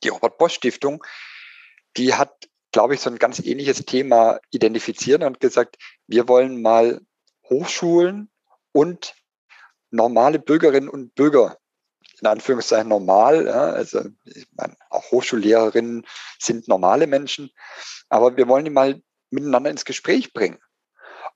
die 0.03 0.09
Robert 0.09 0.37
Bosch 0.37 0.55
Stiftung, 0.55 1.03
die 1.97 2.13
hat, 2.13 2.33
glaube 2.71 2.95
ich, 2.95 3.01
so 3.01 3.09
ein 3.09 3.19
ganz 3.19 3.39
ähnliches 3.39 3.85
Thema 3.85 4.39
identifiziert 4.51 5.23
und 5.23 5.39
gesagt, 5.39 5.77
wir 6.07 6.27
wollen 6.27 6.61
mal 6.61 7.01
Hochschulen 7.49 8.29
und 8.71 9.15
normale 9.91 10.39
Bürgerinnen 10.39 10.89
und 10.89 11.15
Bürger 11.15 11.57
in 12.21 12.27
Anführungszeichen 12.27 12.89
normal. 12.89 13.45
Ja, 13.45 13.71
also 13.71 14.01
ich 14.25 14.47
meine, 14.55 14.75
auch 14.89 15.11
Hochschullehrerinnen 15.11 16.05
sind 16.39 16.67
normale 16.67 17.07
Menschen, 17.07 17.51
aber 18.09 18.37
wir 18.37 18.47
wollen 18.47 18.65
die 18.65 18.71
mal 18.71 19.01
miteinander 19.29 19.69
ins 19.69 19.85
Gespräch 19.85 20.33
bringen. 20.33 20.59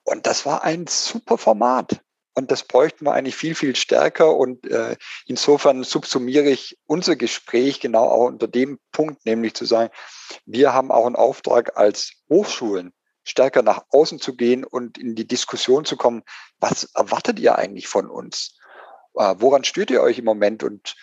Und 0.03 0.25
das 0.25 0.45
war 0.45 0.63
ein 0.63 0.87
super 0.87 1.37
Format. 1.37 2.01
Und 2.35 2.51
das 2.51 2.63
bräuchten 2.63 3.05
wir 3.05 3.13
eigentlich 3.13 3.35
viel, 3.35 3.53
viel 3.53 3.75
stärker. 3.75 4.35
Und 4.35 4.65
äh, 4.65 4.95
insofern 5.25 5.83
subsumiere 5.83 6.49
ich 6.49 6.77
unser 6.85 7.15
Gespräch 7.15 7.79
genau 7.79 8.05
auch 8.05 8.27
unter 8.27 8.47
dem 8.47 8.79
Punkt, 8.91 9.25
nämlich 9.25 9.55
zu 9.55 9.65
sagen, 9.65 9.91
wir 10.45 10.73
haben 10.73 10.91
auch 10.91 11.05
einen 11.05 11.15
Auftrag 11.15 11.77
als 11.77 12.13
Hochschulen, 12.29 12.93
stärker 13.23 13.61
nach 13.61 13.83
außen 13.89 14.19
zu 14.19 14.35
gehen 14.35 14.63
und 14.63 14.97
in 14.97 15.15
die 15.15 15.27
Diskussion 15.27 15.85
zu 15.85 15.97
kommen, 15.97 16.23
was 16.59 16.85
erwartet 16.95 17.39
ihr 17.39 17.57
eigentlich 17.57 17.87
von 17.87 18.09
uns? 18.09 18.58
Äh, 19.19 19.35
woran 19.39 19.65
stört 19.65 19.91
ihr 19.91 20.01
euch 20.01 20.17
im 20.17 20.25
Moment? 20.25 20.63
Und 20.63 20.95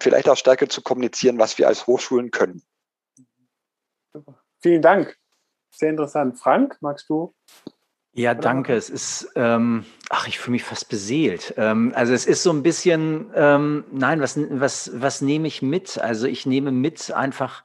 vielleicht 0.00 0.28
auch 0.28 0.36
stärker 0.36 0.68
zu 0.68 0.82
kommunizieren, 0.82 1.38
was 1.38 1.56
wir 1.56 1.68
als 1.68 1.86
Hochschulen 1.86 2.30
können. 2.30 2.62
Super. 4.12 4.38
Vielen 4.60 4.82
Dank. 4.82 5.16
Sehr 5.70 5.90
interessant. 5.90 6.38
Frank, 6.38 6.76
magst 6.80 7.08
du? 7.08 7.34
Ja, 8.14 8.34
danke. 8.34 8.74
Es 8.74 8.90
ist, 8.90 9.30
ähm, 9.36 9.86
ach, 10.10 10.28
ich 10.28 10.38
fühle 10.38 10.52
mich 10.52 10.64
fast 10.64 10.90
beseelt. 10.90 11.54
Ähm, 11.56 11.92
also 11.94 12.12
es 12.12 12.26
ist 12.26 12.42
so 12.42 12.52
ein 12.52 12.62
bisschen, 12.62 13.30
ähm, 13.34 13.84
nein, 13.90 14.20
was, 14.20 14.38
was, 14.50 14.90
was 14.94 15.22
nehme 15.22 15.48
ich 15.48 15.62
mit? 15.62 15.98
Also 15.98 16.26
ich 16.26 16.44
nehme 16.44 16.72
mit 16.72 17.10
einfach 17.12 17.64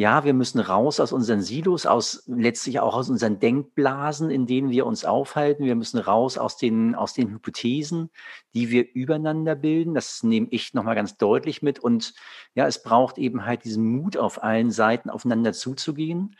ja, 0.00 0.24
wir 0.24 0.32
müssen 0.32 0.60
raus 0.60 0.98
aus 0.98 1.12
unseren 1.12 1.42
Silos, 1.42 1.84
aus 1.84 2.24
letztlich 2.26 2.80
auch 2.80 2.94
aus 2.94 3.10
unseren 3.10 3.38
Denkblasen, 3.38 4.30
in 4.30 4.46
denen 4.46 4.70
wir 4.70 4.86
uns 4.86 5.04
aufhalten. 5.04 5.66
Wir 5.66 5.74
müssen 5.74 5.98
raus 5.98 6.38
aus 6.38 6.56
den, 6.56 6.94
aus 6.94 7.12
den 7.12 7.30
Hypothesen, 7.30 8.08
die 8.54 8.70
wir 8.70 8.86
übereinander 8.94 9.54
bilden. 9.54 9.92
Das 9.92 10.22
nehme 10.22 10.48
ich 10.50 10.72
nochmal 10.72 10.94
ganz 10.94 11.18
deutlich 11.18 11.60
mit. 11.60 11.78
Und 11.78 12.14
ja, 12.54 12.66
es 12.66 12.82
braucht 12.82 13.18
eben 13.18 13.44
halt 13.44 13.64
diesen 13.64 13.84
Mut 13.84 14.16
auf 14.16 14.42
allen 14.42 14.70
Seiten 14.70 15.10
aufeinander 15.10 15.52
zuzugehen. 15.52 16.34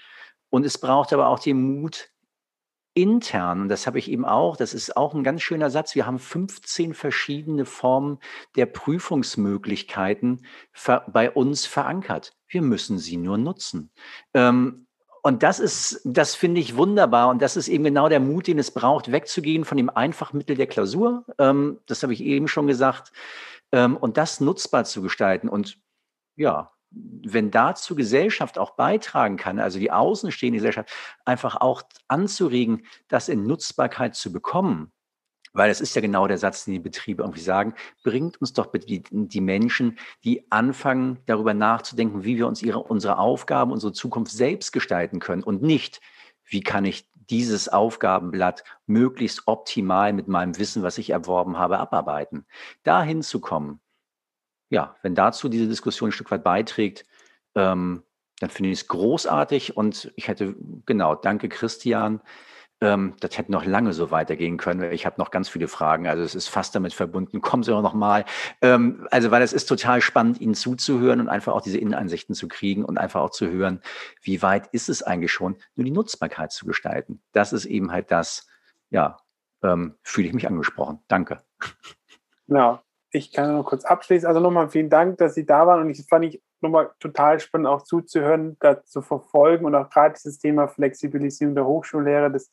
Und 0.48 0.64
es 0.64 0.78
braucht 0.78 1.12
aber 1.12 1.28
auch 1.28 1.38
den 1.38 1.60
Mut, 1.60 2.08
intern, 2.94 3.62
und 3.62 3.68
das 3.68 3.86
habe 3.86 3.98
ich 3.98 4.10
eben 4.10 4.24
auch, 4.24 4.56
das 4.56 4.74
ist 4.74 4.96
auch 4.96 5.14
ein 5.14 5.24
ganz 5.24 5.42
schöner 5.42 5.70
Satz, 5.70 5.94
wir 5.94 6.06
haben 6.06 6.18
15 6.18 6.94
verschiedene 6.94 7.64
Formen 7.64 8.18
der 8.56 8.66
Prüfungsmöglichkeiten 8.66 10.44
bei 11.08 11.30
uns 11.30 11.66
verankert. 11.66 12.36
Wir 12.48 12.62
müssen 12.62 12.98
sie 12.98 13.16
nur 13.16 13.38
nutzen. 13.38 13.90
Ähm, 14.34 14.86
und 15.22 15.42
das 15.42 15.60
ist, 15.60 16.00
das 16.04 16.34
finde 16.34 16.60
ich 16.60 16.76
wunderbar. 16.76 17.28
Und 17.28 17.42
das 17.42 17.56
ist 17.56 17.68
eben 17.68 17.84
genau 17.84 18.08
der 18.08 18.20
Mut, 18.20 18.46
den 18.46 18.58
es 18.58 18.70
braucht, 18.70 19.12
wegzugehen 19.12 19.64
von 19.64 19.76
dem 19.76 19.90
Einfachmittel 19.90 20.56
der 20.56 20.66
Klausur. 20.66 21.24
Ähm, 21.38 21.78
das 21.86 22.02
habe 22.02 22.12
ich 22.12 22.22
eben 22.22 22.48
schon 22.48 22.66
gesagt. 22.66 23.12
Ähm, 23.72 23.96
und 23.96 24.16
das 24.16 24.40
nutzbar 24.40 24.84
zu 24.84 25.02
gestalten. 25.02 25.48
Und 25.48 25.78
ja, 26.36 26.72
wenn 26.90 27.50
dazu 27.50 27.94
Gesellschaft 27.94 28.58
auch 28.58 28.72
beitragen 28.72 29.36
kann, 29.36 29.58
also 29.58 29.78
die 29.78 29.92
außenstehende 29.92 30.58
Gesellschaft, 30.58 30.90
einfach 31.24 31.56
auch 31.56 31.82
anzuregen, 32.08 32.84
das 33.08 33.28
in 33.28 33.46
Nutzbarkeit 33.46 34.16
zu 34.16 34.32
bekommen, 34.32 34.92
weil 35.52 35.70
es 35.70 35.80
ist 35.80 35.94
ja 35.94 36.00
genau 36.00 36.26
der 36.26 36.38
Satz, 36.38 36.64
den 36.64 36.74
die 36.74 36.80
Betriebe 36.80 37.22
irgendwie 37.22 37.40
sagen, 37.40 37.74
bringt 38.04 38.40
uns 38.40 38.52
doch 38.52 38.66
bitte 38.66 38.86
die, 38.86 39.02
die, 39.10 39.40
Menschen, 39.40 39.98
die 40.24 40.50
anfangen, 40.50 41.18
darüber 41.26 41.54
nachzudenken, 41.54 42.24
wie 42.24 42.36
wir 42.36 42.46
uns 42.46 42.62
ihre, 42.62 42.80
unsere 42.80 43.18
Aufgaben, 43.18 43.72
unsere 43.72 43.92
Zukunft 43.92 44.32
selbst 44.32 44.72
gestalten 44.72 45.18
können 45.18 45.42
und 45.42 45.62
nicht, 45.62 46.00
wie 46.44 46.60
kann 46.60 46.84
ich 46.84 47.08
dieses 47.14 47.68
Aufgabenblatt 47.68 48.64
möglichst 48.86 49.42
optimal 49.46 50.12
mit 50.12 50.26
meinem 50.26 50.58
Wissen, 50.58 50.82
was 50.82 50.98
ich 50.98 51.10
erworben 51.10 51.58
habe, 51.58 51.78
abarbeiten. 51.78 52.44
Dahin 52.82 53.22
zu 53.22 53.40
kommen, 53.40 53.80
ja, 54.70 54.96
wenn 55.02 55.14
dazu 55.14 55.48
diese 55.48 55.68
Diskussion 55.68 56.08
ein 56.08 56.12
Stück 56.12 56.30
weit 56.30 56.44
beiträgt, 56.44 57.04
ähm, 57.54 58.04
dann 58.38 58.50
finde 58.50 58.70
ich 58.70 58.80
es 58.80 58.88
großartig 58.88 59.76
und 59.76 60.12
ich 60.16 60.28
hätte, 60.28 60.54
genau, 60.86 61.14
danke 61.14 61.48
Christian. 61.48 62.22
Ähm, 62.80 63.14
das 63.20 63.36
hätte 63.36 63.52
noch 63.52 63.66
lange 63.66 63.92
so 63.92 64.10
weitergehen 64.10 64.56
können. 64.56 64.90
Ich 64.92 65.04
habe 65.04 65.16
noch 65.18 65.30
ganz 65.30 65.50
viele 65.50 65.68
Fragen. 65.68 66.06
Also 66.06 66.22
es 66.22 66.34
ist 66.34 66.48
fast 66.48 66.74
damit 66.74 66.94
verbunden. 66.94 67.40
Kommen 67.42 67.62
Sie 67.62 67.74
auch 67.74 67.82
noch 67.82 67.92
mal. 67.92 68.24
Ähm, 68.62 69.06
also 69.10 69.30
weil 69.30 69.42
es 69.42 69.52
ist 69.52 69.66
total 69.66 70.00
spannend, 70.00 70.40
Ihnen 70.40 70.54
zuzuhören 70.54 71.20
und 71.20 71.28
einfach 71.28 71.52
auch 71.52 71.60
diese 71.60 71.76
Inneneinsichten 71.76 72.34
zu 72.34 72.48
kriegen 72.48 72.84
und 72.84 72.96
einfach 72.96 73.20
auch 73.20 73.30
zu 73.30 73.50
hören, 73.50 73.82
wie 74.22 74.40
weit 74.40 74.68
ist 74.72 74.88
es 74.88 75.02
eigentlich 75.02 75.32
schon, 75.32 75.56
nur 75.74 75.84
die 75.84 75.90
Nutzbarkeit 75.90 76.52
zu 76.52 76.64
gestalten. 76.64 77.20
Das 77.32 77.52
ist 77.52 77.66
eben 77.66 77.92
halt 77.92 78.10
das, 78.10 78.46
ja, 78.88 79.18
ähm, 79.62 79.96
fühle 80.02 80.28
ich 80.28 80.32
mich 80.32 80.48
angesprochen. 80.48 81.00
Danke. 81.08 81.42
Ja, 82.46 82.82
ich 83.12 83.32
kann 83.32 83.56
noch 83.56 83.64
kurz 83.64 83.84
abschließen. 83.84 84.26
Also 84.26 84.40
nochmal 84.40 84.68
vielen 84.68 84.90
Dank, 84.90 85.18
dass 85.18 85.34
Sie 85.34 85.44
da 85.44 85.66
waren 85.66 85.80
und 85.80 85.90
ich 85.90 86.06
fand 86.08 86.24
ich 86.24 86.42
nochmal 86.60 86.90
total 87.00 87.40
spannend 87.40 87.68
auch 87.68 87.82
zuzuhören, 87.82 88.56
da 88.60 88.82
zu 88.84 89.02
verfolgen 89.02 89.64
und 89.64 89.74
auch 89.74 89.90
gerade 89.90 90.14
dieses 90.14 90.38
Thema 90.38 90.68
Flexibilisierung 90.68 91.54
der 91.54 91.66
Hochschullehre, 91.66 92.30
das 92.30 92.50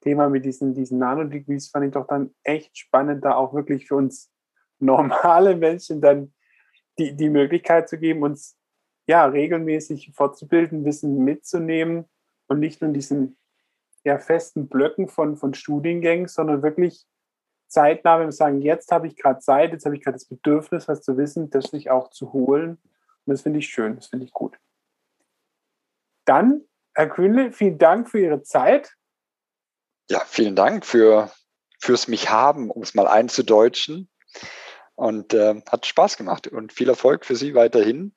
Thema 0.00 0.28
mit 0.28 0.44
diesen, 0.44 0.74
diesen 0.74 0.98
Nanodegrees 0.98 1.70
fand 1.70 1.86
ich 1.86 1.92
doch 1.92 2.06
dann 2.06 2.34
echt 2.42 2.76
spannend, 2.76 3.24
da 3.24 3.34
auch 3.34 3.54
wirklich 3.54 3.86
für 3.86 3.96
uns 3.96 4.30
normale 4.78 5.56
Menschen 5.56 6.00
dann 6.00 6.34
die, 6.98 7.16
die 7.16 7.30
Möglichkeit 7.30 7.88
zu 7.88 7.98
geben, 7.98 8.22
uns 8.22 8.56
ja 9.06 9.24
regelmäßig 9.24 10.12
fortzubilden, 10.14 10.84
Wissen 10.84 11.24
mitzunehmen 11.24 12.04
und 12.48 12.60
nicht 12.60 12.80
nur 12.80 12.88
in 12.88 12.94
diesen 12.94 13.38
ja, 14.04 14.18
festen 14.18 14.68
Blöcken 14.68 15.08
von, 15.08 15.36
von 15.36 15.54
Studiengängen, 15.54 16.28
sondern 16.28 16.62
wirklich 16.62 17.06
zeitnah, 17.68 18.18
wenn 18.18 18.26
wir 18.26 18.32
sagen, 18.32 18.60
jetzt 18.60 18.90
habe 18.92 19.06
ich 19.06 19.16
gerade 19.16 19.40
Zeit, 19.40 19.72
jetzt 19.72 19.84
habe 19.84 19.96
ich 19.96 20.02
gerade 20.02 20.16
das 20.16 20.26
Bedürfnis, 20.26 20.88
was 20.88 21.02
zu 21.02 21.16
wissen, 21.16 21.50
das 21.50 21.66
sich 21.66 21.90
auch 21.90 22.10
zu 22.10 22.32
holen. 22.32 22.80
Und 23.26 23.32
das 23.32 23.42
finde 23.42 23.58
ich 23.58 23.68
schön, 23.68 23.96
das 23.96 24.06
finde 24.06 24.26
ich 24.26 24.32
gut. 24.32 24.56
Dann, 26.24 26.62
Herr 26.94 27.08
Kühnle, 27.08 27.52
vielen 27.52 27.78
Dank 27.78 28.10
für 28.10 28.20
Ihre 28.20 28.42
Zeit. 28.42 28.94
Ja, 30.10 30.20
vielen 30.20 30.56
Dank 30.56 30.84
für, 30.84 31.30
fürs 31.80 32.08
mich 32.08 32.30
haben, 32.30 32.70
um 32.70 32.82
es 32.82 32.94
mal 32.94 33.08
einzudeutschen. 33.08 34.10
Und 34.96 35.34
äh, 35.34 35.60
hat 35.68 35.86
Spaß 35.86 36.16
gemacht 36.16 36.46
und 36.46 36.72
viel 36.72 36.88
Erfolg 36.88 37.24
für 37.24 37.34
Sie 37.34 37.54
weiterhin. 37.54 38.14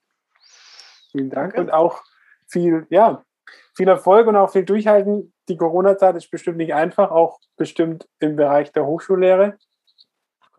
Vielen 1.11 1.29
Dank 1.31 1.55
und 1.55 1.71
auch 1.71 2.03
viel, 2.47 2.85
ja, 2.89 3.25
viel 3.77 3.87
Erfolg 3.87 4.27
und 4.27 4.35
auch 4.35 4.51
viel 4.51 4.65
Durchhalten. 4.65 5.31
Die 5.47 5.55
Corona-Zeit 5.55 6.15
ist 6.15 6.31
bestimmt 6.31 6.57
nicht 6.57 6.73
einfach, 6.73 7.11
auch 7.11 7.39
bestimmt 7.55 8.09
im 8.19 8.35
Bereich 8.35 8.71
der 8.73 8.85
Hochschullehre. 8.85 9.57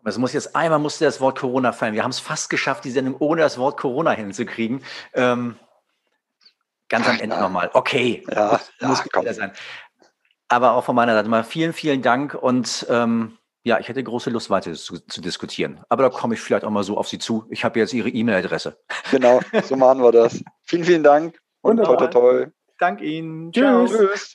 Es 0.05 0.17
muss 0.17 0.31
jetzt 0.31 0.55
einmal 0.55 0.79
musste 0.79 1.03
das 1.03 1.19
Wort 1.19 1.37
Corona 1.37 1.73
fallen. 1.73 1.93
Wir 1.93 2.03
haben 2.03 2.11
es 2.11 2.19
fast 2.19 2.49
geschafft, 2.49 2.85
die 2.85 2.91
Sendung 2.91 3.17
ohne 3.19 3.41
das 3.41 3.57
Wort 3.57 3.77
Corona 3.77 4.11
hinzukriegen. 4.11 4.81
Ähm, 5.13 5.57
ganz 6.87 7.07
am 7.07 7.19
Ende 7.19 7.37
nochmal. 7.37 7.69
Okay, 7.73 8.23
ja, 8.31 8.53
muss, 8.53 8.71
ja, 8.79 8.87
muss 8.87 9.25
ja, 9.25 9.33
sein. 9.33 9.51
Aber 10.47 10.71
auch 10.71 10.85
von 10.85 10.95
meiner 10.95 11.13
Seite 11.13 11.27
mal 11.27 11.43
vielen, 11.43 11.73
vielen 11.73 12.01
Dank 12.01 12.33
und 12.33 12.87
ähm, 12.89 13.37
ja, 13.63 13.77
ich 13.77 13.89
hätte 13.89 14.01
große 14.01 14.29
Lust, 14.29 14.49
weiter 14.49 14.73
zu, 14.73 14.97
zu, 14.99 15.19
diskutieren. 15.19 15.81
Aber 15.89 16.03
da 16.03 16.09
komme 16.09 16.33
ich 16.33 16.39
vielleicht 16.39 16.63
auch 16.63 16.71
mal 16.71 16.83
so 16.83 16.97
auf 16.97 17.09
Sie 17.09 17.19
zu. 17.19 17.45
Ich 17.49 17.65
habe 17.65 17.77
jetzt 17.77 17.93
Ihre 17.93 18.09
E-Mail-Adresse. 18.09 18.79
Genau, 19.11 19.41
so 19.63 19.75
machen 19.75 20.01
wir 20.01 20.13
das. 20.13 20.41
Vielen, 20.63 20.85
vielen 20.85 21.03
Dank 21.03 21.37
und 21.61 21.77
Wunderbar. 21.77 21.97
toi, 21.97 22.07
toi, 22.07 22.43
toi. 22.45 22.51
Dank 22.79 23.01
Ihnen. 23.01 23.51
Tschüss. 23.51 23.91
Tschüss. 23.91 24.33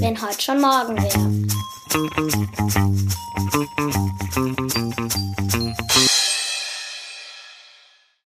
Wenn 0.00 0.20
heute 0.20 0.42
schon 0.42 0.60
morgen 0.60 0.96
wäre. 0.98 1.44